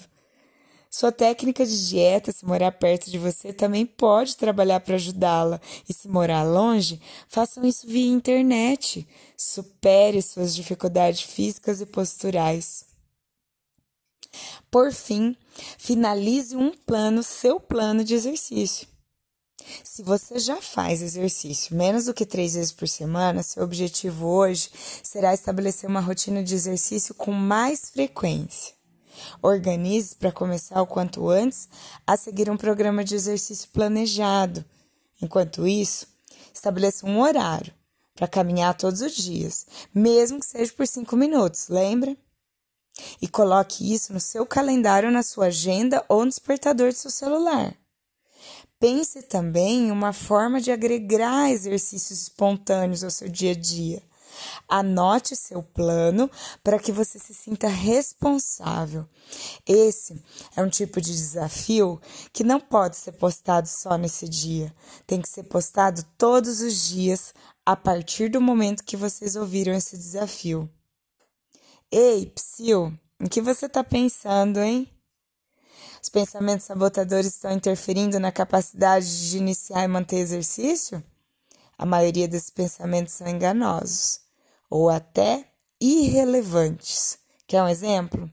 Sua 0.91 1.11
técnica 1.11 1.65
de 1.65 1.89
dieta, 1.89 2.31
se 2.31 2.45
morar 2.45 2.73
perto 2.73 3.11
de 3.11 3.17
você, 3.17 3.55
também 3.55 3.87
pode 3.87 4.37
trabalhar 4.37 4.81
para 4.81 4.97
ajudá-la. 4.97 5.59
E 5.89 5.95
se 5.95 6.07
morar 6.07 6.43
longe, 6.43 7.01
façam 7.27 7.65
isso 7.65 7.87
via 7.87 8.13
internet. 8.13 9.09
Supere 9.35 10.21
suas 10.21 10.55
dificuldades 10.55 11.23
físicas 11.23 11.81
e 11.81 11.87
posturais. 11.87 12.85
Por 14.71 14.93
fim, 14.93 15.35
finalize 15.79 16.55
um 16.55 16.71
plano, 16.71 17.23
seu 17.23 17.59
plano 17.59 18.05
de 18.05 18.13
exercício. 18.13 18.94
Se 19.83 20.03
você 20.03 20.39
já 20.39 20.61
faz 20.61 21.03
exercício 21.03 21.77
menos 21.77 22.07
do 22.07 22.15
que 22.15 22.27
três 22.27 22.55
vezes 22.55 22.73
por 22.73 22.89
semana, 22.89 23.43
seu 23.43 23.63
objetivo 23.63 24.27
hoje 24.27 24.71
será 25.03 25.33
estabelecer 25.33 25.89
uma 25.89 26.01
rotina 26.01 26.43
de 26.43 26.55
exercício 26.55 27.15
com 27.15 27.33
mais 27.33 27.91
frequência. 27.91 28.75
Organize 29.41 30.15
para 30.15 30.33
começar 30.33 30.81
o 30.83 30.87
quanto 30.87 31.29
antes 31.29 31.69
a 32.07 32.17
seguir 32.17 32.51
um 32.51 32.57
programa 32.57 33.05
de 33.05 33.15
exercício 33.15 33.69
planejado. 33.73 34.65
Enquanto 35.23 35.67
isso, 35.67 36.07
estabeleça 36.53 37.07
um 37.07 37.21
horário 37.21 37.73
para 38.15 38.29
caminhar 38.29 38.77
todos 38.77 39.01
os 39.01 39.15
dias, 39.15 39.67
mesmo 39.95 40.41
que 40.41 40.47
seja 40.47 40.73
por 40.73 40.87
cinco 40.87 41.17
minutos, 41.17 41.69
lembra? 41.69 42.17
E 43.21 43.27
coloque 43.27 43.93
isso 43.93 44.13
no 44.13 44.21
seu 44.21 44.47
calendário, 44.47 45.11
na 45.11 45.23
sua 45.23 45.47
agenda 45.47 46.05
ou 46.09 46.25
no 46.25 46.31
despertador 46.31 46.93
do 46.93 46.99
seu 46.99 47.11
celular. 47.11 47.75
Pense 48.85 49.23
também 49.23 49.87
em 49.87 49.91
uma 49.91 50.13
forma 50.13 50.61
de 50.61 50.71
agregar 50.71 51.51
exercícios 51.51 52.25
espontâneos 52.25 53.03
ao 53.03 53.11
seu 53.11 53.31
dia 53.31 53.53
a 53.53 53.55
dia. 53.55 54.03
Anote 54.69 55.35
seu 55.35 55.63
plano 55.63 56.31
para 56.63 56.79
que 56.79 56.93
você 56.93 57.19
se 57.19 57.33
sinta 57.33 57.67
responsável. 57.67 59.09
Esse 59.67 60.23
é 60.55 60.63
um 60.63 60.69
tipo 60.69 61.01
de 61.01 61.15
desafio 61.15 61.99
que 62.31 62.45
não 62.45 62.61
pode 62.61 62.99
ser 62.99 63.13
postado 63.13 63.67
só 63.67 63.97
nesse 63.97 64.29
dia. 64.29 64.71
Tem 65.07 65.19
que 65.19 65.31
ser 65.31 65.45
postado 65.45 66.05
todos 66.19 66.61
os 66.61 66.87
dias 66.87 67.33
a 67.65 67.75
partir 67.75 68.29
do 68.29 68.39
momento 68.39 68.85
que 68.85 68.99
vocês 68.99 69.35
ouviram 69.35 69.73
esse 69.73 69.97
desafio. 69.97 70.69
Ei, 71.91 72.27
Psyu, 72.27 72.93
em 73.19 73.29
que 73.29 73.41
você 73.41 73.65
está 73.65 73.83
pensando, 73.83 74.61
hein? 74.61 74.87
Os 76.05 76.11
pensamentos 76.11 76.67
sabotadores 76.67 77.29
estão 77.29 77.51
interferindo 77.51 78.21
na 78.21 78.31
capacidade 78.31 79.31
de 79.31 79.39
iniciar 79.39 79.85
e 79.85 79.89
manter 79.89 80.19
exercício? 80.19 81.03
A 81.79 81.87
maioria 81.87 82.29
desses 82.29 82.51
pensamentos 82.51 83.15
são 83.15 83.27
enganosos 83.27 84.21
ou 84.69 84.91
até 84.91 85.49
irrelevantes. 85.81 87.17
Quer 87.47 87.63
um 87.63 87.69
exemplo? 87.69 88.31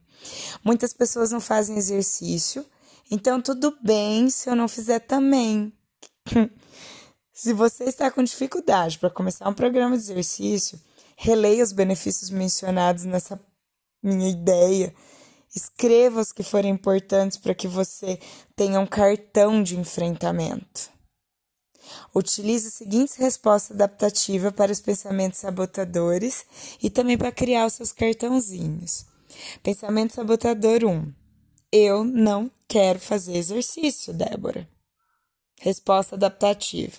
Muitas 0.61 0.91
pessoas 0.91 1.31
não 1.31 1.39
fazem 1.39 1.77
exercício, 1.77 2.65
então 3.09 3.41
tudo 3.41 3.73
bem 3.81 4.29
se 4.29 4.49
eu 4.49 4.55
não 4.55 4.67
fizer 4.67 4.99
também. 4.99 5.71
se 7.31 7.53
você 7.53 7.85
está 7.85 8.11
com 8.11 8.21
dificuldade 8.21 8.99
para 8.99 9.09
começar 9.09 9.47
um 9.47 9.53
programa 9.53 9.95
de 9.95 10.03
exercício, 10.03 10.77
releia 11.15 11.63
os 11.63 11.71
benefícios 11.71 12.29
mencionados 12.29 13.05
nessa 13.05 13.39
minha 14.03 14.29
ideia 14.29 14.93
Escreva 15.53 16.21
os 16.21 16.31
que 16.31 16.43
forem 16.43 16.71
importantes 16.71 17.37
para 17.37 17.53
que 17.53 17.67
você 17.67 18.19
tenha 18.55 18.79
um 18.79 18.85
cartão 18.87 19.61
de 19.61 19.77
enfrentamento. 19.77 20.89
Utilize 22.15 22.67
as 22.67 22.73
seguintes 22.73 23.15
respostas 23.15 23.75
adaptativas 23.75 24.53
para 24.53 24.71
os 24.71 24.79
pensamentos 24.79 25.39
sabotadores 25.39 26.45
e 26.81 26.89
também 26.89 27.17
para 27.17 27.31
criar 27.31 27.65
os 27.65 27.73
seus 27.73 27.91
cartãozinhos. 27.91 29.05
Pensamento 29.61 30.13
sabotador 30.13 30.85
1. 30.85 31.13
Eu 31.71 32.03
não 32.03 32.49
quero 32.67 32.99
fazer 32.99 33.35
exercício, 33.35 34.13
Débora. 34.13 34.67
Resposta 35.59 36.15
adaptativa. 36.15 36.97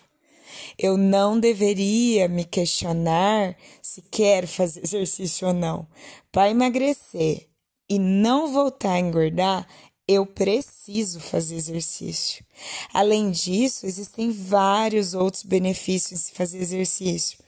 Eu 0.78 0.96
não 0.96 1.38
deveria 1.40 2.28
me 2.28 2.44
questionar 2.44 3.56
se 3.82 4.02
quero 4.02 4.46
fazer 4.46 4.80
exercício 4.84 5.48
ou 5.48 5.54
não. 5.54 5.86
Para 6.30 6.50
emagrecer, 6.50 7.48
e 7.88 7.98
não 7.98 8.52
voltar 8.52 8.92
a 8.92 9.00
engordar, 9.00 9.66
eu 10.06 10.26
preciso 10.26 11.20
fazer 11.20 11.56
exercício. 11.56 12.44
Além 12.92 13.30
disso, 13.30 13.86
existem 13.86 14.30
vários 14.30 15.14
outros 15.14 15.42
benefícios 15.42 16.12
em 16.12 16.22
se 16.24 16.32
fazer 16.32 16.58
exercício. 16.58 17.38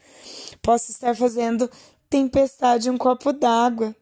Posso 0.62 0.90
estar 0.90 1.14
fazendo 1.14 1.70
tempestade 2.08 2.88
em 2.88 2.92
um 2.92 2.98
copo 2.98 3.32
d'água. 3.32 3.94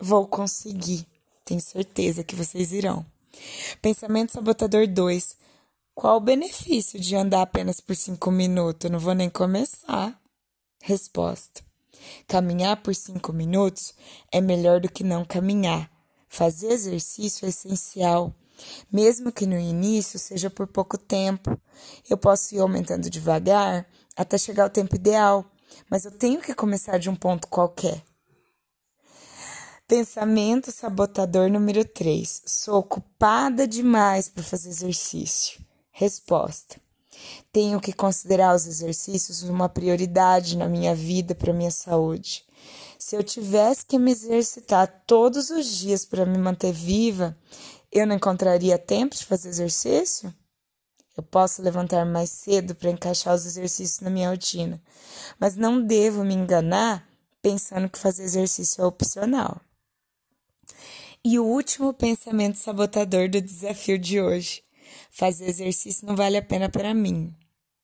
Vou 0.00 0.26
conseguir. 0.26 1.06
Tenho 1.44 1.60
certeza 1.60 2.24
que 2.24 2.36
vocês 2.36 2.72
irão. 2.72 3.04
Pensamento 3.80 4.32
sabotador 4.32 4.86
2. 4.86 5.36
Qual 5.94 6.18
o 6.18 6.20
benefício 6.20 7.00
de 7.00 7.16
andar 7.16 7.42
apenas 7.42 7.80
por 7.80 7.96
cinco 7.96 8.30
minutos? 8.30 8.90
não 8.90 8.98
vou 8.98 9.14
nem 9.14 9.30
começar. 9.30 10.20
Resposta. 10.82 11.67
Caminhar 12.26 12.82
por 12.82 12.94
cinco 12.94 13.32
minutos 13.32 13.94
é 14.32 14.40
melhor 14.40 14.80
do 14.80 14.90
que 14.90 15.04
não 15.04 15.24
caminhar. 15.24 15.90
Fazer 16.28 16.72
exercício 16.72 17.46
é 17.46 17.48
essencial, 17.48 18.34
mesmo 18.92 19.32
que 19.32 19.46
no 19.46 19.58
início 19.58 20.18
seja 20.18 20.50
por 20.50 20.66
pouco 20.66 20.98
tempo. 20.98 21.58
Eu 22.08 22.18
posso 22.18 22.54
ir 22.54 22.60
aumentando 22.60 23.08
devagar 23.10 23.86
até 24.16 24.36
chegar 24.36 24.64
ao 24.64 24.70
tempo 24.70 24.96
ideal, 24.96 25.44
mas 25.88 26.04
eu 26.04 26.10
tenho 26.10 26.40
que 26.40 26.54
começar 26.54 26.98
de 26.98 27.08
um 27.08 27.16
ponto 27.16 27.48
qualquer. 27.48 28.02
Pensamento 29.86 30.70
sabotador 30.70 31.48
número 31.50 31.82
3. 31.82 32.42
Sou 32.44 32.80
ocupada 32.80 33.66
demais 33.66 34.28
para 34.28 34.42
fazer 34.42 34.68
exercício. 34.68 35.58
Resposta: 35.90 36.78
tenho 37.52 37.80
que 37.80 37.92
considerar 37.92 38.54
os 38.54 38.66
exercícios 38.66 39.42
uma 39.42 39.68
prioridade 39.68 40.56
na 40.56 40.68
minha 40.68 40.94
vida 40.94 41.34
para 41.34 41.52
minha 41.52 41.70
saúde. 41.70 42.44
Se 42.98 43.16
eu 43.16 43.22
tivesse 43.22 43.86
que 43.86 43.98
me 43.98 44.10
exercitar 44.10 45.04
todos 45.06 45.50
os 45.50 45.66
dias 45.66 46.04
para 46.04 46.26
me 46.26 46.36
manter 46.36 46.72
viva, 46.72 47.36
eu 47.90 48.06
não 48.06 48.16
encontraria 48.16 48.78
tempo 48.78 49.14
de 49.14 49.24
fazer 49.24 49.48
exercício? 49.48 50.34
Eu 51.16 51.22
posso 51.22 51.62
levantar 51.62 52.04
mais 52.04 52.30
cedo 52.30 52.74
para 52.74 52.90
encaixar 52.90 53.34
os 53.34 53.44
exercícios 53.44 54.00
na 54.00 54.10
minha 54.10 54.30
rotina, 54.30 54.80
mas 55.38 55.56
não 55.56 55.82
devo 55.82 56.24
me 56.24 56.34
enganar 56.34 57.04
pensando 57.42 57.88
que 57.88 57.98
fazer 57.98 58.24
exercício 58.24 58.82
é 58.82 58.86
opcional. 58.86 59.60
E 61.24 61.38
o 61.38 61.44
último 61.44 61.92
pensamento 61.92 62.58
sabotador 62.58 63.28
do 63.28 63.40
desafio 63.40 63.98
de 63.98 64.20
hoje. 64.20 64.62
Fazer 65.18 65.48
exercício 65.48 66.06
não 66.06 66.14
vale 66.14 66.36
a 66.36 66.42
pena 66.42 66.68
para 66.68 66.94
mim. 66.94 67.34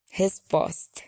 Resposta: 0.08 1.02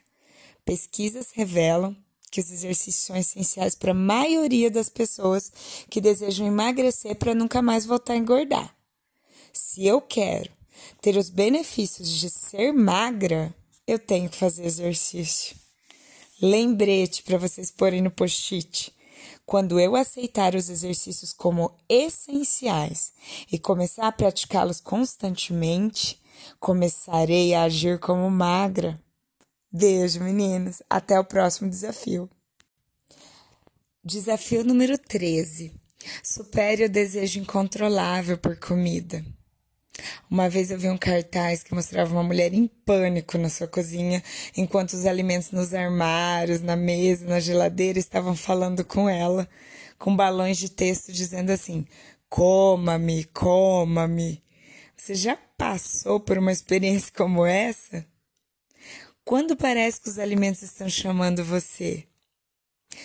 Pesquisas 0.64 1.28
revelam 1.32 1.96
que 2.32 2.40
os 2.40 2.50
exercícios 2.50 2.96
são 2.96 3.16
essenciais 3.16 3.76
para 3.76 3.92
a 3.92 3.94
maioria 3.94 4.68
das 4.68 4.88
pessoas 4.88 5.52
que 5.88 6.00
desejam 6.00 6.44
emagrecer 6.44 7.14
para 7.14 7.32
nunca 7.32 7.62
mais 7.62 7.86
voltar 7.86 8.14
a 8.14 8.16
engordar. 8.16 8.76
Se 9.52 9.86
eu 9.86 10.00
quero 10.00 10.50
ter 11.00 11.16
os 11.16 11.30
benefícios 11.30 12.10
de 12.10 12.28
ser 12.28 12.72
magra, 12.72 13.54
eu 13.86 13.96
tenho 13.96 14.28
que 14.28 14.36
fazer 14.36 14.64
exercício. 14.64 15.54
Lembrete 16.42 17.22
para 17.22 17.38
vocês 17.38 17.70
porem 17.70 18.02
no 18.02 18.10
post-it. 18.10 18.92
Quando 19.44 19.78
eu 19.78 19.94
aceitar 19.96 20.54
os 20.54 20.68
exercícios 20.68 21.32
como 21.32 21.76
essenciais 21.88 23.12
e 23.50 23.58
começar 23.58 24.06
a 24.06 24.12
praticá-los 24.12 24.80
constantemente, 24.80 26.20
começarei 26.58 27.54
a 27.54 27.62
agir 27.62 27.98
como 27.98 28.30
magra. 28.30 29.00
Beijo, 29.70 30.20
meninas. 30.20 30.82
Até 30.88 31.18
o 31.18 31.24
próximo 31.24 31.68
desafio. 31.68 32.30
Desafio 34.02 34.64
número 34.64 34.96
13. 34.96 35.72
Supere 36.22 36.84
o 36.84 36.88
desejo 36.88 37.40
incontrolável 37.40 38.38
por 38.38 38.56
comida. 38.58 39.24
Uma 40.30 40.48
vez 40.48 40.70
eu 40.70 40.78
vi 40.78 40.88
um 40.88 40.98
cartaz 40.98 41.62
que 41.62 41.74
mostrava 41.74 42.12
uma 42.12 42.22
mulher 42.22 42.52
em 42.52 42.66
pânico 42.66 43.38
na 43.38 43.48
sua 43.48 43.66
cozinha, 43.66 44.22
enquanto 44.56 44.92
os 44.92 45.06
alimentos 45.06 45.50
nos 45.50 45.72
armários, 45.72 46.60
na 46.60 46.76
mesa, 46.76 47.26
na 47.26 47.40
geladeira 47.40 47.98
estavam 47.98 48.36
falando 48.36 48.84
com 48.84 49.08
ela, 49.08 49.48
com 49.98 50.14
balões 50.14 50.58
de 50.58 50.70
texto 50.70 51.12
dizendo 51.12 51.50
assim: 51.50 51.86
coma-me, 52.28 53.24
coma-me. 53.24 54.42
Você 54.96 55.14
já 55.14 55.36
passou 55.56 56.18
por 56.18 56.38
uma 56.38 56.52
experiência 56.52 57.12
como 57.14 57.46
essa? 57.46 58.04
Quando 59.24 59.56
parece 59.56 60.00
que 60.00 60.08
os 60.08 60.18
alimentos 60.18 60.62
estão 60.62 60.88
chamando 60.88 61.44
você? 61.44 62.06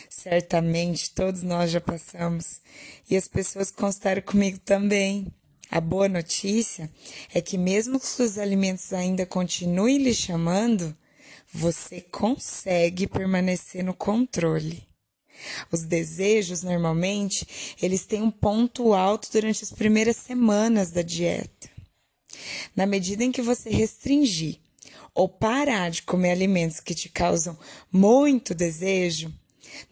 Certamente 0.10 1.13
todos 1.13 1.41
nós 1.41 1.71
já 1.71 1.82
passamos 1.82 2.62
e 3.10 3.17
as 3.17 3.27
pessoas 3.27 3.71
constaram 3.71 4.21
comigo 4.21 4.60
também. 4.60 5.27
A 5.71 5.79
boa 5.79 6.10
notícia 6.10 6.91
é 7.34 7.41
que, 7.41 7.57
mesmo 7.57 7.97
que 7.97 8.21
os 8.21 8.38
alimentos 8.38 8.91
ainda 8.91 9.25
continuem 9.25 9.99
lhe 9.99 10.13
chamando, 10.13 10.93
você 11.53 12.01
consegue 12.01 13.07
permanecer 13.07 13.81
no 13.81 13.93
controle. 13.93 14.86
Os 15.71 15.84
desejos, 15.84 16.62
normalmente, 16.62 17.47
eles 17.81 18.05
têm 18.05 18.21
um 18.21 18.29
ponto 18.29 18.93
alto 18.93 19.31
durante 19.31 19.63
as 19.63 19.71
primeiras 19.71 20.17
semanas 20.17 20.91
da 20.91 21.01
dieta. 21.01 21.69
Na 22.75 22.86
medida 22.86 23.23
em 23.23 23.31
que 23.31 23.41
você 23.41 23.69
restringir 23.69 24.60
ou 25.15 25.29
parar 25.29 25.89
de 25.89 26.01
comer 26.01 26.31
alimentos 26.31 26.81
que 26.81 26.93
te 26.93 27.07
causam 27.07 27.57
muito 27.89 28.53
desejo, 28.53 29.34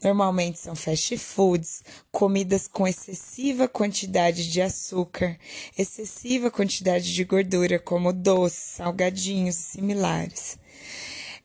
Normalmente 0.04 0.60
são 0.60 0.76
fast 0.76 1.18
foods, 1.18 1.84
comidas 2.12 2.68
com 2.68 2.88
excessiva 2.88 3.68
quantidade 3.68 4.50
de 4.50 4.62
açúcar, 4.62 5.38
excessiva 5.78 6.52
quantidade 6.52 7.14
de 7.14 7.24
gordura, 7.24 7.80
como 7.80 8.14
doces, 8.14 8.76
salgadinhos 8.76 9.58
e 9.58 9.64
similares. 9.72 10.58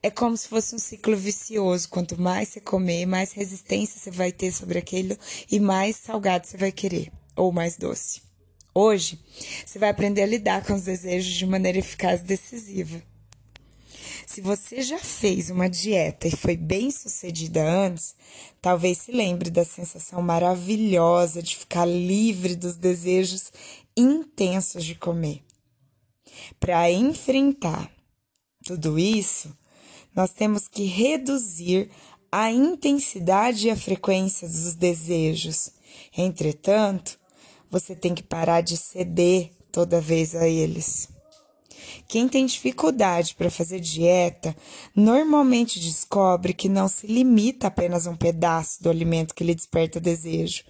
É 0.02 0.10
como 0.10 0.36
se 0.36 0.48
fosse 0.48 0.74
um 0.74 0.78
ciclo 0.78 1.16
vicioso. 1.16 1.88
Quanto 1.88 2.20
mais 2.20 2.50
você 2.50 2.60
comer, 2.60 3.06
mais 3.06 3.32
resistência 3.32 3.98
você 3.98 4.10
vai 4.10 4.30
ter 4.30 4.52
sobre 4.52 4.78
aquilo 4.78 5.16
e 5.50 5.58
mais 5.58 5.96
salgado 5.96 6.46
você 6.46 6.58
vai 6.58 6.70
querer, 6.70 7.10
ou 7.34 7.50
mais 7.50 7.76
doce. 7.76 8.20
Hoje, 8.74 9.18
você 9.64 9.78
vai 9.78 9.88
aprender 9.88 10.22
a 10.22 10.26
lidar 10.26 10.62
com 10.62 10.74
os 10.74 10.82
desejos 10.82 11.32
de 11.32 11.46
maneira 11.46 11.78
eficaz 11.78 12.20
e 12.20 12.24
decisiva. 12.24 13.13
Se 14.26 14.40
você 14.40 14.82
já 14.82 14.98
fez 14.98 15.50
uma 15.50 15.68
dieta 15.68 16.28
e 16.28 16.36
foi 16.36 16.56
bem 16.56 16.90
sucedida 16.90 17.62
antes, 17.62 18.14
talvez 18.60 18.98
se 18.98 19.12
lembre 19.12 19.50
da 19.50 19.64
sensação 19.64 20.20
maravilhosa 20.22 21.42
de 21.42 21.56
ficar 21.56 21.84
livre 21.84 22.56
dos 22.56 22.76
desejos 22.76 23.52
intensos 23.96 24.84
de 24.84 24.94
comer. 24.94 25.42
Para 26.58 26.90
enfrentar 26.90 27.90
tudo 28.64 28.98
isso, 28.98 29.56
nós 30.14 30.32
temos 30.32 30.68
que 30.68 30.84
reduzir 30.84 31.90
a 32.30 32.50
intensidade 32.50 33.68
e 33.68 33.70
a 33.70 33.76
frequência 33.76 34.48
dos 34.48 34.74
desejos. 34.74 35.70
Entretanto, 36.16 37.18
você 37.70 37.94
tem 37.94 38.14
que 38.14 38.22
parar 38.22 38.60
de 38.60 38.76
ceder 38.76 39.52
toda 39.70 40.00
vez 40.00 40.34
a 40.34 40.48
eles. 40.48 41.13
Quem 42.06 42.28
tem 42.28 42.46
dificuldade 42.46 43.34
para 43.34 43.50
fazer 43.50 43.80
dieta 43.80 44.54
normalmente 44.94 45.80
descobre 45.80 46.52
que 46.52 46.68
não 46.68 46.88
se 46.88 47.06
limita 47.06 47.66
apenas 47.66 48.06
a 48.06 48.10
um 48.10 48.16
pedaço 48.16 48.82
do 48.82 48.90
alimento 48.90 49.34
que 49.34 49.44
lhe 49.44 49.54
desperta 49.54 50.00
desejo. 50.00 50.64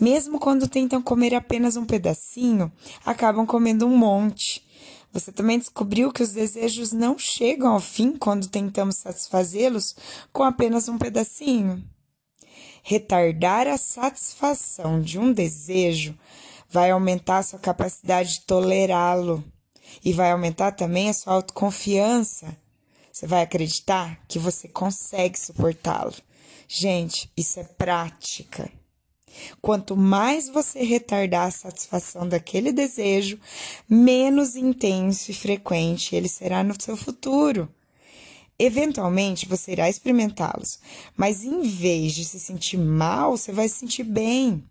Mesmo 0.00 0.38
quando 0.38 0.68
tentam 0.68 1.02
comer 1.02 1.34
apenas 1.34 1.76
um 1.76 1.84
pedacinho, 1.84 2.72
acabam 3.04 3.46
comendo 3.46 3.86
um 3.86 3.96
monte. 3.96 4.64
Você 5.12 5.32
também 5.32 5.58
descobriu 5.58 6.12
que 6.12 6.22
os 6.22 6.32
desejos 6.32 6.92
não 6.92 7.18
chegam 7.18 7.72
ao 7.72 7.80
fim 7.80 8.12
quando 8.12 8.48
tentamos 8.48 8.96
satisfazê-los 8.96 9.96
com 10.32 10.42
apenas 10.42 10.88
um 10.88 10.98
pedacinho. 10.98 11.82
Retardar 12.82 13.66
a 13.66 13.76
satisfação 13.76 15.00
de 15.00 15.18
um 15.18 15.32
desejo 15.32 16.14
vai 16.68 16.90
aumentar 16.90 17.42
sua 17.42 17.58
capacidade 17.58 18.34
de 18.34 18.40
tolerá-lo 18.42 19.42
e 20.04 20.12
vai 20.12 20.30
aumentar 20.30 20.72
também 20.72 21.08
a 21.08 21.14
sua 21.14 21.34
autoconfiança. 21.34 22.56
Você 23.12 23.26
vai 23.26 23.42
acreditar 23.42 24.20
que 24.28 24.38
você 24.38 24.68
consegue 24.68 25.38
suportá-lo. 25.38 26.14
Gente, 26.68 27.30
isso 27.36 27.58
é 27.58 27.64
prática. 27.64 28.70
Quanto 29.60 29.96
mais 29.96 30.48
você 30.48 30.82
retardar 30.82 31.46
a 31.46 31.50
satisfação 31.50 32.28
daquele 32.28 32.72
desejo, 32.72 33.38
menos 33.88 34.56
intenso 34.56 35.30
e 35.30 35.34
frequente 35.34 36.14
ele 36.14 36.28
será 36.28 36.62
no 36.62 36.74
seu 36.80 36.96
futuro. 36.96 37.68
Eventualmente 38.58 39.46
você 39.46 39.72
irá 39.72 39.88
experimentá-los, 39.88 40.78
mas 41.16 41.44
em 41.44 41.60
vez 41.62 42.14
de 42.14 42.24
se 42.24 42.40
sentir 42.40 42.78
mal, 42.78 43.36
você 43.36 43.52
vai 43.52 43.68
se 43.68 43.80
sentir 43.80 44.04
bem. 44.04 44.64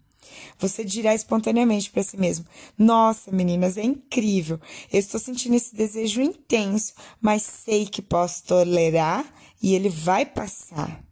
Você 0.60 0.84
dirá 0.84 1.14
espontaneamente 1.14 1.90
para 1.90 2.04
si 2.04 2.18
mesmo: 2.18 2.46
Nossa, 2.78 3.32
meninas, 3.32 3.78
é 3.78 3.84
incrível. 3.84 4.60
Eu 4.92 5.00
estou 5.00 5.20
sentindo 5.20 5.56
esse 5.56 5.76
desejo 5.76 6.22
intenso, 6.22 6.94
mas 7.22 7.44
sei 7.44 7.86
que 7.86 8.02
posso 8.02 8.44
tolerar 8.44 9.26
e 9.62 9.74
ele 9.74 9.90
vai 9.90 10.26
passar. 10.26 11.04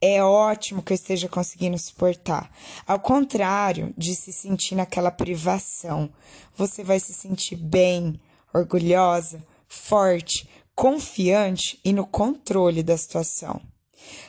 É 0.00 0.22
ótimo 0.22 0.82
que 0.82 0.92
eu 0.92 0.94
esteja 0.94 1.28
conseguindo 1.28 1.78
suportar. 1.78 2.50
Ao 2.86 2.98
contrário 2.98 3.92
de 3.96 4.14
se 4.14 4.32
sentir 4.32 4.74
naquela 4.74 5.10
privação, 5.10 6.10
você 6.56 6.84
vai 6.84 7.00
se 7.00 7.12
sentir 7.12 7.56
bem, 7.56 8.20
orgulhosa, 8.52 9.44
forte, 9.66 10.48
confiante 10.74 11.78
e 11.84 11.92
no 11.92 12.06
controle 12.06 12.82
da 12.82 12.96
situação. 12.96 13.60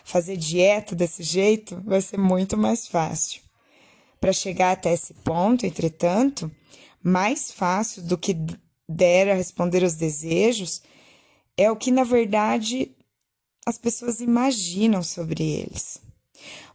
Fazer 0.04 0.38
dieta 0.38 0.96
desse 0.96 1.22
jeito 1.22 1.82
vai 1.86 2.02
ser 2.02 2.18
muito 2.18 2.58
mais 2.58 2.88
fácil. 2.88 3.45
Para 4.26 4.34
chegar 4.34 4.72
até 4.72 4.92
esse 4.92 5.14
ponto, 5.14 5.68
entretanto, 5.68 6.52
mais 7.04 7.52
fácil 7.52 8.02
do 8.02 8.18
que 8.18 8.36
der 8.90 9.30
a 9.30 9.36
responder 9.36 9.84
os 9.84 9.94
desejos 9.94 10.82
é 11.56 11.70
o 11.70 11.76
que, 11.76 11.92
na 11.92 12.04
verdade, 12.04 12.92
as 13.68 13.78
pessoas 13.78 14.22
imaginam 14.22 15.04
sobre 15.04 15.44
eles. 15.44 16.00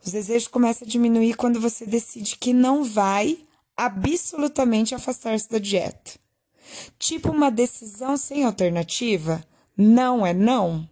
Os 0.01 0.13
desejos 0.13 0.47
começam 0.47 0.87
a 0.87 0.89
diminuir 0.89 1.35
quando 1.35 1.61
você 1.61 1.85
decide 1.85 2.37
que 2.37 2.53
não 2.53 2.85
vai 2.85 3.37
absolutamente 3.77 4.95
afastar-se 4.95 5.51
da 5.51 5.59
dieta. 5.59 6.13
Tipo 7.01 7.33
uma 7.33 7.51
decisão 7.51 8.17
sem 8.17 8.45
alternativa? 8.45 9.45
Não 9.77 10.25
é 10.25 10.33
não. 10.33 10.89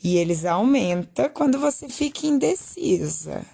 E 0.00 0.16
eles 0.16 0.44
aumentam 0.44 1.28
quando 1.30 1.58
você 1.58 1.88
fica 1.88 2.24
indecisa 2.24 3.44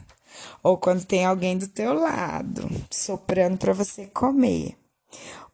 ou 0.62 0.76
quando 0.76 1.04
tem 1.04 1.24
alguém 1.24 1.56
do 1.56 1.68
teu 1.68 1.92
lado 1.94 2.68
soprando 2.90 3.58
para 3.58 3.72
você 3.72 4.06
comer. 4.06 4.76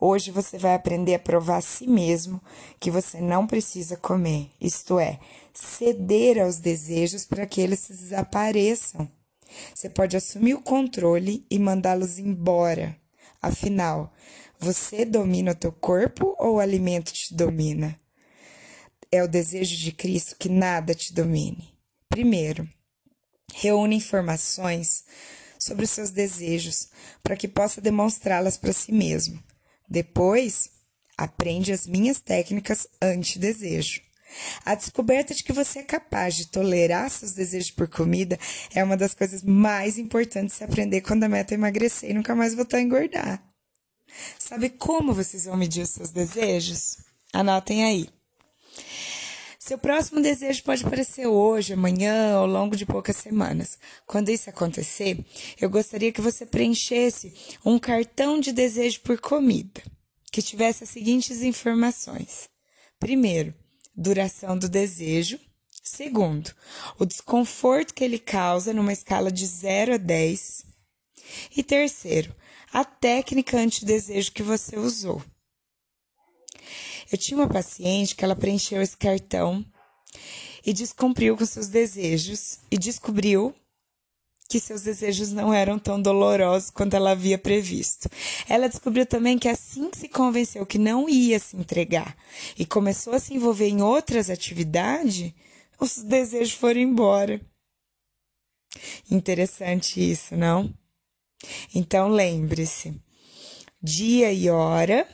Hoje 0.00 0.30
você 0.30 0.58
vai 0.58 0.74
aprender 0.74 1.14
a 1.14 1.18
provar 1.18 1.58
a 1.58 1.62
si 1.62 1.86
mesmo 1.86 2.40
que 2.80 2.90
você 2.90 3.20
não 3.20 3.46
precisa 3.46 3.96
comer, 3.96 4.50
isto 4.60 4.98
é, 4.98 5.20
ceder 5.52 6.42
aos 6.42 6.58
desejos 6.58 7.24
para 7.24 7.46
que 7.46 7.60
eles 7.60 7.86
desapareçam. 7.88 9.08
Você 9.74 9.88
pode 9.88 10.16
assumir 10.16 10.54
o 10.54 10.62
controle 10.62 11.46
e 11.48 11.58
mandá-los 11.58 12.18
embora. 12.18 12.96
Afinal, 13.40 14.12
você 14.58 15.04
domina 15.04 15.52
o 15.52 15.54
teu 15.54 15.70
corpo 15.70 16.34
ou 16.38 16.54
o 16.54 16.60
alimento 16.60 17.12
te 17.12 17.34
domina? 17.34 17.96
É 19.12 19.22
o 19.22 19.28
desejo 19.28 19.76
de 19.76 19.92
Cristo 19.92 20.34
que 20.38 20.48
nada 20.48 20.94
te 20.94 21.12
domine. 21.12 21.72
Primeiro, 22.08 22.68
Reúne 23.56 23.96
informações 23.96 25.04
sobre 25.58 25.84
os 25.84 25.90
seus 25.90 26.10
desejos 26.10 26.88
para 27.22 27.36
que 27.36 27.48
possa 27.48 27.80
demonstrá-las 27.80 28.56
para 28.56 28.72
si 28.72 28.92
mesmo. 28.92 29.42
Depois, 29.88 30.70
aprende 31.16 31.72
as 31.72 31.86
minhas 31.86 32.20
técnicas 32.20 32.86
anti-desejo. 33.00 34.00
A 34.64 34.74
descoberta 34.74 35.32
de 35.32 35.44
que 35.44 35.52
você 35.52 35.78
é 35.78 35.84
capaz 35.84 36.34
de 36.34 36.48
tolerar 36.48 37.08
seus 37.08 37.32
desejos 37.32 37.70
por 37.70 37.88
comida 37.88 38.38
é 38.74 38.82
uma 38.82 38.96
das 38.96 39.14
coisas 39.14 39.42
mais 39.42 39.96
importantes 39.96 40.58
de 40.58 40.64
aprender 40.64 41.02
quando 41.02 41.22
a 41.22 41.28
meta 41.28 41.54
é 41.54 41.56
emagrecer 41.56 42.10
e 42.10 42.14
nunca 42.14 42.34
mais 42.34 42.54
voltar 42.54 42.78
a 42.78 42.82
engordar. 42.82 43.42
Sabe 44.38 44.70
como 44.70 45.14
vocês 45.14 45.44
vão 45.44 45.56
medir 45.56 45.82
os 45.82 45.90
seus 45.90 46.10
desejos? 46.10 46.96
Anotem 47.32 47.84
aí. 47.84 48.08
Seu 49.66 49.78
próximo 49.78 50.20
desejo 50.20 50.62
pode 50.62 50.84
aparecer 50.84 51.26
hoje, 51.26 51.72
amanhã, 51.72 52.34
ao 52.34 52.46
longo 52.46 52.76
de 52.76 52.84
poucas 52.84 53.16
semanas. 53.16 53.78
Quando 54.06 54.28
isso 54.28 54.50
acontecer, 54.50 55.24
eu 55.58 55.70
gostaria 55.70 56.12
que 56.12 56.20
você 56.20 56.44
preenchesse 56.44 57.32
um 57.64 57.78
cartão 57.78 58.38
de 58.38 58.52
desejo 58.52 59.00
por 59.00 59.18
comida, 59.18 59.82
que 60.30 60.42
tivesse 60.42 60.84
as 60.84 60.90
seguintes 60.90 61.40
informações: 61.40 62.50
primeiro, 63.00 63.54
duração 63.96 64.58
do 64.58 64.68
desejo. 64.68 65.40
Segundo, 65.82 66.54
o 66.98 67.06
desconforto 67.06 67.94
que 67.94 68.04
ele 68.04 68.18
causa 68.18 68.74
numa 68.74 68.92
escala 68.92 69.32
de 69.32 69.46
0 69.46 69.94
a 69.94 69.96
10. 69.96 70.62
E 71.56 71.62
terceiro, 71.62 72.34
a 72.70 72.84
técnica 72.84 73.56
anti-desejo 73.56 74.30
que 74.30 74.42
você 74.42 74.76
usou. 74.76 75.22
Eu 77.14 77.18
tinha 77.18 77.38
uma 77.38 77.48
paciente 77.48 78.16
que 78.16 78.24
ela 78.24 78.34
preencheu 78.34 78.82
esse 78.82 78.96
cartão 78.96 79.64
e 80.66 80.72
descumpriu 80.72 81.36
com 81.36 81.46
seus 81.46 81.68
desejos 81.68 82.58
e 82.72 82.76
descobriu 82.76 83.54
que 84.48 84.58
seus 84.58 84.82
desejos 84.82 85.30
não 85.30 85.54
eram 85.54 85.78
tão 85.78 86.02
dolorosos 86.02 86.70
quanto 86.70 86.94
ela 86.94 87.12
havia 87.12 87.38
previsto. 87.38 88.10
Ela 88.48 88.68
descobriu 88.68 89.06
também 89.06 89.38
que 89.38 89.46
assim 89.46 89.90
que 89.90 89.98
se 90.00 90.08
convenceu 90.08 90.66
que 90.66 90.76
não 90.76 91.08
ia 91.08 91.38
se 91.38 91.56
entregar 91.56 92.16
e 92.58 92.66
começou 92.66 93.12
a 93.12 93.20
se 93.20 93.32
envolver 93.32 93.68
em 93.68 93.80
outras 93.80 94.28
atividades, 94.28 95.32
os 95.78 95.98
desejos 95.98 96.54
foram 96.54 96.80
embora. 96.80 97.40
Interessante 99.08 100.00
isso, 100.00 100.36
não? 100.36 100.74
Então 101.72 102.08
lembre-se: 102.08 103.00
dia 103.80 104.32
e 104.32 104.50
hora 104.50 105.06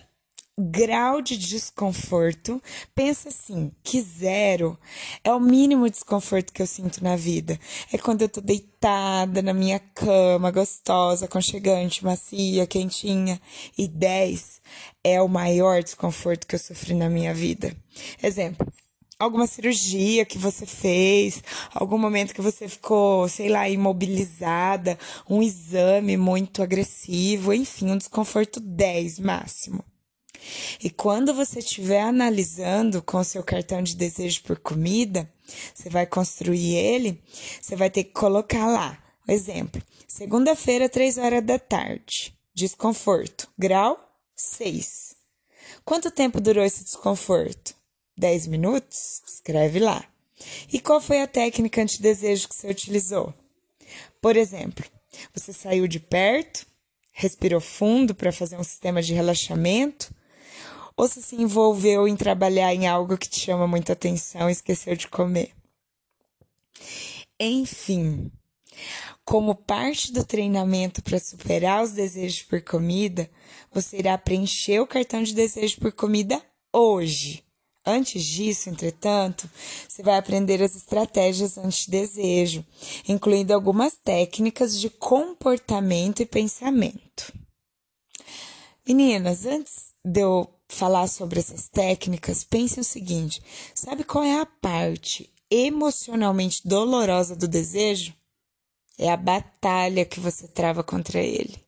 grau 0.61 1.22
de 1.22 1.36
desconforto, 1.36 2.62
pensa 2.94 3.28
assim, 3.28 3.72
que 3.82 4.00
zero 4.00 4.78
é 5.24 5.32
o 5.32 5.40
mínimo 5.40 5.88
desconforto 5.88 6.52
que 6.52 6.61
eu 6.61 6.66
sinto 6.66 7.02
na 7.02 7.16
vida. 7.16 7.58
É 7.92 7.98
quando 7.98 8.22
eu 8.22 8.28
tô 8.28 8.40
deitada 8.40 9.42
na 9.42 9.54
minha 9.54 9.78
cama, 9.78 10.50
gostosa, 10.50 11.24
aconchegante, 11.24 12.04
macia, 12.04 12.66
quentinha. 12.66 13.40
E 13.76 13.88
10 13.88 14.61
é 15.02 15.20
o 15.20 15.28
maior 15.28 15.82
desconforto 15.82 16.46
que 16.46 16.54
eu 16.54 16.58
sofri 16.58 16.94
na 16.94 17.08
minha 17.08 17.32
vida. 17.32 17.74
Exemplo, 18.22 18.66
alguma 19.18 19.46
cirurgia 19.46 20.24
que 20.24 20.38
você 20.38 20.64
fez, 20.64 21.42
algum 21.74 21.98
momento 21.98 22.34
que 22.34 22.40
você 22.40 22.68
ficou, 22.68 23.28
sei 23.28 23.48
lá, 23.48 23.68
imobilizada, 23.68 24.98
um 25.28 25.42
exame 25.42 26.16
muito 26.16 26.62
agressivo, 26.62 27.52
enfim, 27.52 27.90
um 27.90 27.98
desconforto 27.98 28.58
10 28.58 29.18
máximo. 29.18 29.84
E 30.82 30.91
quando 30.91 31.34
você 31.34 31.59
estiver 31.59 32.01
analisando 32.01 33.03
com 33.03 33.22
seu 33.22 33.43
cartão 33.43 33.82
de 33.82 33.97
desejo 33.97 34.43
por 34.43 34.59
comida, 34.59 35.30
você 35.74 35.88
vai 35.88 36.07
construir 36.07 36.74
ele, 36.74 37.22
você 37.61 37.76
vai 37.76 37.91
ter 37.91 38.05
que 38.05 38.12
colocar 38.12 38.66
lá, 38.66 38.99
exemplo, 39.28 39.82
segunda-feira, 40.09 40.88
três 40.88 41.18
horas 41.18 41.45
da 41.45 41.59
tarde, 41.59 42.34
desconforto, 42.55 43.49
grau 43.59 43.99
6. 44.34 45.16
Quanto 45.84 46.11
tempo 46.11 46.41
durou 46.41 46.64
esse 46.64 46.84
desconforto? 46.84 47.74
10 48.16 48.47
minutos? 48.49 49.22
Escreve 49.26 49.78
lá. 49.78 50.05
E 50.72 50.80
qual 50.80 51.01
foi 51.01 51.20
a 51.20 51.26
técnica 51.26 51.82
anti-desejo 51.82 52.49
que 52.49 52.55
você 52.55 52.68
utilizou? 52.68 53.34
Por 54.20 54.36
exemplo, 54.36 54.84
você 55.34 55.53
saiu 55.53 55.86
de 55.86 56.01
perto, 56.01 56.66
respirou 57.12 57.61
fundo 57.61 58.14
para 58.14 58.32
fazer 58.32 58.57
um 58.57 58.64
sistema 58.64 59.03
de 59.03 59.12
relaxamento, 59.12 60.12
ou 61.01 61.09
se 61.09 61.22
se 61.22 61.34
envolveu 61.34 62.07
em 62.07 62.14
trabalhar 62.14 62.74
em 62.74 62.86
algo 62.86 63.16
que 63.16 63.26
te 63.26 63.40
chama 63.40 63.66
muita 63.66 63.94
atenção 63.94 64.51
e 64.51 64.53
esqueceu 64.53 64.94
de 64.94 65.09
comer. 65.09 65.55
Enfim, 67.40 68.30
como 69.24 69.55
parte 69.55 70.12
do 70.12 70.22
treinamento 70.22 71.01
para 71.01 71.18
superar 71.18 71.82
os 71.82 71.92
desejos 71.92 72.42
por 72.42 72.61
comida, 72.61 73.30
você 73.72 73.96
irá 73.96 74.18
preencher 74.18 74.78
o 74.80 74.86
cartão 74.86 75.22
de 75.22 75.32
desejo 75.32 75.80
por 75.80 75.90
comida 75.90 76.38
hoje. 76.70 77.42
Antes 77.86 78.22
disso, 78.22 78.68
entretanto, 78.68 79.48
você 79.88 80.03
vai 80.03 80.18
aprender 80.18 80.62
as 80.62 80.76
estratégias 80.76 81.57
anti-desejo, 81.57 82.62
incluindo 83.09 83.55
algumas 83.55 83.96
técnicas 83.96 84.78
de 84.78 84.90
comportamento 84.90 86.20
e 86.20 86.26
pensamento. 86.26 87.32
Meninas, 88.86 89.46
antes 89.46 89.94
de 90.05 90.20
eu 90.20 90.59
falar 90.70 91.08
sobre 91.08 91.40
essas 91.40 91.68
técnicas, 91.68 92.44
pense 92.44 92.80
o 92.80 92.84
seguinte: 92.84 93.42
sabe 93.74 94.04
qual 94.04 94.24
é 94.24 94.40
a 94.40 94.46
parte 94.46 95.30
emocionalmente 95.50 96.66
dolorosa 96.66 97.34
do 97.34 97.48
desejo? 97.48 98.14
É 98.98 99.10
a 99.10 99.16
batalha 99.16 100.04
que 100.04 100.20
você 100.20 100.46
trava 100.46 100.82
contra 100.82 101.20
ele. 101.20 101.58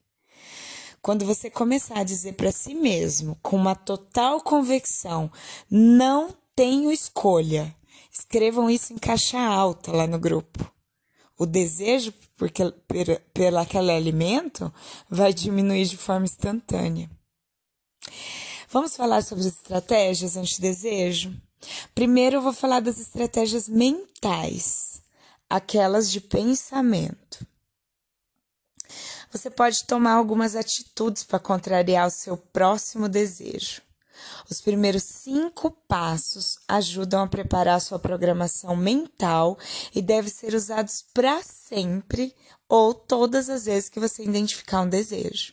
Quando 1.00 1.24
você 1.24 1.50
começar 1.50 1.98
a 1.98 2.04
dizer 2.04 2.34
para 2.34 2.52
si 2.52 2.74
mesmo, 2.74 3.36
com 3.42 3.56
uma 3.56 3.74
total 3.74 4.40
convicção, 4.40 5.32
não 5.68 6.32
tenho 6.54 6.92
escolha, 6.92 7.74
escrevam 8.10 8.70
isso 8.70 8.92
em 8.92 8.98
caixa 8.98 9.38
alta 9.40 9.90
lá 9.90 10.06
no 10.06 10.18
grupo. 10.18 10.70
O 11.36 11.46
desejo 11.46 12.12
porque, 12.36 12.62
por, 12.86 13.20
pelo 13.32 13.58
aquele 13.58 13.90
alimento 13.90 14.72
vai 15.10 15.32
diminuir 15.32 15.86
de 15.86 15.96
forma 15.96 16.24
instantânea. 16.24 17.10
Vamos 18.72 18.96
falar 18.96 19.22
sobre 19.22 19.46
as 19.46 19.52
estratégias 19.52 20.34
anti-desejo? 20.34 21.38
Primeiro 21.94 22.36
eu 22.36 22.40
vou 22.40 22.54
falar 22.54 22.80
das 22.80 22.98
estratégias 22.98 23.68
mentais, 23.68 25.02
aquelas 25.48 26.10
de 26.10 26.22
pensamento. 26.22 27.46
Você 29.30 29.50
pode 29.50 29.84
tomar 29.84 30.12
algumas 30.12 30.56
atitudes 30.56 31.22
para 31.22 31.38
contrariar 31.38 32.08
o 32.08 32.10
seu 32.10 32.34
próximo 32.34 33.10
desejo. 33.10 33.82
Os 34.48 34.62
primeiros 34.62 35.02
cinco 35.02 35.70
passos 35.86 36.56
ajudam 36.66 37.24
a 37.24 37.28
preparar 37.28 37.76
a 37.76 37.80
sua 37.80 37.98
programação 37.98 38.74
mental 38.74 39.58
e 39.94 40.00
devem 40.00 40.30
ser 40.30 40.54
usados 40.54 41.04
para 41.12 41.42
sempre 41.42 42.34
ou 42.66 42.94
todas 42.94 43.50
as 43.50 43.66
vezes 43.66 43.90
que 43.90 44.00
você 44.00 44.24
identificar 44.24 44.80
um 44.80 44.88
desejo. 44.88 45.52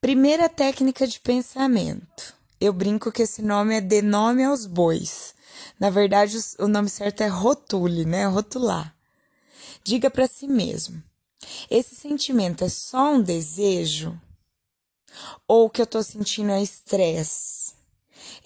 Primeira 0.00 0.48
técnica 0.48 1.08
de 1.08 1.18
pensamento. 1.18 2.32
Eu 2.60 2.72
brinco 2.72 3.10
que 3.10 3.22
esse 3.22 3.42
nome 3.42 3.74
é 3.74 3.80
de 3.80 4.00
nome 4.00 4.44
aos 4.44 4.64
bois. 4.64 5.34
Na 5.78 5.90
verdade, 5.90 6.38
o 6.60 6.68
nome 6.68 6.88
certo 6.88 7.22
é 7.22 7.26
rotule, 7.26 8.04
né? 8.04 8.24
Rotular. 8.26 8.94
Diga 9.82 10.08
para 10.08 10.28
si 10.28 10.46
mesmo: 10.46 11.02
esse 11.68 11.96
sentimento 11.96 12.62
é 12.62 12.68
só 12.68 13.14
um 13.14 13.20
desejo? 13.20 14.16
Ou 15.48 15.66
o 15.66 15.70
que 15.70 15.82
eu 15.82 15.86
tô 15.86 16.00
sentindo 16.00 16.52
é 16.52 16.62
estresse? 16.62 17.72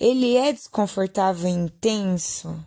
Ele 0.01 0.37
é 0.37 0.55
desconfortável 0.55 1.51
e 1.51 1.53
intenso? 1.53 2.59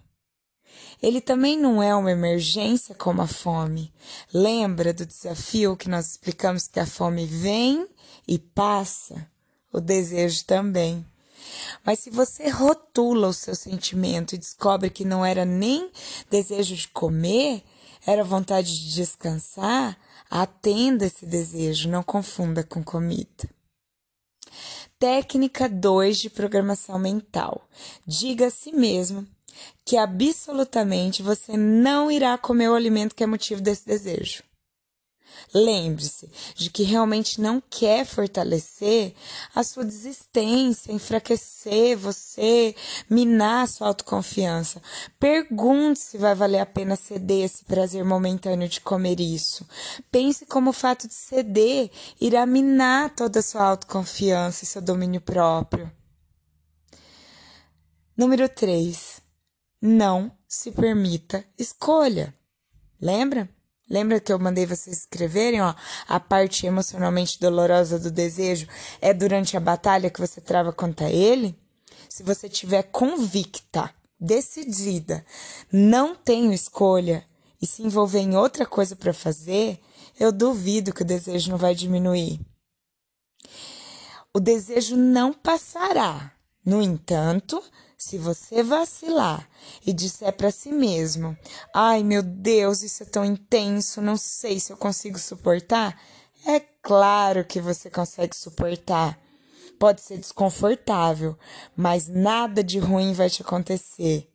Ele 1.02 1.22
também 1.22 1.58
não 1.58 1.82
é 1.82 1.96
uma 1.96 2.12
emergência 2.12 2.94
como 2.94 3.24
a 3.24 3.28
fome. 3.28 3.92
Lembra 4.32 4.94
do 4.94 5.08
desafio 5.08 5.76
que 5.76 5.90
nós 5.90 6.12
explicamos 6.12 6.68
que 6.68 6.80
a 6.80 6.86
fome 6.86 7.26
vem 7.26 7.88
e 8.28 8.40
passa? 8.40 9.30
O 9.72 9.80
desejo 9.80 10.46
também. 10.46 11.06
Mas 11.86 12.00
se 12.00 12.10
você 12.10 12.50
rotula 12.50 13.28
o 13.28 13.34
seu 13.34 13.56
sentimento 13.56 14.34
e 14.34 14.38
descobre 14.38 14.90
que 14.90 15.06
não 15.06 15.26
era 15.26 15.46
nem 15.46 15.92
desejo 16.30 16.76
de 16.76 16.88
comer, 16.88 17.64
era 18.06 18.24
vontade 18.24 18.74
de 18.80 18.94
descansar, 18.94 19.98
Atenda 20.30 21.06
esse 21.06 21.26
desejo, 21.26 21.90
não 21.90 22.04
confunda 22.04 22.64
com 22.64 22.84
comida. 22.84 23.50
Técnica 24.98 25.70
2 25.70 26.18
de 26.18 26.30
programação 26.30 26.98
mental. 26.98 27.68
Diga 28.06 28.48
a 28.48 28.52
si 28.52 28.72
mesmo 28.72 29.28
que 29.86 29.96
absolutamente 29.96 31.22
você 31.22 31.56
não 31.56 32.12
irá 32.12 32.38
comer 32.38 32.70
o 32.70 32.76
alimento 32.76 33.16
que 33.16 33.24
é 33.24 33.28
motivo 33.28 33.62
desse 33.62 33.86
desejo. 33.86 34.44
Lembre-se 35.54 36.30
de 36.56 36.70
que 36.70 36.84
realmente 36.84 37.40
não 37.40 37.62
quer 37.62 38.06
fortalecer 38.06 39.14
a 39.54 39.64
sua 39.64 39.86
desistência, 39.86 40.92
enfraquecer 40.92 41.98
você, 41.98 42.76
minar 43.10 43.64
a 43.64 43.68
sua 43.68 43.88
autoconfiança. 43.88 44.82
Pergunte 45.20 46.00
se 46.00 46.18
vai 46.18 46.36
valer 46.36 46.60
a 46.60 46.66
pena 46.66 46.96
ceder 46.96 47.46
esse 47.46 47.64
prazer 47.64 48.04
momentâneo 48.04 48.68
de 48.68 48.82
comer 48.82 49.20
isso. 49.20 49.66
Pense 50.12 50.46
como 50.46 50.72
o 50.72 50.74
fato 50.74 51.08
de 51.08 51.14
ceder 51.14 51.90
irá 52.20 52.46
minar 52.46 53.16
toda 53.16 53.40
a 53.40 53.44
sua 53.44 53.64
autoconfiança 53.64 54.64
e 54.64 54.68
seu 54.68 54.82
domínio 54.82 55.22
próprio. 55.22 55.92
Número 58.18 58.48
3. 58.48 59.22
Não 59.82 60.32
se 60.48 60.72
permita 60.72 61.46
escolha. 61.58 62.34
Lembra? 63.00 63.50
Lembra 63.90 64.20
que 64.20 64.34
eu 64.34 64.40
mandei 64.40 64.66
vocês 64.66 65.00
escreverem, 65.00 65.62
ó, 65.62 65.76
a 66.08 66.20
parte 66.20 66.66
emocionalmente 66.66 67.40
dolorosa 67.40 68.00
do 68.00 68.10
desejo 68.10 68.68
é 69.00 69.14
durante 69.14 69.56
a 69.56 69.60
batalha 69.60 70.10
que 70.10 70.20
você 70.20 70.42
trava 70.42 70.74
contra 70.74 71.10
ele? 71.10 71.56
Se 72.10 72.24
você 72.24 72.50
tiver 72.50 72.84
convicta, 72.84 73.94
decidida, 74.20 75.24
não 75.72 76.16
tenho 76.16 76.52
escolha 76.52 77.24
e 77.62 77.68
se 77.68 77.84
envolver 77.84 78.20
em 78.20 78.36
outra 78.36 78.66
coisa 78.66 78.96
para 78.96 79.14
fazer, 79.14 79.80
eu 80.20 80.32
duvido 80.32 80.94
que 80.94 81.04
o 81.04 81.06
desejo 81.06 81.52
não 81.52 81.58
vai 81.58 81.76
diminuir. 81.76 82.40
O 84.34 84.40
desejo 84.40 84.96
não 84.98 85.32
passará. 85.32 86.32
No 86.66 86.82
entanto, 86.82 87.62
se 87.98 88.18
você 88.18 88.62
vacilar 88.64 89.48
e 89.86 89.94
disser 89.94 90.32
para 90.34 90.52
si 90.52 90.72
mesmo: 90.72 91.38
"Ai, 91.74 92.04
meu 92.04 92.22
Deus, 92.22 92.84
isso 92.84 93.04
é 93.04 93.06
tão 93.06 93.24
intenso, 93.26 94.02
não 94.02 94.18
sei 94.18 94.60
se 94.60 94.72
eu 94.72 94.78
consigo 94.78 95.18
suportar", 95.18 96.00
é 96.46 96.60
claro 96.60 97.44
que 97.46 97.60
você 97.60 97.90
consegue 97.90 98.36
suportar. 98.36 99.20
Pode 99.80 100.02
ser 100.02 100.18
desconfortável, 100.18 101.38
mas 101.76 102.08
nada 102.08 102.64
de 102.64 102.80
ruim 102.80 103.14
vai 103.14 103.30
te 103.30 103.42
acontecer. 103.42 104.30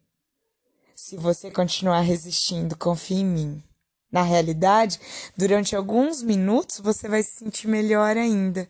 Se 0.95 1.17
você 1.17 1.51
continuar 1.51 2.01
resistindo, 2.01 2.77
confie 2.77 3.21
em 3.21 3.25
mim. 3.25 3.63
Na 4.13 4.23
realidade, 4.23 5.01
durante 5.37 5.75
alguns 5.77 6.23
minutos 6.23 6.81
você 6.81 7.09
vai 7.09 7.23
se 7.23 7.39
sentir 7.39 7.69
melhor 7.69 8.17
ainda. 8.17 8.69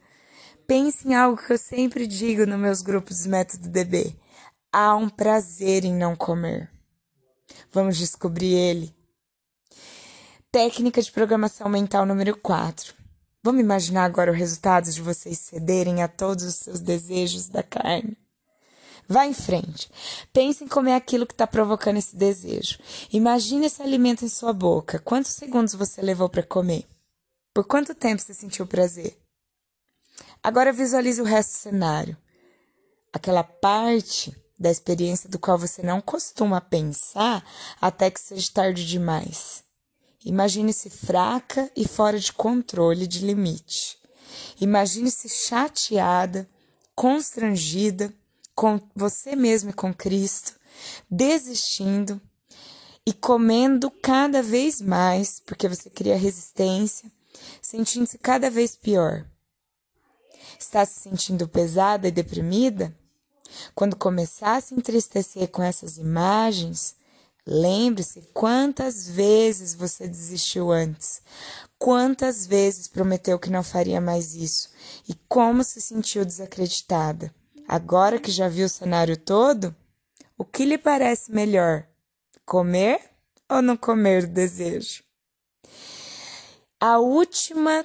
Pense 0.66 1.08
em 1.08 1.14
algo 1.14 1.36
que 1.42 1.52
eu 1.52 1.58
sempre 1.58 2.06
digo 2.06 2.46
nos 2.46 2.60
meus 2.60 2.82
grupos 2.82 3.24
do 3.24 3.30
Método 3.30 3.68
DB. 3.68 4.14
Há 4.72 4.94
um 4.94 5.08
prazer 5.08 5.84
em 5.84 5.92
não 5.92 6.14
comer. 6.14 6.70
Vamos 7.72 7.98
descobrir 7.98 8.54
ele. 8.54 8.94
Técnica 10.52 11.02
de 11.02 11.10
programação 11.10 11.68
mental 11.68 12.06
número 12.06 12.36
4. 12.36 12.94
Vamos 13.42 13.62
imaginar 13.62 14.04
agora 14.04 14.30
o 14.30 14.34
resultado 14.34 14.88
de 14.88 15.02
vocês 15.02 15.40
cederem 15.40 16.04
a 16.04 16.08
todos 16.08 16.44
os 16.44 16.54
seus 16.54 16.78
desejos 16.78 17.48
da 17.48 17.64
carne. 17.64 18.16
Vá 19.08 19.26
em 19.26 19.34
frente. 19.34 19.90
Pense 20.32 20.62
em 20.62 20.68
comer 20.68 20.94
aquilo 20.94 21.26
que 21.26 21.34
está 21.34 21.48
provocando 21.48 21.96
esse 21.96 22.14
desejo. 22.14 22.78
Imagine 23.12 23.66
esse 23.66 23.82
alimento 23.82 24.24
em 24.24 24.28
sua 24.28 24.52
boca. 24.52 25.00
Quantos 25.00 25.32
segundos 25.32 25.74
você 25.74 26.00
levou 26.00 26.28
para 26.28 26.44
comer? 26.44 26.86
Por 27.52 27.64
quanto 27.64 27.92
tempo 27.92 28.22
você 28.22 28.32
sentiu 28.32 28.68
prazer? 28.68 29.18
Agora 30.40 30.72
visualize 30.72 31.20
o 31.20 31.24
resto 31.24 31.54
do 31.54 31.58
cenário. 31.58 32.16
Aquela 33.12 33.42
parte 33.42 34.32
da 34.60 34.70
experiência 34.70 35.26
do 35.26 35.38
qual 35.38 35.56
você 35.56 35.82
não 35.82 36.02
costuma 36.02 36.60
pensar 36.60 37.42
até 37.80 38.10
que 38.10 38.20
seja 38.20 38.52
tarde 38.52 38.86
demais. 38.86 39.64
Imagine-se 40.22 40.90
fraca 40.90 41.70
e 41.74 41.88
fora 41.88 42.20
de 42.20 42.30
controle 42.30 43.06
de 43.06 43.24
limite. 43.24 43.96
Imagine-se 44.60 45.30
chateada, 45.30 46.46
constrangida 46.94 48.12
com 48.54 48.78
você 48.94 49.34
mesmo 49.34 49.70
e 49.70 49.72
com 49.72 49.94
Cristo, 49.94 50.52
desistindo 51.10 52.20
e 53.06 53.14
comendo 53.14 53.90
cada 53.90 54.42
vez 54.42 54.82
mais 54.82 55.40
porque 55.40 55.66
você 55.66 55.88
cria 55.88 56.18
resistência, 56.18 57.10
sentindo-se 57.62 58.18
cada 58.18 58.50
vez 58.50 58.76
pior. 58.76 59.24
Está 60.58 60.84
se 60.84 61.00
sentindo 61.00 61.48
pesada 61.48 62.06
e 62.08 62.10
deprimida? 62.10 62.94
Quando 63.74 63.96
começar 63.96 64.56
a 64.56 64.60
se 64.60 64.74
entristecer 64.74 65.48
com 65.48 65.62
essas 65.62 65.96
imagens, 65.96 66.96
lembre-se 67.46 68.22
quantas 68.32 69.08
vezes 69.08 69.74
você 69.74 70.06
desistiu 70.06 70.70
antes, 70.70 71.22
quantas 71.78 72.46
vezes 72.46 72.88
prometeu 72.88 73.38
que 73.38 73.50
não 73.50 73.62
faria 73.62 74.00
mais 74.00 74.34
isso 74.34 74.70
e 75.08 75.14
como 75.28 75.64
se 75.64 75.80
sentiu 75.80 76.24
desacreditada. 76.24 77.34
Agora 77.66 78.18
que 78.18 78.30
já 78.30 78.48
viu 78.48 78.66
o 78.66 78.70
cenário 78.70 79.16
todo, 79.16 79.74
o 80.36 80.44
que 80.44 80.64
lhe 80.64 80.78
parece 80.78 81.32
melhor? 81.32 81.86
Comer 82.44 83.00
ou 83.48 83.62
no 83.62 83.78
comer 83.78 84.26
do 84.26 84.32
desejo? 84.32 85.04
A 86.80 86.98
última 86.98 87.84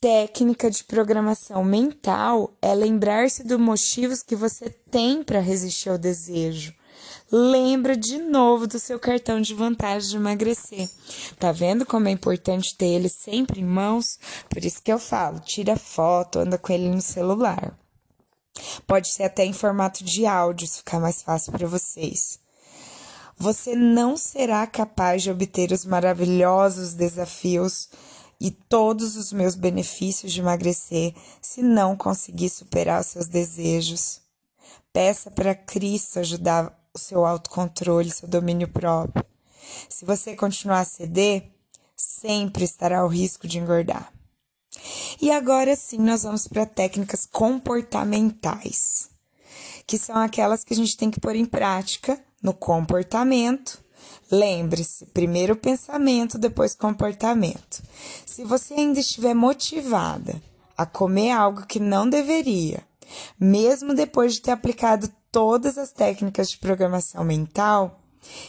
técnica 0.00 0.70
de 0.70 0.82
programação 0.82 1.62
mental 1.62 2.54
é 2.62 2.74
lembrar-se 2.74 3.44
dos 3.44 3.60
motivos 3.60 4.22
que 4.22 4.34
você 4.34 4.70
tem 4.90 5.22
para 5.22 5.40
resistir 5.40 5.90
ao 5.90 5.98
desejo. 5.98 6.72
Lembra 7.30 7.96
de 7.96 8.18
novo 8.18 8.66
do 8.66 8.78
seu 8.78 8.98
cartão 8.98 9.40
de 9.40 9.54
vantagem 9.54 10.10
de 10.10 10.16
emagrecer. 10.16 10.88
Tá 11.38 11.52
vendo 11.52 11.84
como 11.84 12.08
é 12.08 12.10
importante 12.10 12.74
ter 12.76 12.86
ele 12.86 13.08
sempre 13.08 13.60
em 13.60 13.64
mãos? 13.64 14.18
Por 14.48 14.64
isso 14.64 14.82
que 14.82 14.92
eu 14.92 14.98
falo, 14.98 15.38
tira 15.38 15.76
foto, 15.76 16.40
anda 16.40 16.56
com 16.56 16.72
ele 16.72 16.88
no 16.88 17.00
celular. 17.00 17.78
Pode 18.86 19.08
ser 19.08 19.24
até 19.24 19.44
em 19.44 19.52
formato 19.52 20.02
de 20.02 20.26
áudio, 20.26 20.66
se 20.66 20.78
ficar 20.78 20.98
mais 20.98 21.22
fácil 21.22 21.52
para 21.52 21.68
vocês. 21.68 22.40
Você 23.38 23.74
não 23.74 24.16
será 24.16 24.66
capaz 24.66 25.22
de 25.22 25.30
obter 25.30 25.72
os 25.72 25.84
maravilhosos 25.84 26.94
desafios 26.94 27.88
e 28.40 28.50
todos 28.50 29.16
os 29.16 29.32
meus 29.32 29.54
benefícios 29.54 30.32
de 30.32 30.40
emagrecer 30.40 31.14
se 31.42 31.62
não 31.62 31.94
conseguir 31.94 32.48
superar 32.48 33.02
os 33.02 33.08
seus 33.08 33.26
desejos. 33.26 34.20
Peça 34.92 35.30
para 35.30 35.54
Cristo 35.54 36.18
ajudar 36.18 36.74
o 36.94 36.98
seu 36.98 37.26
autocontrole, 37.26 38.10
seu 38.10 38.26
domínio 38.26 38.66
próprio. 38.66 39.24
Se 39.88 40.04
você 40.04 40.34
continuar 40.34 40.80
a 40.80 40.84
ceder, 40.84 41.44
sempre 41.94 42.64
estará 42.64 43.00
ao 43.00 43.08
risco 43.08 43.46
de 43.46 43.58
engordar. 43.58 44.10
E 45.20 45.30
agora 45.30 45.76
sim, 45.76 45.98
nós 45.98 46.22
vamos 46.22 46.48
para 46.48 46.64
técnicas 46.64 47.26
comportamentais, 47.26 49.10
que 49.86 49.98
são 49.98 50.16
aquelas 50.16 50.64
que 50.64 50.72
a 50.72 50.76
gente 50.76 50.96
tem 50.96 51.10
que 51.10 51.20
pôr 51.20 51.36
em 51.36 51.44
prática 51.44 52.18
no 52.42 52.54
comportamento 52.54 53.78
Lembre-se, 54.30 55.06
primeiro 55.06 55.56
pensamento, 55.56 56.38
depois 56.38 56.74
comportamento. 56.74 57.82
Se 58.24 58.44
você 58.44 58.74
ainda 58.74 59.00
estiver 59.00 59.34
motivada 59.34 60.40
a 60.76 60.86
comer 60.86 61.32
algo 61.32 61.66
que 61.66 61.80
não 61.80 62.08
deveria, 62.08 62.82
mesmo 63.38 63.94
depois 63.94 64.34
de 64.34 64.42
ter 64.42 64.52
aplicado 64.52 65.10
todas 65.32 65.76
as 65.76 65.92
técnicas 65.92 66.48
de 66.50 66.58
programação 66.58 67.24
mental, 67.24 68.00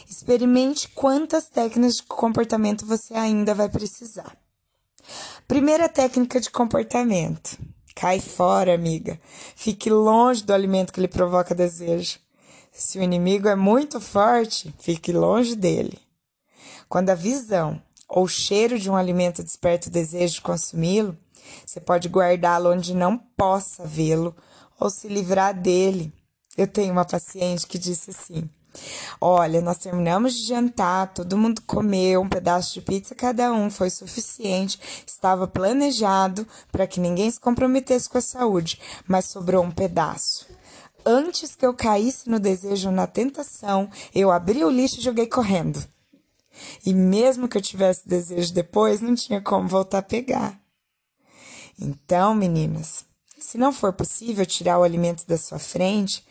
experimente 0.08 0.88
quantas 0.88 1.48
técnicas 1.48 1.96
de 1.96 2.02
comportamento 2.04 2.86
você 2.86 3.14
ainda 3.14 3.54
vai 3.54 3.68
precisar. 3.68 4.36
Primeira 5.48 5.88
técnica 5.88 6.40
de 6.40 6.50
comportamento. 6.50 7.58
Cai 7.94 8.20
fora, 8.20 8.74
amiga. 8.74 9.20
Fique 9.54 9.90
longe 9.90 10.42
do 10.42 10.52
alimento 10.52 10.92
que 10.92 11.00
lhe 11.00 11.08
provoca 11.08 11.54
desejo. 11.54 12.18
Se 12.74 12.98
o 12.98 13.02
inimigo 13.02 13.48
é 13.48 13.54
muito 13.54 14.00
forte, 14.00 14.74
fique 14.80 15.12
longe 15.12 15.54
dele. 15.54 15.98
Quando 16.88 17.10
a 17.10 17.14
visão 17.14 17.80
ou 18.08 18.26
cheiro 18.26 18.78
de 18.78 18.90
um 18.90 18.96
alimento 18.96 19.42
desperta 19.42 19.88
o 19.88 19.92
desejo 19.92 20.34
de 20.36 20.40
consumi-lo, 20.40 21.16
você 21.66 21.80
pode 21.80 22.08
guardá-lo 22.08 22.72
onde 22.72 22.94
não 22.94 23.18
possa 23.18 23.86
vê-lo 23.86 24.34
ou 24.80 24.88
se 24.88 25.06
livrar 25.06 25.54
dele. 25.54 26.10
Eu 26.56 26.66
tenho 26.66 26.92
uma 26.92 27.04
paciente 27.04 27.66
que 27.66 27.78
disse 27.78 28.10
assim: 28.10 28.48
Olha, 29.20 29.60
nós 29.60 29.76
terminamos 29.76 30.34
de 30.34 30.46
jantar, 30.46 31.12
todo 31.12 31.36
mundo 31.36 31.60
comeu 31.66 32.22
um 32.22 32.28
pedaço 32.28 32.72
de 32.72 32.80
pizza 32.80 33.14
cada 33.14 33.52
um, 33.52 33.70
foi 33.70 33.90
suficiente, 33.90 34.80
estava 35.06 35.46
planejado 35.46 36.46
para 36.70 36.86
que 36.86 37.00
ninguém 37.00 37.30
se 37.30 37.38
comprometesse 37.38 38.08
com 38.08 38.16
a 38.16 38.22
saúde, 38.22 38.80
mas 39.06 39.26
sobrou 39.26 39.62
um 39.62 39.70
pedaço. 39.70 40.46
Antes 41.04 41.54
que 41.54 41.66
eu 41.66 41.74
caísse 41.74 42.28
no 42.28 42.38
desejo 42.38 42.90
na 42.90 43.06
tentação, 43.06 43.90
eu 44.14 44.30
abri 44.30 44.64
o 44.64 44.70
lixo 44.70 44.98
e 44.98 45.02
joguei 45.02 45.26
correndo. 45.26 45.82
E 46.84 46.92
mesmo 46.92 47.48
que 47.48 47.56
eu 47.56 47.62
tivesse 47.62 48.06
desejo 48.08 48.52
depois, 48.52 49.00
não 49.00 49.14
tinha 49.14 49.40
como 49.40 49.68
voltar 49.68 49.98
a 49.98 50.02
pegar. 50.02 50.60
Então, 51.80 52.34
meninas, 52.34 53.04
se 53.38 53.58
não 53.58 53.72
for 53.72 53.92
possível 53.92 54.46
tirar 54.46 54.78
o 54.78 54.82
alimento 54.82 55.26
da 55.26 55.36
sua 55.36 55.58
frente, 55.58 56.24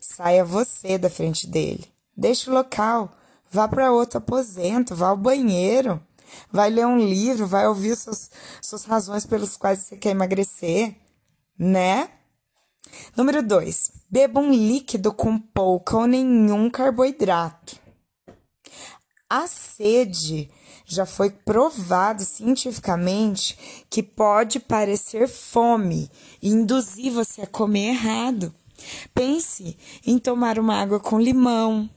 saia 0.00 0.44
você 0.44 0.98
da 0.98 1.08
frente 1.08 1.46
dele. 1.46 1.86
Deixe 2.16 2.50
o 2.50 2.52
local, 2.52 3.12
vá 3.50 3.66
para 3.66 3.92
outro 3.92 4.18
aposento, 4.18 4.94
vá 4.94 5.08
ao 5.08 5.16
banheiro, 5.16 6.02
vai 6.50 6.68
ler 6.68 6.86
um 6.86 6.98
livro, 6.98 7.46
vai 7.46 7.66
ouvir 7.66 7.96
suas, 7.96 8.30
suas 8.60 8.84
razões 8.84 9.24
pelas 9.24 9.56
quais 9.56 9.80
você 9.80 9.96
quer 9.96 10.10
emagrecer, 10.10 10.94
né? 11.58 12.10
Número 13.16 13.42
2. 13.42 13.92
Beba 14.10 14.40
um 14.40 14.52
líquido 14.52 15.12
com 15.12 15.38
pouca 15.38 15.96
ou 15.96 16.06
nenhum 16.06 16.70
carboidrato. 16.70 17.76
A 19.30 19.46
sede 19.46 20.50
já 20.86 21.04
foi 21.04 21.28
provado 21.30 22.24
cientificamente 22.24 23.84
que 23.90 24.02
pode 24.02 24.58
parecer 24.58 25.28
fome 25.28 26.10
e 26.40 26.48
induzir 26.48 27.12
você 27.12 27.42
a 27.42 27.46
comer 27.46 27.90
errado. 27.90 28.54
Pense 29.12 29.76
em 30.06 30.18
tomar 30.18 30.58
uma 30.58 30.80
água 30.80 30.98
com 30.98 31.20
limão, 31.20 31.90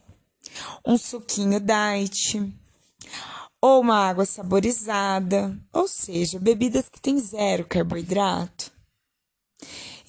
um 0.86 0.98
suquinho 0.98 1.60
diet 1.60 2.54
ou 3.62 3.80
uma 3.80 4.10
água 4.10 4.26
saborizada, 4.26 5.56
ou 5.72 5.88
seja, 5.88 6.40
bebidas 6.40 6.90
que 6.90 7.00
têm 7.00 7.18
zero 7.20 7.66
carboidrato. 7.66 8.72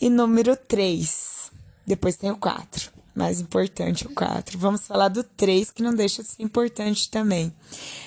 E 0.02 0.10
número 0.10 0.56
3. 0.56 1.52
Depois 1.86 2.16
tem 2.16 2.28
o 2.32 2.36
4. 2.36 2.90
Mais 3.14 3.40
importante 3.40 4.04
o 4.04 4.10
4. 4.10 4.58
Vamos 4.58 4.84
falar 4.84 5.06
do 5.06 5.22
3, 5.22 5.70
que 5.70 5.80
não 5.80 5.94
deixa 5.94 6.24
de 6.24 6.28
ser 6.28 6.42
importante 6.42 7.08
também. 7.08 7.54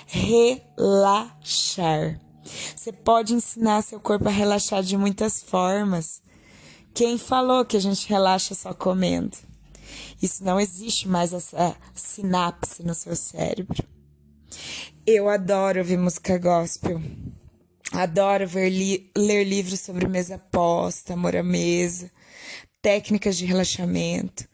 Relaxar. 0.06 1.40
Você 2.76 2.92
pode 2.92 3.34
ensinar 3.34 3.82
seu 3.82 3.98
corpo 3.98 4.28
a 4.28 4.32
relaxar 4.32 4.84
de 4.84 4.98
muitas 4.98 5.42
formas. 5.42 6.22
Quem 6.94 7.18
falou 7.18 7.64
que 7.64 7.78
a 7.78 7.82
gente 7.82 8.10
relaxa 8.10 8.54
só 8.54 8.74
comendo? 8.74 9.38
Isso 10.22 10.44
não 10.44 10.60
existe 10.60 11.08
mais 11.08 11.32
essa 11.32 11.78
sinapse 11.94 12.84
no 12.84 12.94
seu 12.94 13.16
cérebro. 13.16 13.82
Eu 15.08 15.30
adoro 15.30 15.80
ouvir 15.80 15.98
música 15.98 16.38
gospel. 16.38 17.02
Adoro 17.92 18.48
ver 18.48 18.70
li 18.70 19.12
ler 19.16 19.44
livros 19.44 19.80
sobre 19.80 20.08
mesa 20.08 20.38
posta, 20.52 21.14
amor 21.14 21.36
à 21.36 21.44
mesa, 21.44 22.12
técnicas 22.82 23.38
de 23.38 23.46
relaxamento. 23.46 24.48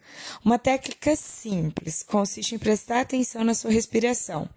Uma 0.43 0.59
técnica 0.59 1.15
simples 1.15 2.03
consiste 2.03 2.55
em 2.55 2.59
prestar 2.59 3.01
atenção 3.01 3.43
na 3.43 3.53
sua 3.53 3.71
respiração. 3.71 4.49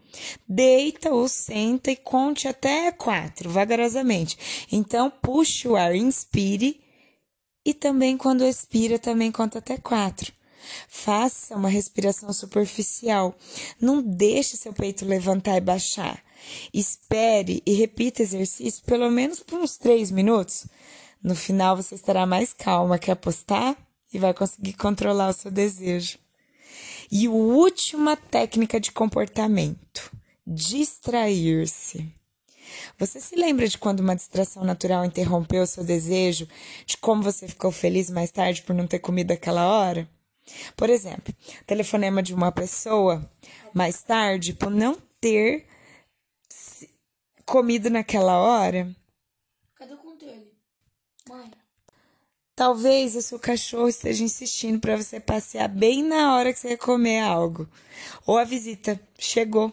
Deita 0.49 1.11
ou 1.11 1.29
senta 1.29 1.91
e 1.91 1.97
conte 1.97 2.49
até 2.49 2.91
quatro, 2.93 3.51
vagarosamente. 3.51 4.37
Então, 4.71 5.11
puxe 5.11 5.69
o 5.69 5.77
ar, 5.77 5.95
inspire 5.95 6.81
e 7.65 7.73
também 7.73 8.17
quando 8.17 8.45
expira, 8.45 8.99
também 8.99 9.33
conta 9.33 9.59
até 9.59 9.77
quatro. 9.77 10.33
Faça 10.89 11.57
uma 11.57 11.69
respiração 11.69 12.33
superficial. 12.33 13.37
Não 13.81 14.03
deixe 14.03 14.57
seu 14.57 14.73
peito 14.73 15.05
levantar 15.05 15.57
e 15.57 15.61
baixar. 15.61 16.24
Espere 16.73 17.63
e 17.65 17.75
repita 17.75 18.23
exercício 18.23 18.83
pelo 18.85 19.11
menos 19.11 19.41
por 19.41 19.61
uns 19.61 19.77
três 19.77 20.11
minutos. 20.11 20.67
No 21.23 21.35
final, 21.35 21.77
você 21.77 21.95
estará 21.95 22.27
mais 22.27 22.53
calma 22.53 22.99
que 22.99 23.11
apostar 23.11 23.77
e 24.13 24.19
vai 24.19 24.35
conseguir 24.35 24.75
controlar 24.75 25.31
o 25.31 25.33
seu 25.33 25.51
desejo. 25.51 26.19
E 27.11 27.27
a 27.27 27.31
última 27.31 28.17
técnica 28.17 28.79
de 28.79 28.93
comportamento: 28.93 30.11
distrair-se. 30.47 32.07
Você 32.99 33.21
se 33.21 33.37
lembra 33.37 33.69
de 33.69 33.79
quando 33.79 34.01
uma 34.01 34.17
distração 34.17 34.65
natural 34.65 35.05
interrompeu 35.05 35.63
o 35.63 35.67
seu 35.67 35.85
desejo, 35.85 36.49
de 36.87 36.97
como 36.97 37.23
você 37.23 37.47
ficou 37.47 37.71
feliz 37.71 38.11
mais 38.11 38.31
tarde 38.31 38.63
por 38.63 38.75
não 38.75 38.87
ter 38.87 38.99
comido 38.99 39.33
aquela 39.33 39.67
hora? 39.67 40.09
Por 40.77 40.91
exemplo, 40.91 41.35
telefonema 41.67 42.23
de 42.23 42.35
uma 42.35 42.53
pessoa 42.53 43.25
mais 43.73 44.03
tarde 44.03 44.53
por 44.53 44.71
não 44.71 44.97
ter 45.21 45.67
comido 47.45 47.91
naquela 47.91 48.39
hora? 48.39 48.95
Cadê 49.75 49.95
o 49.95 49.99
controle? 49.99 50.53
Mãe. 51.29 51.51
Talvez 52.57 53.17
o 53.17 53.23
seu 53.23 53.39
cachorro 53.39 53.89
esteja 53.89 54.23
insistindo 54.23 54.79
para 54.79 54.97
você 54.97 55.19
passear 55.19 55.69
bem 55.69 56.05
na 56.05 56.37
hora 56.37 56.53
que 56.53 56.59
você 56.59 56.71
ia 56.71 56.79
comer 56.79 57.21
algo. 57.21 57.69
Ou 58.25 58.39
a 58.39 58.45
visita 58.45 59.01
chegou 59.19 59.73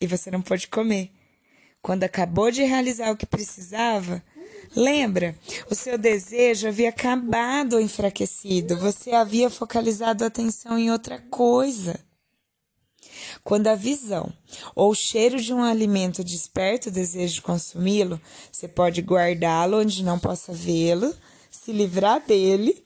e 0.00 0.06
você 0.06 0.30
não 0.30 0.40
pôde 0.40 0.68
comer. 0.68 1.10
Quando 1.82 2.04
acabou 2.04 2.50
de 2.50 2.62
realizar 2.62 3.10
o 3.10 3.16
que 3.16 3.26
precisava, 3.26 4.24
lembra? 4.74 5.36
O 5.70 5.74
seu 5.74 5.98
desejo 5.98 6.68
havia 6.68 6.88
acabado 6.88 7.74
ou 7.74 7.80
enfraquecido. 7.80 8.78
Você 8.78 9.12
havia 9.12 9.50
focalizado 9.50 10.24
a 10.24 10.28
atenção 10.28 10.78
em 10.78 10.90
outra 10.90 11.18
coisa. 11.30 12.00
Quando 13.44 13.66
a 13.66 13.74
visão 13.74 14.32
ou 14.74 14.90
o 14.90 14.94
cheiro 14.94 15.38
de 15.40 15.52
um 15.52 15.62
alimento 15.62 16.24
desperta 16.24 16.88
o 16.88 16.92
desejo 16.92 17.34
de 17.34 17.42
consumi-lo, 17.42 18.20
você 18.50 18.66
pode 18.66 19.02
guardá-lo 19.02 19.80
onde 19.80 20.02
não 20.02 20.18
possa 20.18 20.52
vê-lo, 20.52 21.14
se 21.50 21.70
livrar 21.70 22.24
dele. 22.24 22.82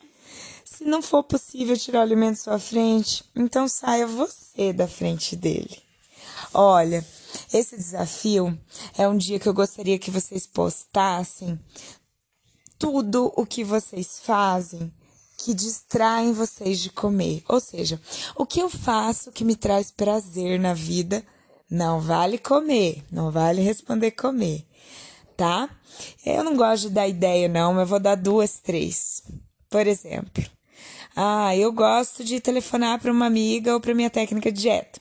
Se 0.65 0.85
não 0.85 1.01
for 1.01 1.23
possível 1.23 1.77
tirar 1.77 2.01
o 2.01 2.03
alimento 2.03 2.37
da 2.39 2.43
sua 2.43 2.59
frente, 2.59 3.25
então 3.35 3.69
saia 3.69 4.07
você 4.07 4.73
da 4.73 4.89
frente 4.89 5.37
dele. 5.37 5.79
Olha, 6.53 7.05
Esse 7.53 7.77
desafio 7.77 8.59
é 8.97 9.09
um 9.09 9.17
dia 9.17 9.39
que 9.39 9.49
eu 9.49 9.55
gostaria 9.55 9.99
que 9.99 10.11
vocês 10.11 10.47
postassem 10.47 11.59
tudo 12.79 13.33
o 13.37 13.47
que 13.47 13.65
vocês 13.65 14.21
fazem 14.23 14.93
que 15.39 15.55
distraem 15.55 16.33
vocês 16.33 16.81
de 16.81 16.91
comer. 16.91 17.43
Ou 17.49 17.61
seja, 17.61 18.01
o 18.35 18.45
que 18.45 18.61
eu 18.61 18.69
faço 18.69 19.31
que 19.31 19.45
me 19.45 19.55
traz 19.55 19.91
prazer 19.91 20.59
na 20.59 20.75
vida 20.75 21.25
não 21.71 22.01
vale 22.01 22.37
comer, 22.39 23.05
não 23.11 23.31
vale 23.31 23.63
responder 23.63 24.11
comer, 24.11 24.67
tá? 25.37 25.71
Eu 26.27 26.43
não 26.43 26.57
gosto 26.57 26.89
de 26.89 26.95
dar 26.95 27.09
ideia, 27.09 27.49
não, 27.49 27.73
mas 27.73 27.89
vou 27.89 28.01
dar 28.01 28.17
duas, 28.17 28.59
três. 28.59 29.23
Por 29.71 29.87
exemplo, 29.87 30.45
ah, 31.15 31.55
eu 31.57 31.73
gosto 31.73 32.25
de 32.25 32.41
telefonar 32.41 33.01
para 33.01 33.13
uma 33.13 33.27
amiga 33.27 33.75
ou 33.75 33.81
para 33.81 33.95
minha 33.95 34.11
técnica 34.11 34.51
de 34.51 34.63
dieta. 34.63 35.01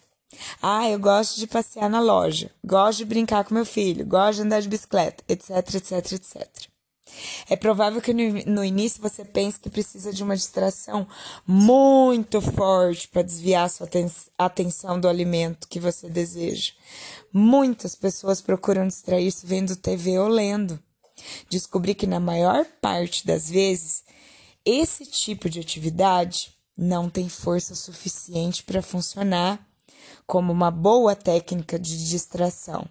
Ah, 0.61 0.87
eu 0.87 0.99
gosto 0.99 1.39
de 1.39 1.47
passear 1.47 1.89
na 1.89 1.99
loja, 1.99 2.51
gosto 2.63 2.99
de 2.99 3.05
brincar 3.05 3.43
com 3.43 3.55
meu 3.55 3.65
filho, 3.65 4.05
gosto 4.05 4.37
de 4.37 4.43
andar 4.43 4.61
de 4.61 4.69
bicicleta, 4.69 5.23
etc, 5.27 5.75
etc, 5.75 6.11
etc. 6.11 6.76
É 7.49 7.55
provável 7.55 8.01
que 8.01 8.13
no, 8.13 8.63
início 8.63 9.01
você 9.01 9.23
pense 9.23 9.59
que 9.59 9.69
precisa 9.69 10.11
de 10.11 10.23
uma 10.23 10.35
distração 10.35 11.07
muito 11.45 12.41
forte 12.41 13.07
para 13.07 13.21
desviar 13.21 13.69
sua 13.69 13.87
atenção 14.37 14.99
do 14.99 15.07
alimento 15.07 15.67
que 15.67 15.79
você 15.79 16.09
deseja. 16.09 16.73
Muitas 17.31 17.95
pessoas 17.95 18.41
procuram 18.41 18.87
distrair-se 18.87 19.45
vendo 19.45 19.75
TV 19.75 20.19
ou 20.19 20.27
lendo. 20.27 20.79
Descobri 21.49 21.95
que 21.95 22.07
na 22.07 22.19
maior 22.19 22.65
parte 22.81 23.25
das 23.25 23.49
vezes 23.49 24.03
esse 24.65 25.05
tipo 25.05 25.49
de 25.49 25.59
atividade 25.59 26.51
não 26.77 27.09
tem 27.09 27.27
força 27.27 27.73
suficiente 27.73 28.63
para 28.63 28.81
funcionar 28.81 29.65
como 30.27 30.51
uma 30.51 30.69
boa 30.69 31.15
técnica 31.15 31.79
de 31.79 32.09
distração. 32.09 32.87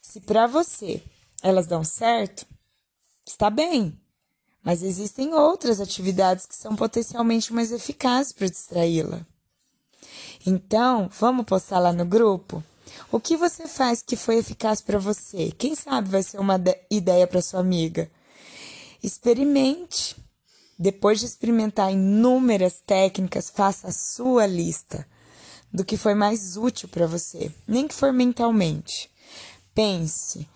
Se 0.00 0.20
para 0.20 0.46
você 0.46 1.02
elas 1.42 1.66
dão 1.66 1.82
certo, 1.82 2.46
está 3.30 3.50
bem. 3.50 3.94
Mas 4.62 4.82
existem 4.82 5.32
outras 5.32 5.80
atividades 5.80 6.46
que 6.46 6.56
são 6.56 6.74
potencialmente 6.76 7.52
mais 7.52 7.72
eficazes 7.72 8.32
para 8.32 8.48
distraí-la. 8.48 9.20
Então, 10.44 11.10
vamos 11.18 11.46
postar 11.46 11.78
lá 11.78 11.92
no 11.92 12.04
grupo? 12.04 12.62
O 13.10 13.20
que 13.20 13.36
você 13.36 13.66
faz 13.66 14.02
que 14.02 14.16
foi 14.16 14.36
eficaz 14.38 14.80
para 14.80 14.98
você? 14.98 15.52
Quem 15.56 15.74
sabe 15.74 16.10
vai 16.10 16.22
ser 16.22 16.38
uma 16.38 16.60
ideia 16.90 17.26
para 17.26 17.42
sua 17.42 17.60
amiga. 17.60 18.10
Experimente. 19.02 20.16
Depois 20.78 21.18
de 21.18 21.26
experimentar 21.26 21.92
inúmeras 21.92 22.80
técnicas, 22.86 23.50
faça 23.50 23.88
a 23.88 23.92
sua 23.92 24.46
lista 24.46 25.06
do 25.72 25.84
que 25.84 25.96
foi 25.96 26.14
mais 26.14 26.56
útil 26.56 26.88
para 26.88 27.06
você, 27.06 27.50
nem 27.66 27.88
que 27.88 27.94
for 27.94 28.12
mentalmente. 28.12 29.10
Pense 29.74 30.46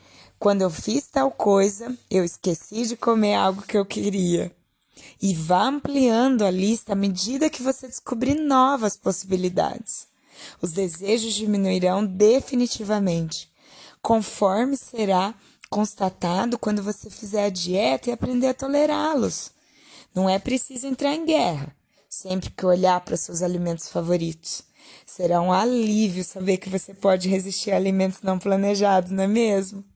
quando 0.43 0.63
eu 0.63 0.71
fiz 0.71 1.07
tal 1.07 1.31
coisa, 1.31 1.97
eu 2.11 2.25
esqueci 2.25 2.85
de 2.85 2.97
comer 2.97 3.37
algo 3.37 3.63
que 3.63 3.79
eu 3.79 3.87
queria. 3.87 4.51
E 5.23 5.33
vá 5.35 5.69
ampliando 5.69 6.43
a 6.43 6.51
lista 6.51 6.95
à 6.95 6.97
medida 6.97 7.49
que 7.49 7.63
você 7.63 7.87
descobrir 7.87 8.35
novas 8.35 8.97
possibilidades. 8.97 10.09
Os 10.61 10.73
desejos 10.73 11.35
diminuirão 11.35 12.05
definitivamente, 12.05 13.49
conforme 14.03 14.77
será 14.77 15.33
constatado 15.71 16.59
quando 16.59 16.83
você 16.83 17.09
fizer 17.09 17.45
a 17.45 17.49
dieta 17.49 18.11
e 18.11 18.13
aprender 18.13 18.49
a 18.49 18.55
tolerá-los. 18.55 19.53
Não 20.13 20.29
é 20.29 20.41
preciso 20.41 20.89
entrar 20.89 21.15
em 21.15 21.25
guerra 21.25 21.73
sempre 22.11 22.51
que 22.51 22.67
olhar 22.67 23.01
para 23.03 23.17
seus 23.17 23.43
alimentos 23.43 23.89
favoritos. 23.89 24.65
Será 25.07 25.41
um 25.41 25.53
alívio 25.53 26.25
saber 26.25 26.57
que 26.57 26.69
você 26.69 26.93
pode 26.93 27.29
resistir 27.29 27.71
a 27.71 27.77
alimentos 27.77 28.23
não 28.23 28.41
planejados, 28.41 29.13
não 29.13 29.23
é 29.23 29.29
mesmo? 29.29 29.92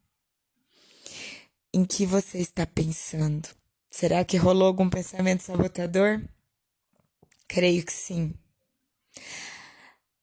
Em 1.77 1.85
que 1.85 2.07
você 2.07 2.39
está 2.39 2.65
pensando? 2.65 3.47
Será 3.91 4.25
que 4.25 4.39
rolou 4.39 4.67
algum 4.67 4.89
pensamento 4.89 5.43
sabotador? 5.43 6.23
Creio 7.47 7.85
que 7.85 7.93
sim. 7.93 8.33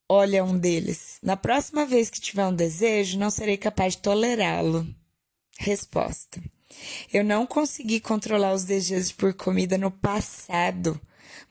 Olha 0.08 0.42
um 0.42 0.58
deles. 0.58 1.20
Na 1.22 1.36
próxima 1.36 1.86
vez 1.86 2.10
que 2.10 2.20
tiver 2.20 2.44
um 2.44 2.54
desejo, 2.54 3.20
não 3.20 3.30
serei 3.30 3.56
capaz 3.56 3.94
de 3.94 4.02
tolerá-lo. 4.02 4.84
Resposta: 5.56 6.42
Eu 7.12 7.22
não 7.22 7.46
consegui 7.46 8.00
controlar 8.00 8.52
os 8.52 8.64
desejos 8.64 9.12
por 9.12 9.32
comida 9.32 9.78
no 9.78 9.92
passado, 9.92 11.00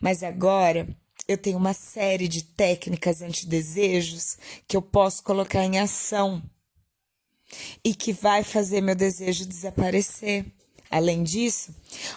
mas 0.02 0.22
agora 0.22 0.86
eu 1.30 1.38
tenho 1.38 1.58
uma 1.58 1.74
série 1.74 2.28
de 2.28 2.44
técnicas 2.44 3.22
anti-desejos 3.22 4.38
que 4.68 4.76
eu 4.76 4.82
posso 4.82 5.24
colocar 5.24 5.64
em 5.64 5.80
ação 5.80 6.44
e 7.84 7.94
que 7.94 8.14
vai 8.14 8.44
fazer 8.44 8.82
meu 8.82 8.96
desejo 8.96 9.46
desaparecer. 9.46 10.46
Além 10.94 11.24
disso, 11.24 11.74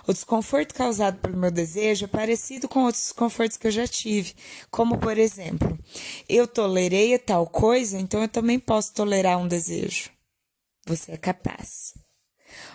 o 0.06 0.12
desconforto 0.12 0.74
causado 0.74 1.18
pelo 1.18 1.38
meu 1.38 1.50
desejo 1.50 2.04
é 2.04 2.08
parecido 2.08 2.68
com 2.68 2.84
outros 2.84 3.04
desconfortos 3.04 3.56
que 3.56 3.66
eu 3.66 3.70
já 3.70 3.88
tive, 3.88 4.34
como 4.70 4.98
por 4.98 5.16
exemplo, 5.16 5.78
eu 6.28 6.46
tolerei 6.46 7.18
tal 7.18 7.46
coisa, 7.46 7.98
então 7.98 8.20
eu 8.20 8.28
também 8.28 8.58
posso 8.58 8.92
tolerar 8.92 9.38
um 9.38 9.48
desejo. 9.48 10.10
Você 10.86 11.12
é 11.12 11.16
capaz. 11.16 11.94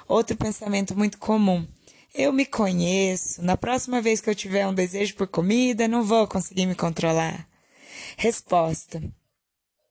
Outro 0.07 0.35
pensamento 0.35 0.97
muito 0.97 1.19
comum. 1.19 1.67
Eu 2.13 2.33
me 2.33 2.45
conheço. 2.45 3.41
Na 3.41 3.55
próxima 3.55 4.01
vez 4.01 4.19
que 4.19 4.29
eu 4.29 4.35
tiver 4.35 4.67
um 4.67 4.73
desejo 4.73 5.15
por 5.15 5.27
comida, 5.27 5.87
não 5.87 6.03
vou 6.03 6.27
conseguir 6.27 6.65
me 6.65 6.75
controlar. 6.75 7.47
Resposta: 8.17 9.01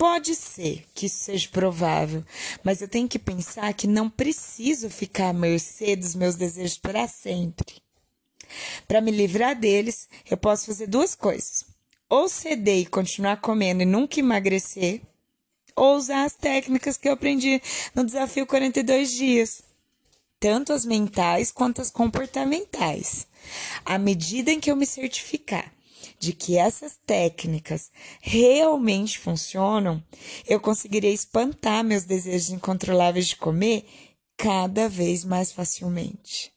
Pode 0.00 0.34
ser 0.34 0.86
que 0.94 1.04
isso 1.04 1.24
seja 1.24 1.46
provável, 1.50 2.24
mas 2.64 2.80
eu 2.80 2.88
tenho 2.88 3.06
que 3.06 3.18
pensar 3.18 3.74
que 3.74 3.86
não 3.86 4.08
preciso 4.08 4.88
ficar 4.88 5.28
à 5.28 5.32
mercê 5.34 5.94
dos 5.94 6.14
meus 6.14 6.36
desejos 6.36 6.78
para 6.78 7.06
sempre. 7.06 7.82
Para 8.88 9.02
me 9.02 9.10
livrar 9.10 9.54
deles, 9.54 10.08
eu 10.30 10.38
posso 10.38 10.64
fazer 10.64 10.86
duas 10.86 11.14
coisas: 11.14 11.66
ou 12.08 12.30
ceder 12.30 12.78
e 12.78 12.86
continuar 12.86 13.42
comendo 13.42 13.82
e 13.82 13.84
nunca 13.84 14.18
emagrecer, 14.18 15.02
ou 15.76 15.96
usar 15.96 16.24
as 16.24 16.32
técnicas 16.32 16.96
que 16.96 17.06
eu 17.06 17.12
aprendi 17.12 17.60
no 17.94 18.02
desafio 18.02 18.46
42 18.46 19.10
dias, 19.10 19.60
tanto 20.40 20.72
as 20.72 20.86
mentais 20.86 21.52
quanto 21.52 21.82
as 21.82 21.90
comportamentais. 21.90 23.26
À 23.84 23.98
medida 23.98 24.50
em 24.50 24.60
que 24.60 24.70
eu 24.70 24.76
me 24.76 24.86
certificar 24.86 25.70
de 26.18 26.32
que 26.32 26.56
essas 26.56 26.98
técnicas 27.06 27.90
realmente 28.20 29.18
funcionam, 29.18 30.02
eu 30.46 30.60
conseguirei 30.60 31.12
espantar 31.12 31.84
meus 31.84 32.04
desejos 32.04 32.50
incontroláveis 32.50 33.28
de 33.28 33.36
comer 33.36 33.84
cada 34.36 34.88
vez 34.88 35.24
mais 35.24 35.52
facilmente. 35.52 36.52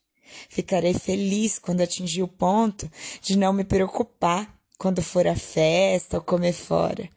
Ficarei 0.50 0.94
feliz 0.94 1.60
quando 1.60 1.82
atingir 1.82 2.24
o 2.24 2.28
ponto 2.28 2.90
de 3.22 3.38
não 3.38 3.54
me 3.54 3.64
preocupar 3.64 4.52
quando 4.78 5.02
for 5.02 5.28
à 5.28 5.36
festa 5.36 6.18
ou 6.18 6.24
comer 6.24 6.54
fora. 6.54 7.10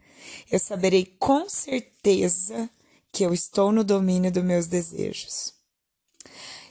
Eu 0.51 0.59
saberei 0.59 1.05
com 1.19 1.49
certeza 1.49 2.69
que 3.13 3.25
eu 3.25 3.33
estou 3.33 3.73
no 3.73 3.83
domínio 3.83 4.31
dos 4.31 4.45
meus 4.45 4.67
desejos. 4.67 5.55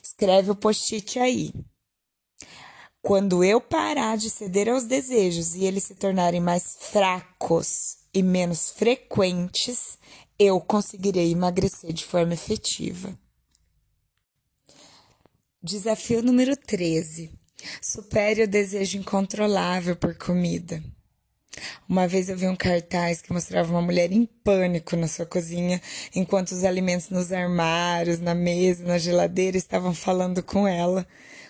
Escreve 0.01 0.51
o 0.51 0.55
post-it 0.55 1.19
aí. 1.19 1.51
Quando 3.05 3.43
eu 3.43 3.61
parar 3.61 4.17
de 4.17 4.31
ceder 4.31 4.67
aos 4.67 4.85
desejos 4.85 5.53
e 5.53 5.63
eles 5.63 5.83
se 5.83 5.93
tornarem 5.93 6.41
mais 6.41 6.75
fracos 6.89 7.97
e 8.11 8.23
menos 8.23 8.71
frequentes, 8.71 9.99
eu 10.39 10.59
conseguirei 10.59 11.31
emagrecer 11.31 11.93
de 11.93 12.03
forma 12.03 12.33
efetiva. 12.33 13.15
Desafio 15.61 16.23
número 16.23 16.57
13. 16.57 17.29
Supere 17.79 18.41
o 18.41 18.47
desejo 18.47 18.97
incontrolável 18.97 19.95
por 19.95 20.17
comida. 20.17 20.83
Uma 21.87 22.07
vez 22.07 22.27
eu 22.27 22.35
vi 22.35 22.47
um 22.47 22.55
cartaz 22.55 23.21
que 23.21 23.31
mostrava 23.31 23.71
uma 23.71 23.83
mulher 23.83 24.11
em 24.11 24.25
pânico 24.25 24.95
na 24.95 25.07
sua 25.07 25.27
cozinha, 25.27 25.79
enquanto 26.15 26.53
os 26.53 26.63
alimentos 26.63 27.11
nos 27.11 27.31
armários, 27.31 28.19
na 28.19 28.33
mesa, 28.33 28.83
na 28.83 28.97
geladeira 28.97 29.57
estavam 29.57 29.93
falando 29.93 30.41
com 30.41 30.67
ela 30.67 31.05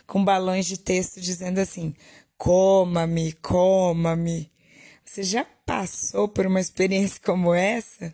com 0.07 0.23
balões 0.23 0.65
de 0.65 0.77
texto 0.77 1.19
dizendo 1.19 1.59
assim: 1.59 1.93
coma-me, 2.37 3.33
coma-me. 3.33 4.51
Você 5.03 5.23
já 5.23 5.45
passou 5.65 6.27
por 6.27 6.45
uma 6.45 6.59
experiência 6.59 7.19
como 7.23 7.53
essa? 7.53 8.13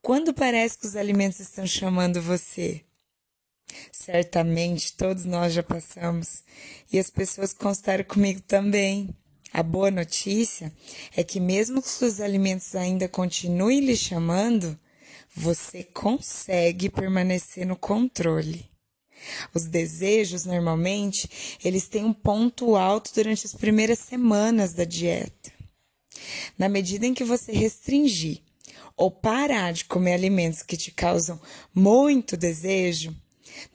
Quando 0.00 0.34
parece 0.34 0.78
que 0.78 0.86
os 0.86 0.96
alimentos 0.96 1.40
estão 1.40 1.66
chamando 1.66 2.20
você? 2.20 2.84
Certamente 3.90 4.92
todos 4.92 5.24
nós 5.24 5.52
já 5.52 5.62
passamos 5.62 6.44
e 6.92 6.98
as 6.98 7.10
pessoas 7.10 7.52
constaram 7.52 8.04
comigo 8.04 8.40
também. 8.42 9.08
A 9.52 9.62
boa 9.62 9.90
notícia 9.90 10.72
é 11.16 11.22
que, 11.22 11.38
mesmo 11.40 11.80
que 11.80 12.04
os 12.04 12.20
alimentos 12.20 12.74
ainda 12.74 13.08
continuem 13.08 13.80
lhe 13.80 13.96
chamando, 13.96 14.78
você 15.34 15.84
consegue 15.84 16.90
permanecer 16.90 17.64
no 17.64 17.76
controle. 17.76 18.73
Os 19.54 19.66
desejos, 19.66 20.44
normalmente, 20.44 21.28
eles 21.64 21.88
têm 21.88 22.04
um 22.04 22.12
ponto 22.12 22.76
alto 22.76 23.12
durante 23.14 23.46
as 23.46 23.54
primeiras 23.54 23.98
semanas 23.98 24.72
da 24.72 24.84
dieta. 24.84 25.52
Na 26.56 26.68
medida 26.68 27.06
em 27.06 27.14
que 27.14 27.24
você 27.24 27.52
restringir 27.52 28.40
ou 28.96 29.10
parar 29.10 29.72
de 29.72 29.84
comer 29.84 30.14
alimentos 30.14 30.62
que 30.62 30.76
te 30.76 30.90
causam 30.90 31.40
muito 31.74 32.36
desejo, 32.36 33.14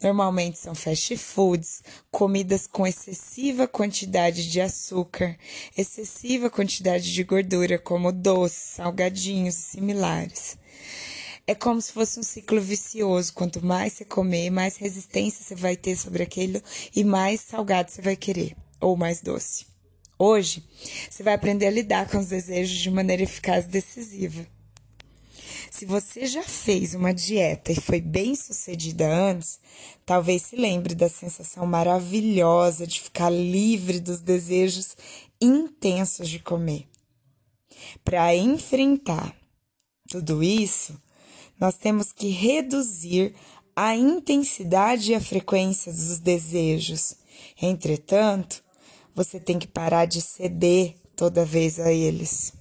normalmente 0.01 0.59
são 0.59 0.73
fast 0.75 1.15
foods, 1.17 1.81
comidas 2.11 2.67
com 2.67 2.87
excessiva 2.87 3.67
quantidade 3.67 4.49
de 4.49 4.61
açúcar, 4.61 5.37
excessiva 5.77 6.49
quantidade 6.49 7.13
de 7.13 7.23
gordura, 7.23 7.77
como 7.77 8.11
doces, 8.11 8.75
salgadinhos 8.75 9.57
e 9.57 9.71
similares. 9.71 10.57
É 11.49 11.55
como 11.55 11.81
se 11.81 11.91
fosse 11.91 12.19
um 12.19 12.21
ciclo 12.21 12.61
vicioso. 12.61 13.33
Quanto 13.33 13.65
mais 13.65 13.93
você 13.93 14.05
comer, 14.05 14.51
mais 14.51 14.77
resistência 14.77 15.43
você 15.43 15.55
vai 15.55 15.75
ter 15.75 15.95
sobre 15.95 16.21
aquilo 16.21 16.61
e 16.95 17.03
mais 17.03 17.41
salgado 17.41 17.89
você 17.89 18.03
vai 18.03 18.15
querer, 18.15 18.55
ou 18.79 18.95
mais 18.95 19.19
doce. 19.19 19.65
Hoje, 20.19 20.63
você 21.09 21.23
vai 21.23 21.33
aprender 21.33 21.65
a 21.65 21.71
lidar 21.71 22.07
com 22.07 22.19
os 22.19 22.27
desejos 22.27 22.77
de 22.77 22.91
maneira 22.91 23.23
eficaz 23.23 23.65
e 23.65 23.69
decisiva. 23.69 24.45
Se 25.71 25.87
você 25.87 26.27
já 26.27 26.43
fez 26.43 26.93
uma 26.93 27.15
dieta 27.15 27.71
e 27.71 27.81
foi 27.81 27.99
bem 27.99 28.35
sucedida 28.35 29.11
antes, 29.11 29.59
talvez 30.05 30.43
se 30.43 30.55
lembre 30.55 30.93
da 30.93 31.09
sensação 31.09 31.65
maravilhosa 31.65 32.85
de 32.85 33.01
ficar 33.01 33.31
livre 33.31 33.99
dos 33.99 34.19
desejos 34.21 34.95
intensos 35.41 36.29
de 36.29 36.37
comer. 36.37 36.87
Para 38.05 38.35
enfrentar 38.35 39.35
tudo 40.07 40.43
isso, 40.43 40.95
nós 41.59 41.75
temos 41.75 42.11
que 42.11 42.29
reduzir 42.29 43.33
a 43.75 43.95
intensidade 43.95 45.11
e 45.11 45.15
a 45.15 45.21
frequência 45.21 45.91
dos 45.91 46.19
desejos. 46.19 47.15
Entretanto, 47.61 48.61
você 49.15 49.39
tem 49.39 49.59
que 49.59 49.67
parar 49.67 50.05
de 50.05 50.21
ceder 50.21 50.95
toda 51.15 51.45
vez 51.45 51.79
a 51.79 51.91
eles. 51.91 52.53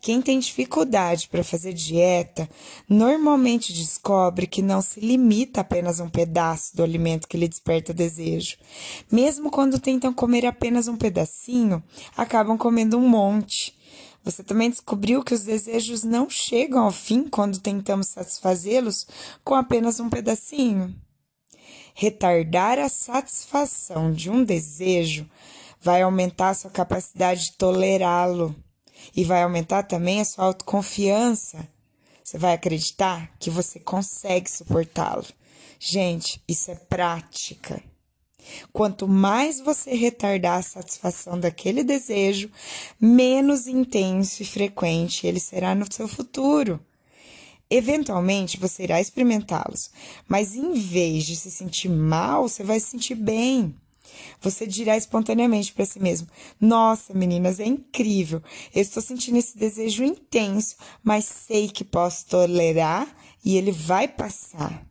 Quem 0.00 0.22
tem 0.22 0.38
dificuldade 0.38 1.28
para 1.28 1.42
fazer 1.42 1.72
dieta 1.72 2.48
normalmente 2.88 3.72
descobre 3.72 4.46
que 4.46 4.62
não 4.62 4.80
se 4.80 5.00
limita 5.00 5.60
apenas 5.60 6.00
a 6.00 6.04
um 6.04 6.10
pedaço 6.10 6.76
do 6.76 6.82
alimento 6.82 7.26
que 7.26 7.36
lhe 7.36 7.48
desperta 7.48 7.92
desejo. 7.92 8.56
Mesmo 9.10 9.50
quando 9.50 9.78
tentam 9.78 10.12
comer 10.12 10.46
apenas 10.46 10.88
um 10.88 10.96
pedacinho, 10.96 11.82
acabam 12.16 12.56
comendo 12.56 12.96
um 12.96 13.08
monte. 13.08 13.77
Você 14.24 14.42
também 14.42 14.68
descobriu 14.68 15.22
que 15.22 15.34
os 15.34 15.44
desejos 15.44 16.04
não 16.04 16.28
chegam 16.28 16.84
ao 16.84 16.92
fim 16.92 17.28
quando 17.28 17.60
tentamos 17.60 18.08
satisfazê-los 18.08 19.06
com 19.42 19.54
apenas 19.54 20.00
um 20.00 20.10
pedacinho? 20.10 20.94
Retardar 21.94 22.78
a 22.78 22.88
satisfação 22.88 24.12
de 24.12 24.30
um 24.30 24.44
desejo 24.44 25.28
vai 25.80 26.02
aumentar 26.02 26.50
a 26.50 26.54
sua 26.54 26.70
capacidade 26.70 27.46
de 27.46 27.52
tolerá-lo 27.52 28.54
e 29.14 29.24
vai 29.24 29.42
aumentar 29.42 29.84
também 29.84 30.20
a 30.20 30.24
sua 30.24 30.46
autoconfiança. 30.46 31.66
Você 32.22 32.36
vai 32.36 32.52
acreditar 32.52 33.32
que 33.38 33.50
você 33.50 33.80
consegue 33.80 34.50
suportá-lo. 34.50 35.24
Gente, 35.78 36.42
isso 36.46 36.70
é 36.70 36.74
prática. 36.74 37.82
Quanto 38.72 39.08
mais 39.08 39.60
você 39.60 39.94
retardar 39.94 40.58
a 40.58 40.62
satisfação 40.62 41.38
daquele 41.38 41.82
desejo, 41.82 42.50
menos 43.00 43.66
intenso 43.66 44.42
e 44.42 44.46
frequente 44.46 45.26
ele 45.26 45.40
será 45.40 45.74
no 45.74 45.86
seu 45.92 46.08
futuro. 46.08 46.80
Eventualmente 47.70 48.58
você 48.58 48.84
irá 48.84 49.00
experimentá-los, 49.00 49.90
mas 50.26 50.54
em 50.54 50.72
vez 50.72 51.24
de 51.24 51.36
se 51.36 51.50
sentir 51.50 51.90
mal, 51.90 52.48
você 52.48 52.64
vai 52.64 52.80
se 52.80 52.90
sentir 52.90 53.14
bem. 53.14 53.74
Você 54.40 54.66
dirá 54.66 54.96
espontaneamente 54.96 55.72
para 55.72 55.84
si 55.84 56.00
mesmo: 56.00 56.28
Nossa, 56.58 57.12
meninas, 57.12 57.60
é 57.60 57.66
incrível. 57.66 58.42
Eu 58.74 58.80
estou 58.80 59.02
sentindo 59.02 59.36
esse 59.36 59.56
desejo 59.56 60.02
intenso, 60.02 60.76
mas 61.02 61.26
sei 61.26 61.68
que 61.68 61.84
posso 61.84 62.26
tolerar 62.26 63.06
e 63.44 63.56
ele 63.56 63.70
vai 63.70 64.08
passar. 64.08 64.87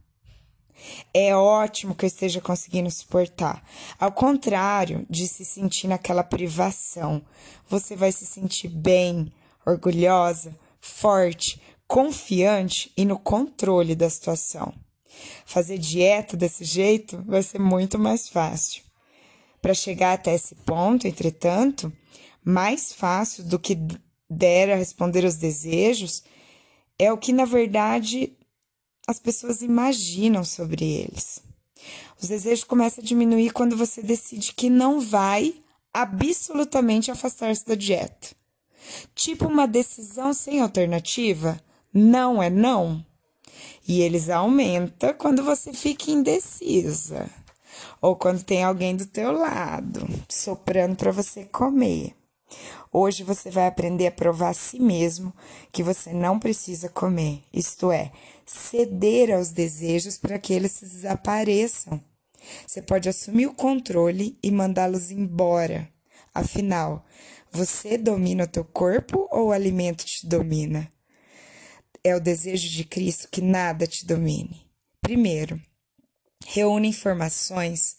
É 1.13 1.36
ótimo 1.36 1.95
que 1.95 2.05
eu 2.05 2.07
esteja 2.07 2.41
conseguindo 2.41 2.89
suportar. 2.91 3.63
Ao 3.99 4.11
contrário 4.11 5.05
de 5.09 5.28
se 5.28 5.43
sentir 5.43 5.88
naquela 5.88 6.23
privação, 6.23 7.21
você 7.69 7.95
vai 7.95 8.11
se 8.11 8.25
sentir 8.25 8.69
bem, 8.69 9.32
orgulhosa, 9.65 10.55
forte, 10.80 11.61
confiante 11.88 12.91
e 12.95 13.05
no 13.05 13.17
controle 13.17 13.95
da 13.95 14.09
situação. 14.09 14.73
Fazer 15.45 15.78
dieta 15.78 16.38
desse 16.38 16.63
jeito 16.63 17.23
vai 17.25 17.41
ser 17.41 17.59
muito 17.59 17.97
mais 17.97 18.30
fácil. 18.30 18.84
Para 19.61 19.73
chegar 19.73 20.13
até 20.13 20.36
esse 20.36 20.55
ponto, 20.55 21.07
entretanto, 21.07 21.91
mais 22.43 22.93
fácil 22.93 23.43
do 23.43 23.57
que 23.57 23.78
der 24.30 24.71
a 24.71 24.75
responder 24.75 25.25
aos 25.25 25.36
desejos 25.36 26.23
é 26.99 27.11
o 27.11 27.17
que 27.17 27.32
na 27.32 27.45
verdade 27.45 28.37
as 29.08 29.20
pessoas 29.20 29.62
imaginam 29.62 30.43
sobre 30.43 30.84
eles. 30.84 31.41
Os 32.22 32.28
desejos 32.28 32.66
começam 32.66 33.01
a 33.01 33.08
diminuir 33.08 33.51
quando 33.51 33.78
você 33.78 34.01
decide 34.01 34.53
que 34.53 34.70
não 34.70 34.99
vai 34.99 35.55
absolutamente 35.93 37.10
afastar-se 37.10 37.66
da 37.66 37.76
dieta. 37.76 38.36
Tipo 39.16 39.47
uma 39.47 39.68
decisão 39.68 40.34
sem 40.34 40.60
alternativa? 40.62 41.60
Não 41.93 42.43
é 42.43 42.49
não. 42.49 43.03
E 43.88 44.01
eles 44.01 44.30
aumentam 44.30 45.14
quando 45.14 45.43
você 45.43 45.74
fica 45.74 46.12
indecisa 46.12 47.30
ou 48.01 48.16
quando 48.16 48.43
tem 48.43 48.64
alguém 48.64 48.95
do 48.95 49.05
teu 49.05 49.32
lado 49.32 50.08
soprando 50.30 50.95
para 50.95 51.12
você 51.12 51.45
comer. 51.45 52.14
Hoje 52.91 53.24
você 53.24 53.49
vai 53.49 53.68
aprender 53.68 54.08
a 54.08 54.12
provar 54.12 54.49
a 54.49 54.53
si 54.53 54.80
mesmo 54.80 55.34
que 55.72 55.84
você 55.84 56.14
não 56.14 56.39
precisa 56.39 56.88
comer, 56.88 57.43
isto 57.51 57.91
é, 57.91 58.12
ceder 58.48 59.32
aos 59.32 59.52
desejos 59.52 60.18
para 60.18 60.39
que 60.39 60.54
eles 60.54 60.80
desapareçam. 60.80 62.02
Você 62.66 62.82
pode 62.82 63.10
assumir 63.10 63.45
o 63.48 63.54
controle 63.54 64.39
e 64.41 64.50
mandá-los 64.50 65.12
embora. 65.12 65.89
Afinal, 66.34 67.06
você 67.52 67.98
domina 67.98 68.45
o 68.45 68.48
teu 68.48 68.64
corpo 68.64 69.28
ou 69.30 69.48
o 69.48 69.52
alimento 69.52 70.06
te 70.06 70.26
domina? 70.26 70.89
É 72.04 72.16
o 72.16 72.22
desejo 72.22 72.70
de 72.70 72.86
Cristo 72.86 73.28
que 73.30 73.41
nada 73.41 73.86
te 73.86 74.06
domine. 74.06 74.66
Primeiro, 75.02 75.62
reúne 76.45 76.88
informações 76.88 77.98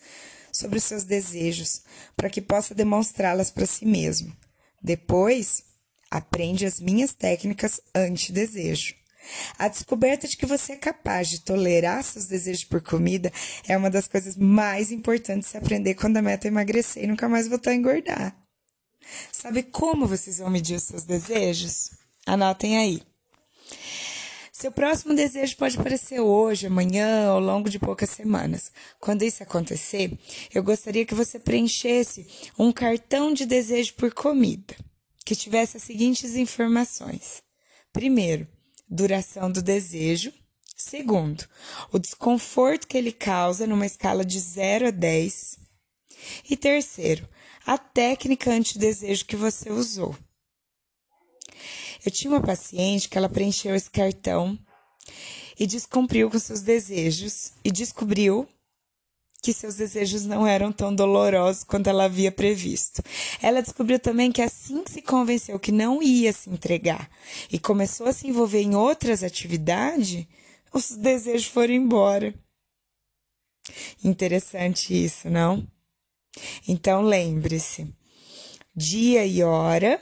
sobre 0.53 0.78
os 0.78 0.84
seus 0.84 1.05
desejos 1.05 1.82
para 2.16 2.30
que 2.30 2.40
possa 2.40 2.74
demonstrá-las 2.74 3.51
para 3.51 3.66
si 3.66 3.84
mesmo. 3.84 4.34
Depois, 4.82 5.64
aprende 6.11 6.64
as 6.64 6.80
minhas 6.80 7.12
técnicas 7.12 7.80
anti-desejo. 7.94 8.97
A 9.58 9.68
descoberta 9.68 10.26
de 10.26 10.36
que 10.36 10.46
você 10.46 10.72
é 10.72 10.76
capaz 10.76 11.28
de 11.28 11.40
tolerar 11.40 12.02
seus 12.02 12.26
desejos 12.26 12.64
por 12.64 12.82
comida 12.82 13.32
é 13.66 13.76
uma 13.76 13.90
das 13.90 14.06
coisas 14.08 14.36
mais 14.36 14.90
importantes 14.90 15.46
de 15.46 15.52
se 15.52 15.56
aprender 15.56 15.94
quando 15.94 16.16
a 16.16 16.22
meta 16.22 16.46
é 16.46 16.48
emagrecer 16.48 17.04
e 17.04 17.06
nunca 17.06 17.28
mais 17.28 17.48
voltar 17.48 17.70
a 17.70 17.74
engordar. 17.74 18.36
Sabe 19.32 19.62
como 19.62 20.06
vocês 20.06 20.38
vão 20.38 20.50
medir 20.50 20.76
os 20.76 20.84
seus 20.84 21.04
desejos? 21.04 21.90
Anotem 22.26 22.78
aí. 22.78 23.02
Seu 24.52 24.72
próximo 24.72 25.14
desejo 25.14 25.56
pode 25.56 25.78
aparecer 25.78 26.18
hoje, 26.18 26.66
amanhã, 26.66 27.28
ao 27.28 27.38
longo 27.38 27.70
de 27.70 27.78
poucas 27.78 28.10
semanas. 28.10 28.72
Quando 28.98 29.22
isso 29.22 29.40
acontecer, 29.40 30.18
eu 30.52 30.64
gostaria 30.64 31.06
que 31.06 31.14
você 31.14 31.38
preenchesse 31.38 32.26
um 32.58 32.72
cartão 32.72 33.32
de 33.32 33.46
desejo 33.46 33.94
por 33.94 34.12
comida, 34.12 34.74
que 35.24 35.36
tivesse 35.36 35.76
as 35.76 35.84
seguintes 35.84 36.34
informações. 36.34 37.40
Primeiro, 37.92 38.48
duração 38.89 39.51
do 39.51 39.62
desejo. 39.62 40.32
Segundo, 40.76 41.45
o 41.93 41.99
desconforto 41.99 42.86
que 42.86 42.97
ele 42.97 43.12
causa 43.12 43.66
numa 43.66 43.86
escala 43.86 44.24
de 44.24 44.39
0 44.39 44.89
a 44.89 44.91
10. 44.91 45.59
E 46.49 46.57
terceiro, 46.57 47.28
a 47.66 47.76
técnica 47.76 48.51
antidesejo 48.51 49.24
que 49.24 49.36
você 49.36 49.70
usou. 49.70 50.16
Eu 52.05 52.12
tinha 52.12 52.32
uma 52.32 52.41
paciente 52.41 53.09
que 53.09 53.18
ela 53.18 53.28
preencheu 53.28 53.74
esse 53.74 53.91
cartão 53.91 54.59
e 55.59 55.66
descumpriu 55.66 56.30
com 56.30 56.39
seus 56.39 56.62
desejos 56.62 57.53
e 57.64 57.70
descobriu 57.70 58.49
que 59.43 59.53
seus 59.53 59.76
desejos 59.76 60.24
não 60.24 60.47
eram 60.47 60.72
tão 60.72 60.95
dolorosos 60.95 61.64
quanto 61.64 61.89
ela 61.89 62.05
havia 62.05 62.32
previsto. 62.32 63.03
Ela 63.41 63.62
descobriu 63.62 63.99
também 63.99 64.32
que 64.32 64.43
assim 64.43 64.82
que 64.82 64.91
se 64.91 65.03
convenceu 65.03 65.59
que 65.59 65.72
não 65.72 66.03
ia 66.03 66.32
se 66.32 66.51
entregar 66.51 67.09
e 67.51 67.59
começou 67.59 68.07
a 68.07 68.12
se 68.12 68.26
envolver 68.26 68.61
em 68.61 68.74
outras 68.74 69.22
atividades, 69.22 70.26
os 70.72 70.91
desejos 70.91 71.47
foram 71.47 71.74
embora. 71.74 72.34
Interessante 74.03 74.93
isso, 74.93 75.30
não? 75.30 75.66
Então 76.66 77.03
lembre-se: 77.03 77.86
dia 78.74 79.24
e 79.24 79.43
hora 79.43 80.01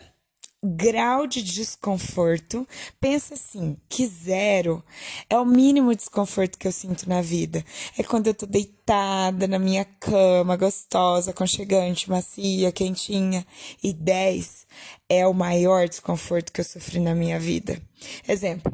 grau 0.74 1.26
de 1.26 1.42
desconforto, 1.42 2.66
pensa 3.00 3.34
assim, 3.34 3.76
que 3.88 4.06
zero 4.06 4.82
é 5.30 5.38
o 5.38 5.44
mínimo 5.44 5.94
desconforto 5.94 6.58
que 6.58 6.66
eu 6.66 6.72
sinto 6.72 7.08
na 7.08 7.22
vida. 7.22 7.64
É 7.96 8.02
quando 8.02 8.26
eu 8.26 8.34
tô 8.34 8.46
deitada 8.46 9.46
na 9.46 9.58
minha 9.58 9.84
cama, 9.84 10.56
gostosa, 10.56 11.30
aconchegante, 11.30 12.10
macia, 12.10 12.72
quentinha. 12.72 13.46
E 13.82 13.92
10 13.92 14.66
é 15.08 15.26
o 15.26 15.34
maior 15.34 15.88
desconforto 15.88 16.52
que 16.52 16.60
eu 16.60 16.64
sofri 16.64 16.98
na 16.98 17.14
minha 17.14 17.38
vida. 17.38 17.80
Exemplo, 18.26 18.72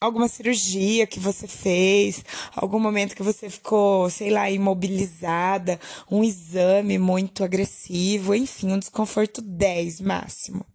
alguma 0.00 0.28
cirurgia 0.28 1.06
que 1.06 1.20
você 1.20 1.46
fez, 1.46 2.24
algum 2.54 2.78
momento 2.78 3.14
que 3.14 3.22
você 3.22 3.48
ficou, 3.48 4.10
sei 4.10 4.30
lá, 4.30 4.50
imobilizada, 4.50 5.78
um 6.10 6.24
exame 6.24 6.98
muito 6.98 7.44
agressivo, 7.44 8.34
enfim, 8.34 8.72
um 8.72 8.78
desconforto 8.78 9.40
10 9.40 10.00
máximo. 10.00 10.66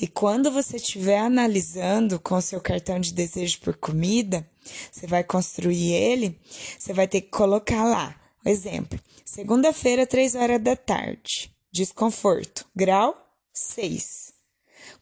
E 0.00 0.06
quando 0.06 0.50
você 0.50 0.76
estiver 0.76 1.18
analisando 1.18 2.20
com 2.20 2.40
seu 2.40 2.60
cartão 2.60 3.00
de 3.00 3.12
desejo 3.12 3.60
por 3.60 3.76
comida, 3.76 4.48
você 4.90 5.06
vai 5.06 5.24
construir 5.24 5.92
ele, 5.92 6.38
você 6.78 6.92
vai 6.92 7.08
ter 7.08 7.22
que 7.22 7.30
colocar 7.30 7.84
lá, 7.84 8.14
exemplo, 8.44 8.98
segunda-feira, 9.24 10.06
3 10.06 10.34
horas 10.34 10.62
da 10.62 10.76
tarde, 10.76 11.52
desconforto, 11.72 12.66
grau 12.74 13.16
6. 13.52 14.32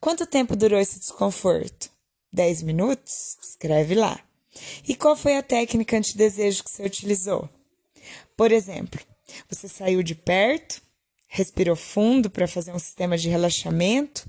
Quanto 0.01 0.27
tempo 0.27 0.57
durou 0.57 0.79
esse 0.79 0.99
desconforto? 0.99 1.91
10 2.33 2.63
minutos? 2.63 3.37
Escreve 3.43 3.95
lá. 3.95 4.21
E 4.87 4.95
qual 4.95 5.17
foi 5.17 5.37
a 5.37 5.43
técnica 5.43 5.97
antidesejo 5.97 6.65
que 6.65 6.71
você 6.71 6.85
utilizou? 6.85 7.49
Por 8.37 8.53
exemplo, 8.53 9.01
você 9.49 9.69
saiu 9.69 10.03
de 10.03 10.15
perto, 10.15 10.81
respirou 11.29 11.77
fundo 11.77 12.31
para 12.31 12.49
fazer 12.49 12.73
um 12.73 12.79
sistema 12.79 13.19
de 13.19 13.29
relaxamento, 13.29 14.29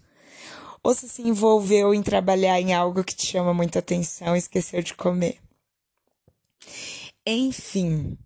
ou 0.84 0.93
se 0.93 1.07
se 1.09 1.21
envolveu 1.21 1.93
em 1.93 2.01
trabalhar 2.01 2.59
em 2.59 2.73
algo 2.73 3.03
que 3.03 3.15
te 3.15 3.25
chama 3.25 3.53
muita 3.53 3.80
atenção 3.80 4.36
e 4.36 4.39
esqueceu 4.39 4.82
de 4.82 4.93
comer. 4.93 5.39
Enfim, 7.25 8.17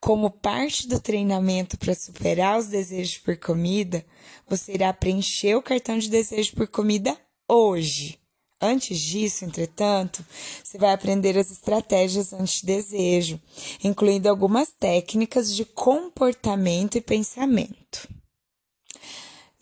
como 0.00 0.30
parte 0.30 0.88
do 0.88 1.00
treinamento 1.00 1.76
para 1.76 1.94
superar 1.94 2.58
os 2.58 2.66
desejos 2.66 3.18
por 3.18 3.36
comida, 3.36 4.04
você 4.48 4.74
irá 4.74 4.92
preencher 4.92 5.54
o 5.54 5.62
cartão 5.62 5.98
de 5.98 6.08
desejo 6.08 6.54
por 6.54 6.68
comida 6.68 7.16
hoje. 7.48 8.18
Antes 8.60 8.98
disso, 8.98 9.44
entretanto, 9.44 10.24
você 10.64 10.78
vai 10.78 10.92
aprender 10.92 11.36
as 11.36 11.50
estratégias 11.50 12.32
anti-desejo, 12.32 13.38
incluindo 13.84 14.30
algumas 14.30 14.70
técnicas 14.70 15.54
de 15.54 15.64
comportamento 15.66 16.96
e 16.96 17.02
pensamento. 17.02 18.08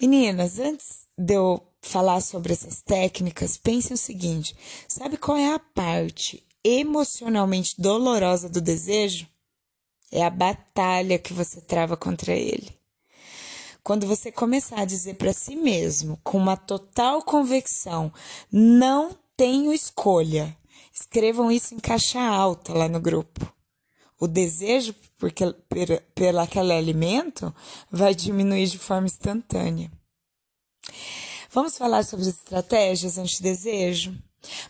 Meninas, 0.01 0.61
antes 0.61 1.07
de 1.19 1.35
eu 1.35 1.61
falar 1.87 2.21
sobre 2.21 2.53
essas 2.53 2.81
técnicas, 2.81 3.57
pense 3.57 3.93
o 3.93 3.97
seguinte: 3.97 4.57
sabe 4.89 5.17
qual 5.17 5.37
é 5.37 5.55
a 5.55 5.59
parte 5.59 6.43
emocionalmente 6.63 7.75
dolorosa 7.79 8.49
do 8.49 8.61
desejo? 8.61 9.27
É 10.11 10.25
a 10.25 10.31
batalha 10.31 11.19
que 11.19 11.33
você 11.33 11.61
trava 11.61 11.97
contra 11.97 12.33
ele. 12.33 12.71
Quando 13.83 14.07
você 14.07 14.33
começar 14.33 14.81
a 14.81 14.85
dizer 14.85 15.15
para 15.15 15.33
si 15.33 15.57
mesmo, 15.57 16.19
com 16.23 16.39
uma 16.39 16.57
total 16.57 17.21
convicção, 17.23 18.13
não 18.51 19.15
tenho 19.37 19.73
escolha, 19.73 20.57
escrevam 20.93 21.51
isso 21.53 21.75
em 21.75 21.79
caixa 21.79 22.21
alta 22.21 22.73
lá 22.73 22.89
no 22.89 23.01
grupo. 23.01 23.53
O 24.19 24.27
desejo 24.27 24.95
porque, 25.19 25.45
por, 25.69 26.01
pelo 26.15 26.39
aquele 26.39 26.73
alimento 26.73 27.55
vai 27.91 28.15
diminuir 28.15 28.69
de 28.69 28.79
forma 28.79 29.07
instantânea. 29.07 29.91
Vamos 31.55 31.79
falar 31.79 32.03
sobre 32.03 32.27
as 32.29 32.35
estratégias 32.35 33.17
anti-desejo? 33.17 34.13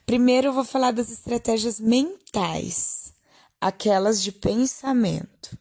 Primeiro 0.05 0.49
eu 0.49 0.53
vou 0.53 0.65
falar 0.67 0.91
das 0.91 1.11
estratégias 1.11 1.81
mentais, 1.81 3.15
aquelas 3.59 4.23
de 4.23 4.31
pensamento. 4.31 5.57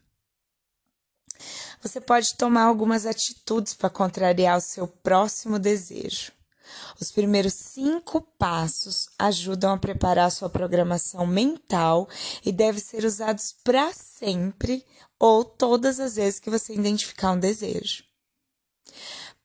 Você 1.81 2.01
pode 2.01 2.35
tomar 2.35 2.63
algumas 2.63 3.05
atitudes 3.05 3.73
para 3.73 3.89
contrariar 3.89 4.57
o 4.57 4.61
seu 4.61 4.85
próximo 4.85 5.57
desejo. 5.57 6.33
Os 6.99 7.09
primeiros 7.09 7.53
cinco 7.53 8.19
passos 8.37 9.07
ajudam 9.17 9.71
a 9.71 9.77
preparar 9.77 10.25
a 10.25 10.29
sua 10.29 10.49
programação 10.49 11.25
mental 11.25 12.09
e 12.43 12.51
devem 12.51 12.81
ser 12.81 13.05
usados 13.05 13.55
para 13.63 13.93
sempre 13.93 14.85
ou 15.17 15.45
todas 15.45 16.01
as 16.01 16.15
vezes 16.17 16.37
que 16.37 16.49
você 16.49 16.73
identificar 16.73 17.31
um 17.31 17.39
desejo. 17.39 18.03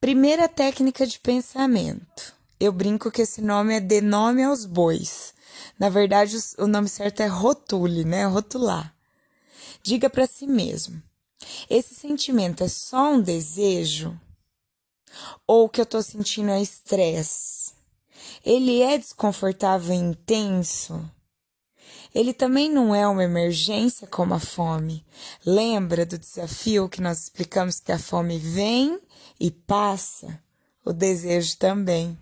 Primeira 0.01 0.49
técnica 0.49 1.05
de 1.05 1.19
pensamento. 1.19 2.33
Eu 2.61 2.71
brinco 2.71 3.11
que 3.11 3.23
esse 3.23 3.43
nome 3.43 3.75
é 3.75 3.81
de 3.81 4.01
nome 4.01 4.45
aos 4.45 4.65
bois. 4.65 5.35
Na 5.77 5.89
verdade, 5.89 6.37
o 6.57 6.69
nome 6.69 6.89
certo 6.89 7.21
é 7.21 7.27
rotule, 7.27 8.05
né? 8.05 8.25
Rotular. 8.25 8.95
Diga 9.83 10.09
para 10.09 10.25
si 10.25 10.47
mesmo: 10.47 11.03
esse 11.69 11.97
sentimento 11.97 12.63
é 12.63 12.69
só 12.69 13.11
um 13.11 13.21
desejo? 13.21 14.17
Ou 15.45 15.65
o 15.65 15.69
que 15.69 15.81
eu 15.81 15.87
tô 15.87 16.01
sentindo 16.01 16.51
é 16.51 16.63
estresse? 16.63 17.73
Ele 18.45 18.81
é 18.81 18.97
desconfortável 18.97 19.93
e 19.93 19.99
intenso? 19.99 21.11
Ele 22.15 22.33
também 22.33 22.71
não 22.71 22.95
é 22.95 23.07
uma 23.07 23.25
emergência 23.25 24.07
como 24.07 24.33
a 24.33 24.39
fome. 24.39 25.05
Lembra 25.45 26.07
do 26.07 26.17
desafio 26.17 26.89
que 26.89 27.01
nós 27.01 27.25
explicamos 27.25 27.81
que 27.81 27.91
a 27.91 27.99
fome 27.99 28.39
vem 28.39 29.01
e 29.41 29.51
passa? 29.51 30.43
O 30.85 30.93
desejo 30.93 31.57
também. 31.57 32.19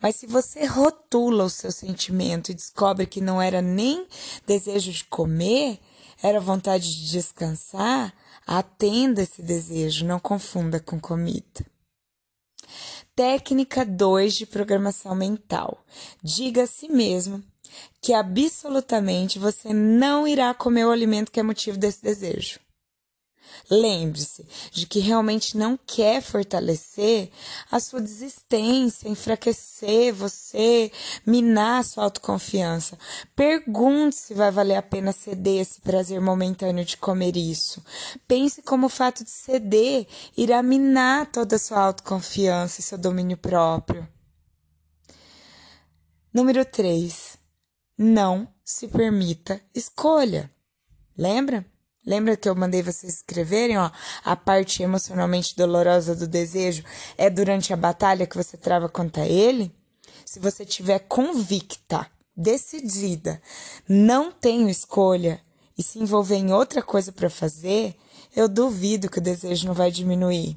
Mas 0.00 0.16
se 0.16 0.26
você 0.26 0.64
rotula 0.64 1.44
o 1.44 1.50
seu 1.50 1.70
sentimento 1.70 2.50
e 2.50 2.54
descobre 2.54 3.06
que 3.06 3.20
não 3.20 3.40
era 3.40 3.60
nem 3.60 4.06
desejo 4.46 4.90
de 4.90 5.04
comer, 5.04 5.78
era 6.22 6.40
vontade 6.40 6.94
de 6.96 7.10
descansar, 7.10 8.14
Atenda 8.46 9.22
esse 9.22 9.40
desejo, 9.40 10.04
não 10.04 10.18
confunda 10.18 10.80
com 10.80 10.98
comida. 10.98 11.64
Técnica 13.14 13.84
2 13.84 14.34
de 14.34 14.46
programação 14.46 15.14
mental. 15.14 15.84
Diga 16.22 16.64
a 16.64 16.66
si 16.66 16.88
mesmo 16.88 17.42
que 18.00 18.12
absolutamente 18.12 19.38
você 19.38 19.72
não 19.72 20.26
irá 20.26 20.52
comer 20.52 20.84
o 20.84 20.90
alimento 20.90 21.30
que 21.30 21.38
é 21.38 21.42
motivo 21.42 21.78
desse 21.78 22.02
desejo. 22.02 22.58
Lembre-se 23.70 24.46
de 24.70 24.86
que 24.86 24.98
realmente 24.98 25.56
não 25.56 25.78
quer 25.86 26.20
fortalecer 26.20 27.30
a 27.70 27.80
sua 27.80 28.00
desistência, 28.00 29.08
enfraquecer 29.08 30.12
você, 30.12 30.90
minar 31.26 31.80
a 31.80 31.82
sua 31.82 32.04
autoconfiança. 32.04 32.98
Pergunte 33.34 34.16
se 34.16 34.34
vai 34.34 34.50
valer 34.50 34.76
a 34.76 34.82
pena 34.82 35.12
ceder 35.12 35.60
esse 35.60 35.80
prazer 35.80 36.20
momentâneo 36.20 36.84
de 36.84 36.96
comer 36.96 37.36
isso. 37.36 37.82
Pense 38.28 38.62
como 38.62 38.86
o 38.86 38.90
fato 38.90 39.24
de 39.24 39.30
ceder 39.30 40.06
irá 40.36 40.62
minar 40.62 41.30
toda 41.30 41.56
a 41.56 41.58
sua 41.58 41.80
autoconfiança 41.80 42.80
e 42.80 42.84
seu 42.84 42.98
domínio 42.98 43.36
próprio. 43.36 44.06
Número 46.32 46.64
3. 46.64 47.36
Não 47.98 48.48
se 48.64 48.88
permita 48.88 49.60
escolha. 49.74 50.50
Lembra? 51.16 51.66
Lembra 52.04 52.36
que 52.36 52.48
eu 52.48 52.54
mandei 52.54 52.82
vocês 52.82 53.14
escreverem, 53.14 53.78
ó, 53.78 53.90
a 54.24 54.34
parte 54.34 54.82
emocionalmente 54.82 55.56
dolorosa 55.56 56.16
do 56.16 56.26
desejo 56.26 56.82
é 57.16 57.30
durante 57.30 57.72
a 57.72 57.76
batalha 57.76 58.26
que 58.26 58.36
você 58.36 58.56
trava 58.56 58.88
contra 58.88 59.24
ele? 59.24 59.72
Se 60.26 60.40
você 60.40 60.64
tiver 60.66 60.98
convicta, 61.00 62.10
decidida, 62.36 63.40
não 63.88 64.32
tenho 64.32 64.68
escolha 64.68 65.40
e 65.78 65.82
se 65.82 66.00
envolver 66.00 66.36
em 66.36 66.52
outra 66.52 66.82
coisa 66.82 67.12
para 67.12 67.30
fazer, 67.30 67.96
eu 68.34 68.48
duvido 68.48 69.08
que 69.08 69.18
o 69.18 69.22
desejo 69.22 69.66
não 69.66 69.74
vai 69.74 69.90
diminuir. 69.90 70.56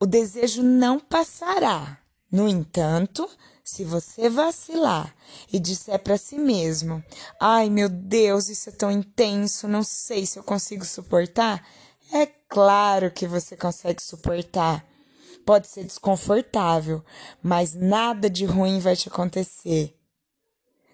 O 0.00 0.06
desejo 0.06 0.62
não 0.62 0.98
passará. 0.98 1.98
No 2.30 2.48
entanto, 2.48 3.28
se 3.64 3.84
você 3.84 4.28
vacilar 4.28 5.14
e 5.52 5.58
disser 5.58 5.98
para 5.98 6.18
si 6.18 6.36
mesmo: 6.36 7.02
"Ai, 7.40 7.70
meu 7.70 7.88
Deus, 7.88 8.48
isso 8.48 8.68
é 8.68 8.72
tão 8.72 8.90
intenso, 8.90 9.68
não 9.68 9.82
sei 9.82 10.26
se 10.26 10.38
eu 10.38 10.42
consigo 10.42 10.84
suportar", 10.84 11.66
é 12.12 12.26
claro 12.26 13.10
que 13.10 13.26
você 13.26 13.56
consegue 13.56 14.02
suportar. 14.02 14.84
Pode 15.46 15.68
ser 15.68 15.84
desconfortável, 15.84 17.04
mas 17.42 17.74
nada 17.74 18.28
de 18.28 18.44
ruim 18.44 18.78
vai 18.78 18.94
te 18.94 19.08
acontecer. 19.08 19.96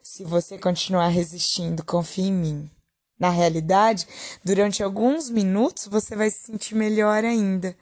Se 0.02 0.24
você 0.24 0.56
continuar 0.58 1.08
resistindo, 1.08 1.84
confie 1.84 2.28
em 2.28 2.32
mim. 2.32 2.70
Na 3.18 3.30
realidade, 3.30 4.06
durante 4.44 4.82
alguns 4.82 5.28
minutos 5.28 5.86
você 5.86 6.14
vai 6.14 6.30
se 6.30 6.46
sentir 6.46 6.74
melhor 6.74 7.24
ainda. 7.24 7.76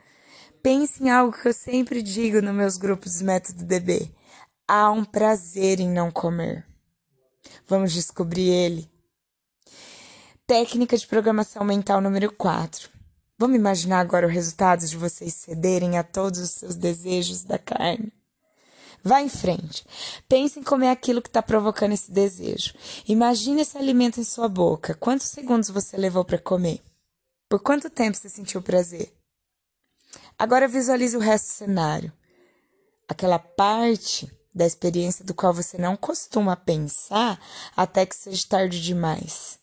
Pense 0.63 1.05
em 1.05 1.11
algo 1.11 1.37
que 1.37 1.47
eu 1.47 1.53
sempre 1.53 2.03
digo 2.03 2.41
nos 2.41 2.55
meus 2.55 2.77
grupos 2.77 3.19
do 3.19 3.25
Método 3.27 3.65
DB 3.65 4.11
há 4.67 4.91
um 4.91 5.05
prazer 5.05 5.81
em 5.81 5.89
não 5.89 6.11
comer. 6.11 6.67
Vamos 7.69 7.93
descobrir 7.93 8.49
ele. 8.49 8.91
Técnica 10.47 10.97
de 10.97 11.07
programação 11.07 11.65
mental 11.65 12.01
número 12.01 12.33
4. 12.33 12.91
Vamos 13.39 13.57
imaginar 13.57 14.01
agora 14.01 14.27
o 14.27 14.31
resultado 14.31 14.87
de 14.87 14.97
vocês 14.97 15.35
cederem 15.35 15.99
a 15.99 16.05
todos 16.05 16.41
os 16.41 16.51
seus 16.51 16.75
desejos 16.75 17.43
da 17.43 17.59
carne. 17.59 18.13
Vá 19.05 19.21
em 19.21 19.29
frente. 19.29 19.85
Pense 20.29 20.59
em 20.59 20.63
comer 20.63 20.89
aquilo 20.89 21.23
que 21.23 21.29
está 21.29 21.43
provocando 21.43 21.93
esse 21.93 22.11
desejo. 22.11 22.75
Imagine 23.07 23.63
esse 23.63 23.77
alimento 23.79 24.19
em 24.19 24.25
sua 24.25 24.49
boca. 24.49 24.95
Quantos 24.95 25.27
segundos 25.27 25.71
você 25.71 25.97
levou 25.97 26.25
para 26.25 26.39
comer? 26.39 26.81
Por 27.49 27.61
quanto 27.61 27.91
tempo 27.91 28.17
você 28.17 28.29
sentiu 28.29 28.63
prazer? 28.63 29.13
Agora 30.39 30.67
visualize 30.67 31.17
o 31.17 31.21
resto 31.21 31.47
do 31.47 31.53
cenário. 31.53 32.13
Aquela 33.09 33.39
parte 33.39 34.29
da 34.57 34.65
experiência 34.65 35.23
do 35.23 35.35
qual 35.35 35.53
você 35.53 35.77
não 35.77 35.95
costuma 35.99 36.57
pensar 36.57 37.39
até 37.77 38.07
que 38.07 38.17
seja 38.17 38.47
tarde 38.49 38.83
demais. 38.83 39.59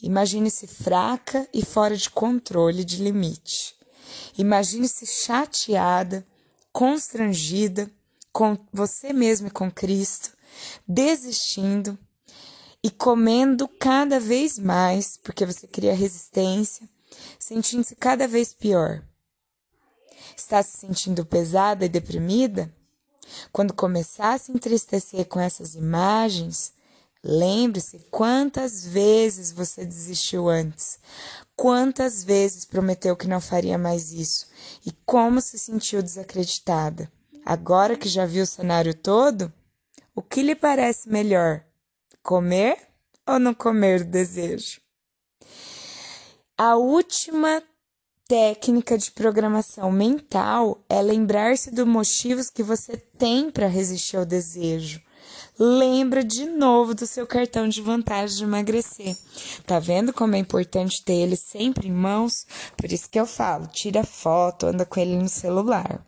Imagine-se 0.00 0.68
fraca 0.68 1.48
e 1.52 1.64
fora 1.64 1.96
de 1.96 2.08
controle 2.08 2.84
de 2.84 3.02
limite. 3.02 3.74
Imagine-se 4.38 5.06
chateada, 5.06 6.24
constrangida 6.72 7.90
com 8.32 8.56
você 8.72 9.12
mesmo 9.12 9.48
e 9.48 9.50
com 9.50 9.68
Cristo, 9.68 10.30
desistindo 10.86 11.98
e 12.80 12.92
comendo 12.92 13.66
cada 13.66 14.20
vez 14.20 14.56
mais, 14.56 15.16
porque 15.16 15.44
você 15.44 15.66
cria 15.66 15.96
resistência, 15.96 16.88
sentindo-se 17.40 17.96
cada 17.96 18.28
vez 18.28 18.54
pior. 18.54 19.02
Está 20.36 20.62
se 20.62 20.78
sentindo 20.78 21.26
pesada 21.26 21.84
e 21.84 21.88
deprimida? 21.88 22.72
Quando 23.52 23.74
começar 23.74 24.34
a 24.34 24.38
se 24.38 24.52
entristecer 24.52 25.26
com 25.26 25.40
essas 25.40 25.74
imagens, 25.74 26.72
lembre-se 27.22 27.98
quantas 28.10 28.86
vezes 28.86 29.50
você 29.52 29.84
desistiu 29.84 30.48
antes, 30.48 30.98
quantas 31.56 32.22
vezes 32.22 32.64
prometeu 32.64 33.16
que 33.16 33.28
não 33.28 33.40
faria 33.40 33.76
mais 33.76 34.12
isso 34.12 34.46
e 34.86 34.92
como 35.04 35.40
se 35.40 35.58
sentiu 35.58 36.02
desacreditada. 36.02 37.10
Agora 37.44 37.96
que 37.96 38.08
já 38.08 38.26
viu 38.26 38.44
o 38.44 38.46
cenário 38.46 38.94
todo, 38.94 39.52
o 40.14 40.22
que 40.22 40.42
lhe 40.42 40.54
parece 40.54 41.08
melhor? 41.08 41.64
Comer 42.22 42.76
ou 43.26 43.38
não 43.38 43.54
comer 43.54 44.02
o 44.02 44.04
desejo? 44.04 44.80
A 46.56 46.76
última 46.76 47.62
técnica 48.28 48.98
de 48.98 49.10
programação 49.10 49.90
mental 49.90 50.78
é 50.86 51.00
lembrar-se 51.00 51.70
dos 51.70 51.86
motivos 51.86 52.50
que 52.50 52.62
você 52.62 52.98
tem 53.18 53.50
para 53.50 53.66
resistir 53.66 54.18
ao 54.18 54.26
desejo. 54.26 55.00
Lembra 55.58 56.22
de 56.22 56.44
novo 56.44 56.94
do 56.94 57.06
seu 57.06 57.26
cartão 57.26 57.66
de 57.66 57.80
vantagem 57.80 58.36
de 58.36 58.44
emagrecer. 58.44 59.16
Tá 59.66 59.80
vendo 59.80 60.12
como 60.12 60.36
é 60.36 60.38
importante 60.38 61.02
ter 61.02 61.14
ele 61.14 61.36
sempre 61.36 61.88
em 61.88 61.92
mãos? 61.92 62.46
Por 62.76 62.92
isso 62.92 63.08
que 63.08 63.18
eu 63.18 63.26
falo, 63.26 63.66
tira 63.66 64.04
foto, 64.04 64.66
anda 64.66 64.84
com 64.84 65.00
ele 65.00 65.16
no 65.16 65.28
celular. 65.28 66.04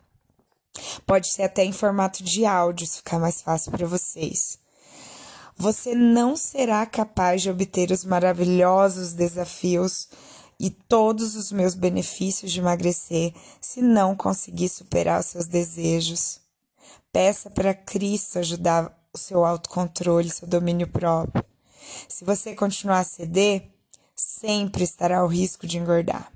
Pode 1.06 1.26
ser 1.26 1.44
até 1.44 1.64
em 1.64 1.72
formato 1.72 2.22
de 2.22 2.44
áudio, 2.44 2.86
se 2.86 2.98
ficar 2.98 3.18
mais 3.18 3.40
fácil 3.40 3.72
para 3.72 3.86
vocês. 3.86 4.58
Você 5.56 5.94
não 5.94 6.36
será 6.36 6.84
capaz 6.86 7.42
de 7.42 7.50
obter 7.50 7.90
os 7.90 8.04
maravilhosos 8.04 9.14
desafios 9.14 10.08
e 10.60 10.68
todos 10.68 11.36
os 11.36 11.50
meus 11.50 11.74
benefícios 11.74 12.52
de 12.52 12.60
emagrecer 12.60 13.32
se 13.62 13.80
não 13.80 14.14
conseguir 14.14 14.68
superar 14.68 15.18
os 15.18 15.26
seus 15.26 15.46
desejos. 15.46 16.38
Peça 17.10 17.48
para 17.48 17.72
Cristo 17.72 18.38
ajudar 18.38 18.94
o 19.10 19.16
seu 19.16 19.42
autocontrole, 19.42 20.28
seu 20.28 20.46
domínio 20.46 20.86
próprio. 20.86 21.42
Se 22.06 22.26
você 22.26 22.54
continuar 22.54 23.00
a 23.00 23.04
ceder, 23.04 23.70
sempre 24.14 24.84
estará 24.84 25.20
ao 25.20 25.26
risco 25.26 25.66
de 25.66 25.78
engordar. 25.78 26.30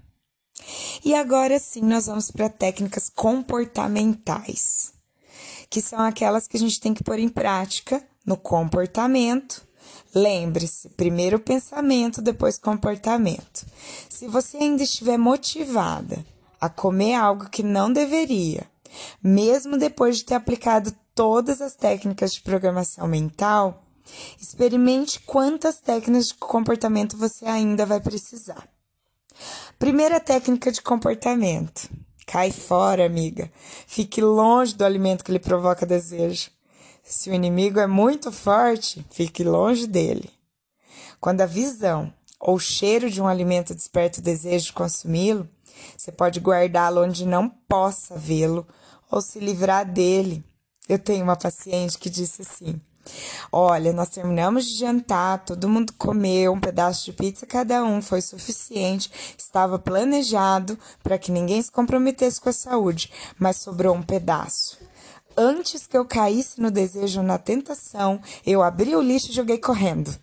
E 1.05 1.15
agora 1.15 1.59
sim, 1.59 1.83
nós 1.83 2.07
vamos 2.07 2.31
para 2.31 2.49
técnicas 2.49 3.11
comportamentais, 3.11 4.95
que 5.69 5.83
são 5.83 6.01
aquelas 6.01 6.49
que 6.49 6.57
a 6.57 6.61
gente 6.61 6.81
tem 6.81 6.95
que 6.95 7.05
pôr 7.05 7.19
em 7.19 7.29
prática 7.29 8.03
no 8.25 8.39
comportamento. 8.39 9.63
Lembre-se, 10.15 10.91
primeiro 10.91 11.41
pensamento, 11.41 12.23
depois 12.23 12.57
comportamento. 12.57 13.67
Se 14.09 14.29
você 14.29 14.59
ainda 14.59 14.83
estiver 14.83 15.19
motivada 15.19 16.25
a 16.61 16.69
comer 16.69 17.15
algo 17.15 17.51
que 17.51 17.63
não 17.63 17.93
deveria, 17.93 18.65
mesmo 19.23 19.77
depois 19.77 20.19
de 20.19 20.25
ter 20.25 20.35
aplicado 20.35 20.95
todas 21.15 21.61
as 21.61 21.75
técnicas 21.75 22.33
de 22.33 22.43
programação 22.43 23.09
mental, 23.09 23.83
experimente 24.41 25.19
quantas 25.21 25.81
técnicas 25.81 26.29
de 26.29 26.35
comportamento 26.35 27.17
você 27.17 27.47
ainda 27.47 27.85
vai 27.85 28.01
precisar. 28.01 28.69
Primeira 29.79 30.21
técnica 30.21 30.71
de 30.71 30.81
comportamento. 30.81 31.89
Cai 32.27 32.53
fora, 32.53 33.05
amiga. 33.05 33.51
Fique 33.87 34.21
longe 34.21 34.75
do 34.75 34.85
alimento 34.85 35.25
que 35.25 35.33
lhe 35.33 35.39
provoca 35.39 35.85
desejo. 35.85 36.54
Se 37.07 37.29
o 37.29 37.35
inimigo 37.35 37.79
é 37.79 37.87
muito 37.87 38.33
forte, 38.33 39.05
fique 39.11 39.45
longe 39.45 39.87
dele. 39.87 40.31
Quando 41.21 41.43
a 41.43 41.47
visão 41.47 42.11
ou 42.41 42.59
cheiro 42.59 43.11
de 43.11 43.21
um 43.21 43.29
alimento 43.29 43.75
desperta 43.75 44.21
o 44.21 44.23
desejo 44.23 44.67
de 44.67 44.73
consumi-lo, 44.73 45.47
você 45.97 46.11
pode 46.11 46.41
guardá-lo 46.41 47.03
onde 47.03 47.27
não 47.27 47.51
possa 47.69 48.17
vê-lo 48.17 48.67
ou 49.11 49.21
se 49.21 49.39
livrar 49.39 49.85
dele. 49.85 50.43
Eu 50.89 50.99
tenho 50.99 51.25
uma 51.25 51.37
paciente 51.37 51.99
que 51.99 52.09
disse 52.09 52.41
assim: 52.41 52.81
Olha, 53.53 53.93
nós 53.93 54.09
terminamos 54.09 54.65
de 54.65 54.79
jantar, 54.79 55.45
todo 55.45 55.69
mundo 55.69 55.93
comeu 55.99 56.55
um 56.55 56.61
pedaço 56.61 57.05
de 57.05 57.13
pizza 57.13 57.47
cada 57.47 57.85
um, 57.85 58.01
foi 58.01 58.23
suficiente. 58.23 59.11
Estava 59.37 59.79
planejado 59.79 60.79
para 61.03 61.19
que 61.19 61.31
ninguém 61.31 61.61
se 61.61 61.71
comprometesse 61.71 62.41
com 62.41 62.49
a 62.49 62.53
saúde, 62.53 63.11
mas 63.39 63.59
sobrou 63.59 63.95
um 63.95 64.03
pedaço. 64.03 64.79
Antes 65.37 65.87
que 65.87 65.97
eu 65.97 66.05
caísse 66.05 66.61
no 66.61 66.71
desejo 66.71 67.23
na 67.23 67.39
tentação, 67.39 68.21
eu 68.47 68.63
abri 68.63 68.95
o 68.95 69.03
lixo 69.03 69.31
e 69.31 69.35
joguei 69.35 69.59
correndo. 69.59 70.15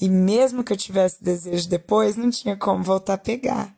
E 0.00 0.08
mesmo 0.08 0.64
que 0.64 0.72
eu 0.72 0.76
tivesse 0.76 1.22
desejo 1.22 1.68
depois, 1.68 2.16
não 2.16 2.30
tinha 2.30 2.56
como 2.56 2.82
voltar 2.82 3.14
a 3.14 3.18
pegar. 3.18 3.74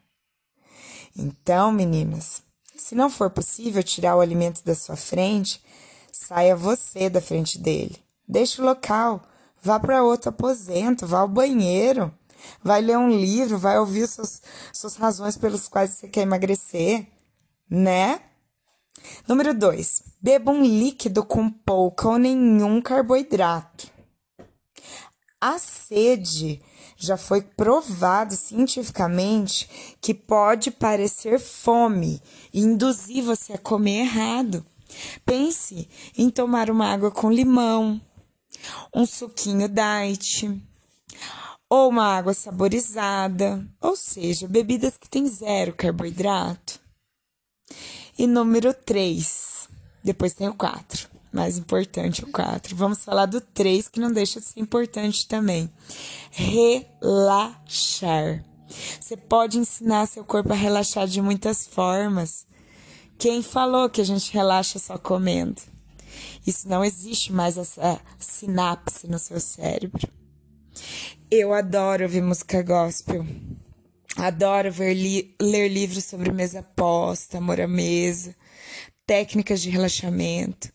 Então, 1.17 1.73
meninas, 1.73 2.43
se 2.77 2.95
não 2.95 3.11
for 3.11 3.31
possível 3.31 3.83
tirar 3.83 4.17
o 4.17 4.21
alimento 4.21 4.65
da 4.65 4.75
sua 4.75 4.97
frente, 4.97 5.61
Saia 6.13 6.57
você 6.57 7.09
da 7.09 7.21
frente 7.21 7.59
dele. 7.59 7.97
Deixe 8.29 8.61
o 8.61 8.65
local. 8.65 9.23
Vá 9.63 9.79
para 9.79 10.03
outro 10.03 10.31
aposento, 10.31 11.07
vá 11.07 11.21
ao 11.21 11.29
banheiro. 11.29 12.13
Vai 12.63 12.81
ler 12.81 12.97
um 12.97 13.11
livro, 13.11 13.59
vai 13.59 13.79
ouvir 13.79 14.07
suas, 14.07 14.41
suas 14.73 14.97
razões 14.97 15.37
pelas 15.37 15.69
quais 15.69 15.91
você 15.91 16.09
quer 16.09 16.23
emagrecer, 16.23 17.07
né? 17.69 18.21
Número 19.27 19.55
2. 19.55 20.03
Beba 20.21 20.51
um 20.51 20.63
líquido 20.63 21.25
com 21.25 21.51
pouco 21.51 22.09
ou 22.09 22.19
nenhum 22.19 22.81
carboidrato. 22.81 23.89
A 25.41 25.59
sede 25.59 26.61
já 26.97 27.17
foi 27.17 27.41
provado 27.41 28.35
cientificamente 28.35 29.97
que 30.01 30.13
pode 30.13 30.71
parecer 30.71 31.39
fome 31.39 32.21
e 32.53 32.61
induzir 32.61 33.25
você 33.25 33.55
a 33.55 33.59
comer 33.59 34.01
errado. 34.01 34.65
Pense 35.25 35.89
em 36.19 36.29
tomar 36.29 36.69
uma 36.71 36.93
água 36.93 37.11
com 37.11 37.31
limão, 37.31 38.01
um 38.95 39.07
suquinho 39.07 39.69
diet 39.69 40.61
ou 41.69 41.89
uma 41.89 42.17
água 42.17 42.35
saborizada, 42.35 43.65
ou 43.81 43.95
seja, 43.95 44.49
bebidas 44.49 44.97
que 44.97 45.09
têm 45.09 45.25
zero 45.27 45.73
carboidrato. 45.73 46.80
E 48.21 48.27
número 48.27 48.75
3, 48.75 49.67
depois 50.05 50.35
tem 50.35 50.47
o 50.47 50.53
4, 50.53 51.09
mais 51.33 51.57
importante 51.57 52.23
o 52.23 52.27
4. 52.31 52.77
Vamos 52.77 53.03
falar 53.03 53.25
do 53.25 53.41
3 53.41 53.89
que 53.89 53.99
não 53.99 54.13
deixa 54.13 54.39
de 54.39 54.45
ser 54.45 54.61
importante 54.61 55.27
também. 55.27 55.73
Relaxar. 56.31 57.65
Você 59.01 59.17
pode 59.17 59.57
ensinar 59.57 60.05
seu 60.05 60.23
corpo 60.23 60.53
a 60.53 60.55
relaxar 60.55 61.07
de 61.07 61.23
muitas 61.23 61.67
formas. 61.67 62.45
Quem 63.17 63.43
falou 63.43 63.89
que 63.89 64.03
a 64.03 64.05
gente 64.05 64.35
relaxa 64.35 64.79
só 64.79 64.99
comendo? 64.99 65.63
Isso 66.47 66.69
não 66.69 66.85
existe 66.85 67.33
mais 67.33 67.57
essa 67.57 67.99
sinapse 68.19 69.09
no 69.09 69.19
seu 69.19 69.41
cérebro. 69.41 70.07
Eu 71.31 71.55
adoro 71.55 72.03
ouvir 72.03 72.21
música 72.21 72.63
gospel. 72.63 73.25
Adoro 74.21 74.71
ver 74.71 74.93
li 74.93 75.35
ler 75.41 75.69
livros 75.69 76.05
sobre 76.05 76.31
mesa 76.31 76.63
posta, 76.77 77.39
amor 77.39 77.59
à 77.59 77.67
mesa, 77.67 78.37
técnicas 79.07 79.63
de 79.63 79.71
relaxamento. 79.71 80.71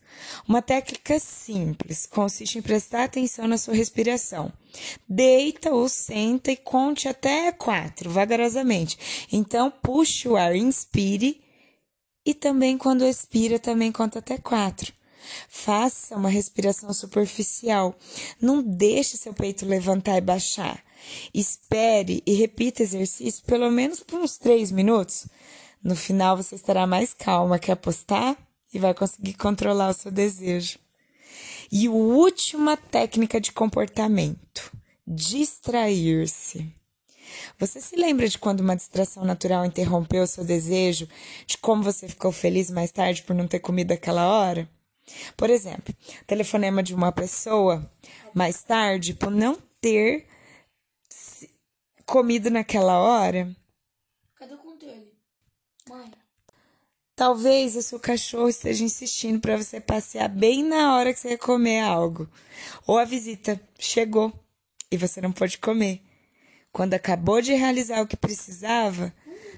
Uma 0.48 0.64
técnica 0.64 1.20
simples 1.20 2.08
consiste 2.08 2.58
em 2.58 2.62
prestar 2.64 3.04
atenção 3.04 3.48
na 3.48 3.60
sua 3.60 3.76
respiração. 3.76 4.52
Deita 5.08 5.72
ou 5.72 5.88
senta 5.88 6.52
e 6.52 6.58
conte 6.58 7.08
até 7.08 7.52
quatro, 7.52 8.10
vagarosamente. 8.10 8.98
Então, 9.32 9.70
puxe 9.70 10.28
o 10.28 10.36
ar, 10.36 10.56
inspire 10.56 11.40
e 12.26 12.34
também 12.34 12.80
quando 12.80 13.06
expira, 13.06 13.60
também 13.60 13.92
conta 13.92 14.18
até 14.18 14.40
quatro. 14.40 14.92
Faça 15.48 16.16
uma 16.16 16.30
respiração 16.30 16.92
superficial. 16.94 17.96
Não 18.42 18.64
deixe 18.64 19.18
seu 19.18 19.36
peito 19.36 19.68
levantar 19.68 20.18
e 20.18 20.22
baixar. 20.22 20.85
Espere 21.34 22.24
e 22.26 22.34
repita 22.34 22.84
exercício 22.84 23.44
pelo 23.46 23.70
menos 23.72 24.02
por 24.02 24.20
uns 24.20 24.38
três 24.38 24.72
minutos. 24.72 25.28
No 25.84 25.96
final, 25.96 26.38
você 26.38 26.56
estará 26.56 26.88
mais 26.88 27.14
calma 27.14 27.60
que 27.60 27.72
apostar 27.72 28.36
e 28.74 28.80
vai 28.80 28.94
conseguir 28.94 29.34
controlar 29.34 29.90
o 29.90 29.94
seu 29.94 30.12
desejo. 30.12 30.80
E 31.72 31.88
a 31.88 31.92
última 31.92 32.78
técnica 32.78 33.40
de 33.40 33.52
comportamento: 33.52 34.72
distrair-se. 35.06 36.72
Você 37.60 37.82
se 37.82 37.96
lembra 37.96 38.28
de 38.28 38.38
quando 38.38 38.60
uma 38.62 38.76
distração 38.76 39.26
natural 39.26 39.66
interrompeu 39.66 40.24
o 40.24 40.28
seu 40.28 40.44
desejo, 40.44 41.08
de 41.46 41.58
como 41.58 41.84
você 41.84 42.08
ficou 42.08 42.32
feliz 42.32 42.70
mais 42.70 42.92
tarde 42.92 43.24
por 43.24 43.36
não 43.36 43.48
ter 43.48 43.60
comido 43.60 43.92
aquela 43.92 44.28
hora? 44.28 44.70
Por 45.38 45.50
exemplo, 45.50 45.94
telefonema 46.26 46.82
de 46.82 46.94
uma 46.94 47.12
pessoa 47.12 47.88
mais 48.34 48.64
tarde 48.64 49.14
por 49.14 49.32
não 49.32 49.58
ter 49.80 50.26
comido 52.06 52.50
naquela 52.50 53.00
hora. 53.00 53.56
Cadê 54.36 54.54
o 54.54 54.58
controle? 54.58 55.14
Mãe. 55.90 56.12
Talvez 57.16 57.76
o 57.76 57.82
seu 57.82 58.00
cachorro 58.00 58.50
esteja 58.50 58.84
insistindo 58.84 59.40
para 59.40 59.56
você 59.56 59.80
passear 59.80 60.28
bem 60.28 60.64
na 60.64 60.96
hora 60.96 61.14
que 61.14 61.20
você 61.20 61.30
ia 61.30 61.38
comer 61.38 61.80
algo. 61.80 62.30
Ou 62.86 62.98
a 62.98 63.06
visita 63.06 63.60
chegou 63.80 64.34
e 64.92 64.98
você 64.98 65.22
não 65.22 65.32
pôde 65.32 65.58
comer. 65.58 66.02
Quando 66.74 66.94
acabou 66.94 67.42
de 67.42 67.54
realizar 67.54 68.02
o 68.02 68.08
que 68.08 68.18
precisava, 68.18 69.14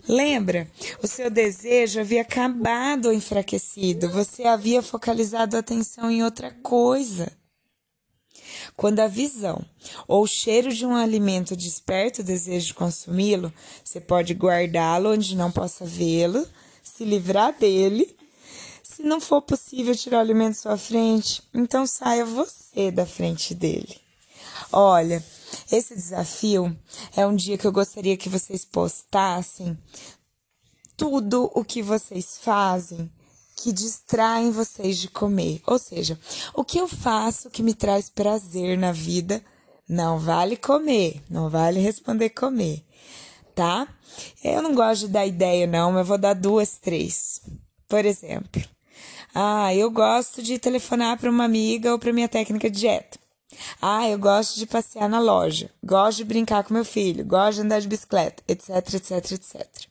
lembra? 0.08 0.70
O 1.02 1.08
seu 1.08 1.32
desejo 1.32 2.00
havia 2.00 2.22
acabado 2.22 3.08
ou 3.08 3.14
enfraquecido. 3.14 4.08
Você 4.10 4.44
havia 4.44 4.84
focalizado 4.84 5.56
a 5.56 5.60
atenção 5.60 6.12
em 6.12 6.24
outra 6.24 6.52
coisa. 6.62 7.36
Quando 8.78 9.00
a 9.00 9.08
visão 9.08 9.60
ou 10.08 10.24
o 10.24 10.28
cheiro 10.28 10.72
de 10.72 10.86
um 10.86 10.96
alimento 10.96 11.56
desperta 11.56 12.22
o 12.22 12.24
desejo 12.24 12.68
de 12.68 12.74
consumi-lo, 12.76 13.52
você 13.84 14.00
pode 14.00 14.36
guardá-lo 14.36 15.12
onde 15.14 15.36
não 15.36 15.52
possa 15.52 15.84
vê-lo, 15.84 16.48
se 16.84 17.04
livrar 17.04 17.58
dele. 17.58 18.16
Se 18.84 19.02
não 19.02 19.20
for 19.20 19.42
possível 19.42 19.96
tirar 19.96 20.20
o 20.20 20.22
alimento 20.22 20.56
da 20.58 20.62
sua 20.62 20.78
frente, 20.78 21.42
então 21.56 21.88
saia 21.88 22.24
você 22.24 22.92
da 22.92 23.06
frente 23.06 23.56
dele. 23.56 23.98
Olha, 24.72 25.24
esse 25.72 25.96
desafio 25.96 26.78
é 27.16 27.26
um 27.26 27.36
dia 27.36 27.58
que 27.58 27.66
eu 27.66 27.72
gostaria 27.72 28.16
que 28.16 28.30
vocês 28.30 28.64
postassem 28.64 29.76
tudo 30.96 31.50
o 31.56 31.66
que 31.66 31.82
vocês 31.82 32.38
fazem 32.38 33.10
que 33.58 33.74
distraem 33.74 34.52
vocês 34.52 34.98
de 34.98 35.10
comer. 35.10 35.62
Ou 35.66 35.80
seja, 35.80 36.18
o 36.54 36.64
que 36.64 36.78
eu 36.78 36.88
faço 36.88 37.50
que 37.50 37.64
me 37.64 37.74
traz 37.74 38.10
prazer 38.10 38.78
na 38.78 38.92
vida 38.92 39.44
não 39.90 40.20
vale 40.20 40.56
comer, 40.56 41.22
não 41.30 41.50
vale 41.50 41.80
responder 41.80 42.30
comer, 42.30 42.84
tá? 43.56 43.88
Eu 44.44 44.62
não 44.62 44.76
gosto 44.76 45.08
de 45.08 45.14
dar 45.14 45.26
ideia, 45.26 45.66
não, 45.66 45.92
mas 45.92 46.08
vou 46.08 46.18
dar 46.18 46.34
duas, 46.34 46.78
três. 46.78 47.42
Por 47.88 48.06
exemplo, 48.06 48.62
ah, 49.34 49.74
eu 49.74 49.90
gosto 49.90 50.42
de 50.42 50.60
telefonar 50.60 51.18
para 51.18 51.30
uma 51.30 51.46
amiga 51.46 51.92
ou 51.92 52.00
para 52.00 52.14
minha 52.14 52.28
técnica 52.28 52.70
de 52.70 52.80
dieta. 52.80 53.18
Ah, 53.82 54.08
eu 54.08 54.20
gosto 54.20 54.58
de 54.58 54.68
passear 54.68 55.10
na 55.10 55.20
loja, 55.20 55.72
gosto 55.84 56.18
de 56.20 56.26
brincar 56.26 56.64
com 56.64 56.74
meu 56.74 56.86
filho, 56.86 57.26
gosto 57.26 57.56
de 57.56 57.62
andar 57.64 57.80
de 57.80 57.88
bicicleta, 57.88 58.44
etc, 58.48 58.94
etc, 58.94 59.32
etc. 59.32 59.87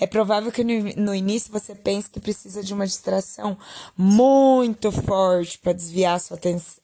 É 0.00 0.06
provável 0.06 0.52
que 0.52 0.64
no, 0.64 1.14
início 1.14 1.52
você 1.52 1.74
pense 1.74 2.10
que 2.10 2.20
precisa 2.20 2.62
de 2.62 2.72
uma 2.72 2.86
distração 2.86 3.58
muito 3.96 4.90
forte 4.92 5.58
para 5.58 5.72
desviar 5.72 6.20
sua 6.20 6.38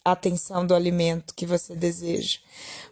atenção 0.05 0.66
do 0.66 0.74
alimento 0.74 1.35
que 1.35 1.47
você 1.47 1.74
deseja. 1.74 2.39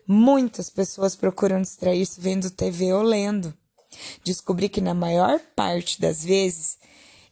Muitas 0.07 0.71
pessoas 0.71 1.17
procuram 1.17 1.61
distrair-se 1.61 2.21
vendo 2.21 2.51
TV 2.51 2.93
ou 2.93 3.03
lendo. 3.03 3.55
Descobri 4.25 4.69
que 4.69 4.81
na 4.81 4.95
maior 4.95 5.41
parte 5.55 6.01
das 6.01 6.25
vezes 6.25 6.79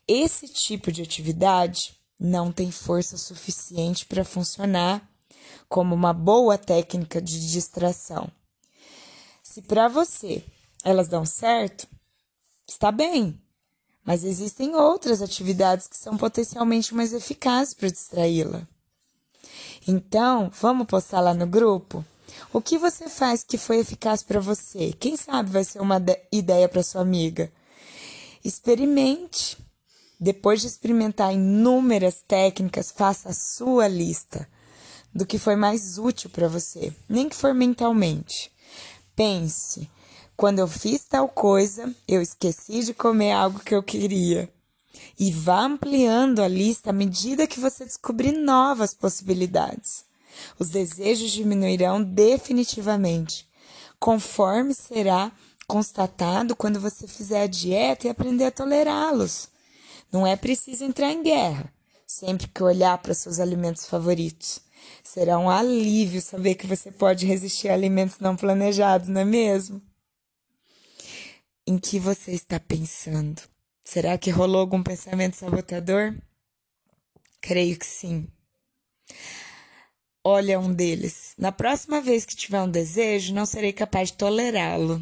esse 0.06 0.48
tipo 0.48 0.90
de 0.90 1.02
atividade 1.02 1.94
não 2.18 2.52
tem 2.52 2.70
força 2.70 3.16
suficiente 3.16 4.04
para 4.04 4.24
funcionar 4.24 5.08
como 5.68 5.94
uma 5.94 6.12
boa 6.12 6.58
técnica 6.58 7.22
de 7.22 7.50
distração. 7.50 8.30
Se 9.42 9.62
para 9.62 9.88
você 9.88 10.44
elas 10.84 11.08
dão 11.08 11.24
certo, 11.24 11.86
está 12.70 12.90
bem. 12.90 13.36
Mas 14.04 14.24
existem 14.24 14.74
outras 14.74 15.20
atividades 15.20 15.86
que 15.86 15.96
são 15.96 16.16
potencialmente 16.16 16.94
mais 16.94 17.12
eficazes 17.12 17.74
para 17.74 17.90
distraí-la. 17.90 18.66
Então, 19.86 20.50
vamos 20.60 20.86
postar 20.86 21.20
lá 21.20 21.34
no 21.34 21.46
grupo? 21.46 22.04
O 22.52 22.60
que 22.60 22.78
você 22.78 23.08
faz 23.08 23.42
que 23.42 23.58
foi 23.58 23.78
eficaz 23.78 24.22
para 24.22 24.40
você? 24.40 24.92
Quem 24.98 25.16
sabe 25.16 25.50
vai 25.50 25.64
ser 25.64 25.80
uma 25.80 26.02
ideia 26.32 26.68
para 26.68 26.82
sua 26.82 27.02
amiga. 27.02 27.52
Experimente. 28.44 29.58
Depois 30.18 30.60
de 30.60 30.66
experimentar 30.66 31.32
inúmeras 31.32 32.22
técnicas, 32.26 32.90
faça 32.90 33.30
a 33.30 33.34
sua 33.34 33.88
lista 33.88 34.46
do 35.14 35.24
que 35.24 35.38
foi 35.38 35.56
mais 35.56 35.96
útil 35.96 36.28
para 36.28 36.46
você, 36.46 36.92
nem 37.08 37.26
que 37.26 37.34
for 37.34 37.54
mentalmente. 37.54 38.52
Pense 39.16 39.88
quando 40.40 40.60
eu 40.60 40.66
fiz 40.66 41.04
tal 41.04 41.28
coisa, 41.28 41.94
eu 42.08 42.22
esqueci 42.22 42.82
de 42.82 42.94
comer 42.94 43.30
algo 43.30 43.60
que 43.60 43.74
eu 43.74 43.82
queria. 43.82 44.48
E 45.18 45.30
vá 45.30 45.66
ampliando 45.66 46.40
a 46.40 46.48
lista 46.48 46.88
à 46.88 46.92
medida 46.94 47.46
que 47.46 47.60
você 47.60 47.84
descobrir 47.84 48.32
novas 48.32 48.94
possibilidades. 48.94 50.02
Os 50.58 50.70
desejos 50.70 51.30
diminuirão 51.30 52.02
definitivamente, 52.02 53.46
conforme 53.98 54.72
será 54.72 55.30
constatado 55.66 56.56
quando 56.56 56.80
você 56.80 57.06
fizer 57.06 57.42
a 57.42 57.46
dieta 57.46 58.06
e 58.06 58.10
aprender 58.10 58.46
a 58.46 58.50
tolerá-los. 58.50 59.46
Não 60.10 60.26
é 60.26 60.36
preciso 60.36 60.84
entrar 60.84 61.12
em 61.12 61.22
guerra 61.22 61.70
sempre 62.06 62.48
que 62.48 62.62
olhar 62.62 62.96
para 62.96 63.12
seus 63.12 63.38
alimentos 63.38 63.84
favoritos. 63.84 64.62
Será 65.04 65.38
um 65.38 65.50
alívio 65.50 66.22
saber 66.22 66.54
que 66.54 66.66
você 66.66 66.90
pode 66.90 67.26
resistir 67.26 67.68
a 67.68 67.74
alimentos 67.74 68.18
não 68.20 68.34
planejados, 68.34 69.10
não 69.10 69.20
é 69.20 69.24
mesmo? 69.26 69.89
Em 71.70 71.78
que 71.78 72.00
você 72.00 72.32
está 72.32 72.58
pensando? 72.58 73.40
Será 73.84 74.18
que 74.18 74.28
rolou 74.28 74.60
algum 74.60 74.82
pensamento 74.82 75.36
sabotador? 75.36 76.16
Creio 77.40 77.78
que 77.78 77.86
sim. 77.86 78.26
Olha 80.24 80.58
um 80.58 80.72
deles. 80.72 81.32
Na 81.38 81.52
próxima 81.52 82.00
vez 82.00 82.24
que 82.24 82.34
tiver 82.34 82.60
um 82.60 82.70
desejo, 82.70 83.32
não 83.32 83.46
serei 83.46 83.72
capaz 83.72 84.10
de 84.10 84.18
tolerá-lo. 84.18 85.00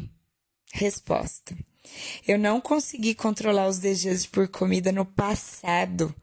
Resposta: 0.71 1.57
Eu 2.27 2.37
não 2.37 2.61
consegui 2.61 3.15
controlar 3.15 3.67
os 3.67 3.79
desejos 3.79 4.27
por 4.27 4.47
comida 4.47 4.91
no 4.91 5.05
passado, 5.05 6.13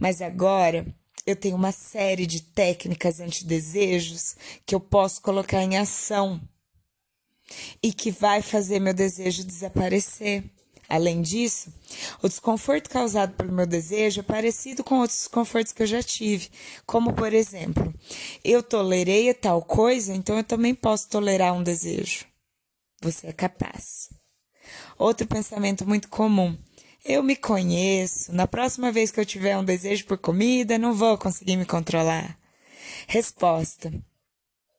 mas 0.00 0.20
agora 0.20 0.84
eu 1.24 1.36
tenho 1.36 1.54
uma 1.54 1.70
série 1.70 2.26
de 2.26 2.42
técnicas 2.42 3.20
anti-desejos 3.20 4.36
que 4.66 4.74
eu 4.74 4.80
posso 4.80 5.22
colocar 5.22 5.62
em 5.62 5.78
ação 5.78 6.40
e 7.82 7.92
que 7.92 8.10
vai 8.10 8.42
fazer 8.42 8.80
meu 8.80 8.94
desejo 8.94 9.44
desaparecer. 9.44 10.44
Além 10.88 11.22
disso, 11.22 11.72
o 12.22 12.28
desconforto 12.28 12.90
causado 12.90 13.34
pelo 13.34 13.50
meu 13.50 13.66
desejo 13.66 14.20
é 14.20 14.22
parecido 14.22 14.84
com 14.84 15.00
outros 15.00 15.20
desconfortos 15.20 15.72
que 15.72 15.82
eu 15.82 15.86
já 15.86 16.02
tive, 16.02 16.50
como 16.84 17.14
por 17.14 17.32
exemplo, 17.32 17.94
eu 18.44 18.62
tolerei 18.62 19.32
tal 19.32 19.62
coisa, 19.62 20.12
então 20.12 20.36
eu 20.36 20.44
também 20.44 20.74
posso 20.74 21.08
tolerar 21.08 21.54
um 21.54 21.62
desejo. 21.62 22.26
Você 23.00 23.28
é 23.28 23.32
capaz. 23.32 24.10
Outro 24.98 25.26
pensamento 25.26 25.86
muito 25.86 26.08
comum. 26.08 26.56
Eu 27.04 27.22
me 27.22 27.34
conheço. 27.34 28.32
Na 28.32 28.46
próxima 28.46 28.92
vez 28.92 29.10
que 29.10 29.18
eu 29.18 29.26
tiver 29.26 29.56
um 29.56 29.64
desejo 29.64 30.04
por 30.04 30.18
comida, 30.18 30.78
não 30.78 30.94
vou 30.94 31.18
conseguir 31.18 31.56
me 31.56 31.64
controlar. 31.64 32.36
Resposta: 33.08 33.92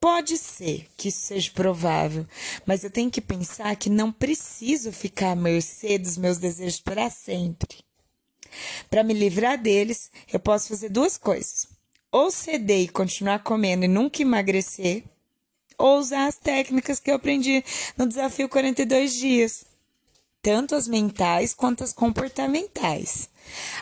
Pode 0.04 0.38
ser 0.38 0.86
que 0.98 1.08
isso 1.08 1.28
seja 1.28 1.50
provável, 1.52 2.28
mas 2.66 2.84
eu 2.84 2.90
tenho 2.90 3.10
que 3.10 3.22
pensar 3.22 3.74
que 3.78 3.90
não 3.90 4.12
preciso 4.12 4.92
ficar 4.92 5.32
à 5.32 5.36
mercê 5.36 5.98
dos 5.98 6.18
meus 6.18 6.38
desejos 6.38 6.82
para 6.82 7.10
sempre. 7.10 7.78
Para 8.90 9.02
me 9.02 9.14
livrar 9.14 9.58
deles, 9.58 10.12
eu 10.34 10.42
posso 10.42 10.68
fazer 10.68 10.90
duas 10.90 11.18
coisas: 11.18 11.70
ou 12.12 12.30
ceder 12.30 12.82
e 12.82 12.90
continuar 12.90 13.44
comendo 13.44 13.86
e 13.86 13.88
nunca 13.88 14.22
emagrecer, 14.22 15.06
ou 15.78 16.00
usar 16.00 16.28
as 16.28 16.36
técnicas 16.36 17.00
que 17.00 17.10
eu 17.10 17.16
aprendi 17.16 17.64
no 17.98 18.06
desafio 18.06 18.50
42 18.50 19.14
dias, 19.14 19.64
tanto 20.42 20.76
as 20.76 20.86
mentais 20.86 21.54
quanto 21.54 21.82
as 21.82 21.94
comportamentais. 21.94 23.30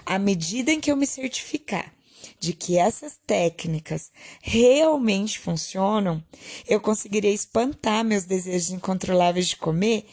À 0.05 0.19
medida 0.19 0.71
em 0.71 0.79
que 0.79 0.91
eu 0.91 0.95
me 0.95 1.07
certificar 1.07 1.91
de 2.39 2.53
que 2.53 2.77
essas 2.77 3.17
técnicas 3.25 4.11
realmente 4.41 5.39
funcionam, 5.39 6.23
eu 6.67 6.79
conseguirei 6.79 7.33
espantar 7.33 8.03
meus 8.03 8.25
desejos 8.25 8.71
incontroláveis 8.71 9.47
de 9.47 9.57
comer 9.57 10.05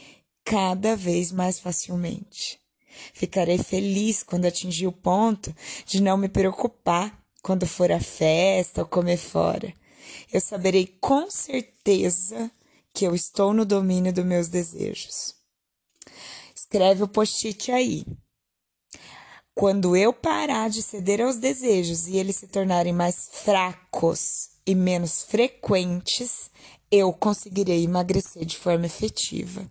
cada 0.44 0.97
vez 0.97 1.30
mais 1.32 1.59
facilmente. 1.59 2.59
Ficarei 3.12 3.59
feliz 3.59 4.22
quando 4.22 4.47
atingir 4.47 4.86
o 4.86 4.93
ponto 4.93 5.55
de 5.86 6.01
não 6.02 6.16
me 6.16 6.28
preocupar 6.28 7.16
quando 7.43 7.66
for 7.66 7.93
à 7.93 8.01
festa 8.01 8.82
ou 8.82 8.86
comer 8.86 9.16
fora. 9.16 9.72
Eu 10.32 10.40
saberei 10.40 10.86
com 11.01 11.30
certeza 11.30 12.51
que 12.93 13.06
eu 13.06 13.14
estou 13.14 13.52
no 13.52 13.64
domínio 13.64 14.12
dos 14.12 14.24
meus 14.24 14.48
desejos. 14.48 15.35
Escreve 16.55 17.02
o 17.02 17.09
post-it 17.09 17.70
aí. 17.70 18.05
Quando 19.59 19.97
eu 19.97 20.12
parar 20.12 20.70
de 20.70 20.80
ceder 20.80 21.20
aos 21.20 21.35
desejos 21.35 22.06
e 22.06 22.16
eles 22.16 22.36
se 22.36 22.47
tornarem 22.47 22.93
mais 22.93 23.28
fracos 23.32 24.51
e 24.64 24.72
menos 24.72 25.24
frequentes, 25.24 26.48
eu 26.93 27.12
conseguirei 27.12 27.82
emagrecer 27.82 28.44
de 28.44 28.56
forma 28.56 28.86
efetiva. 28.86 29.66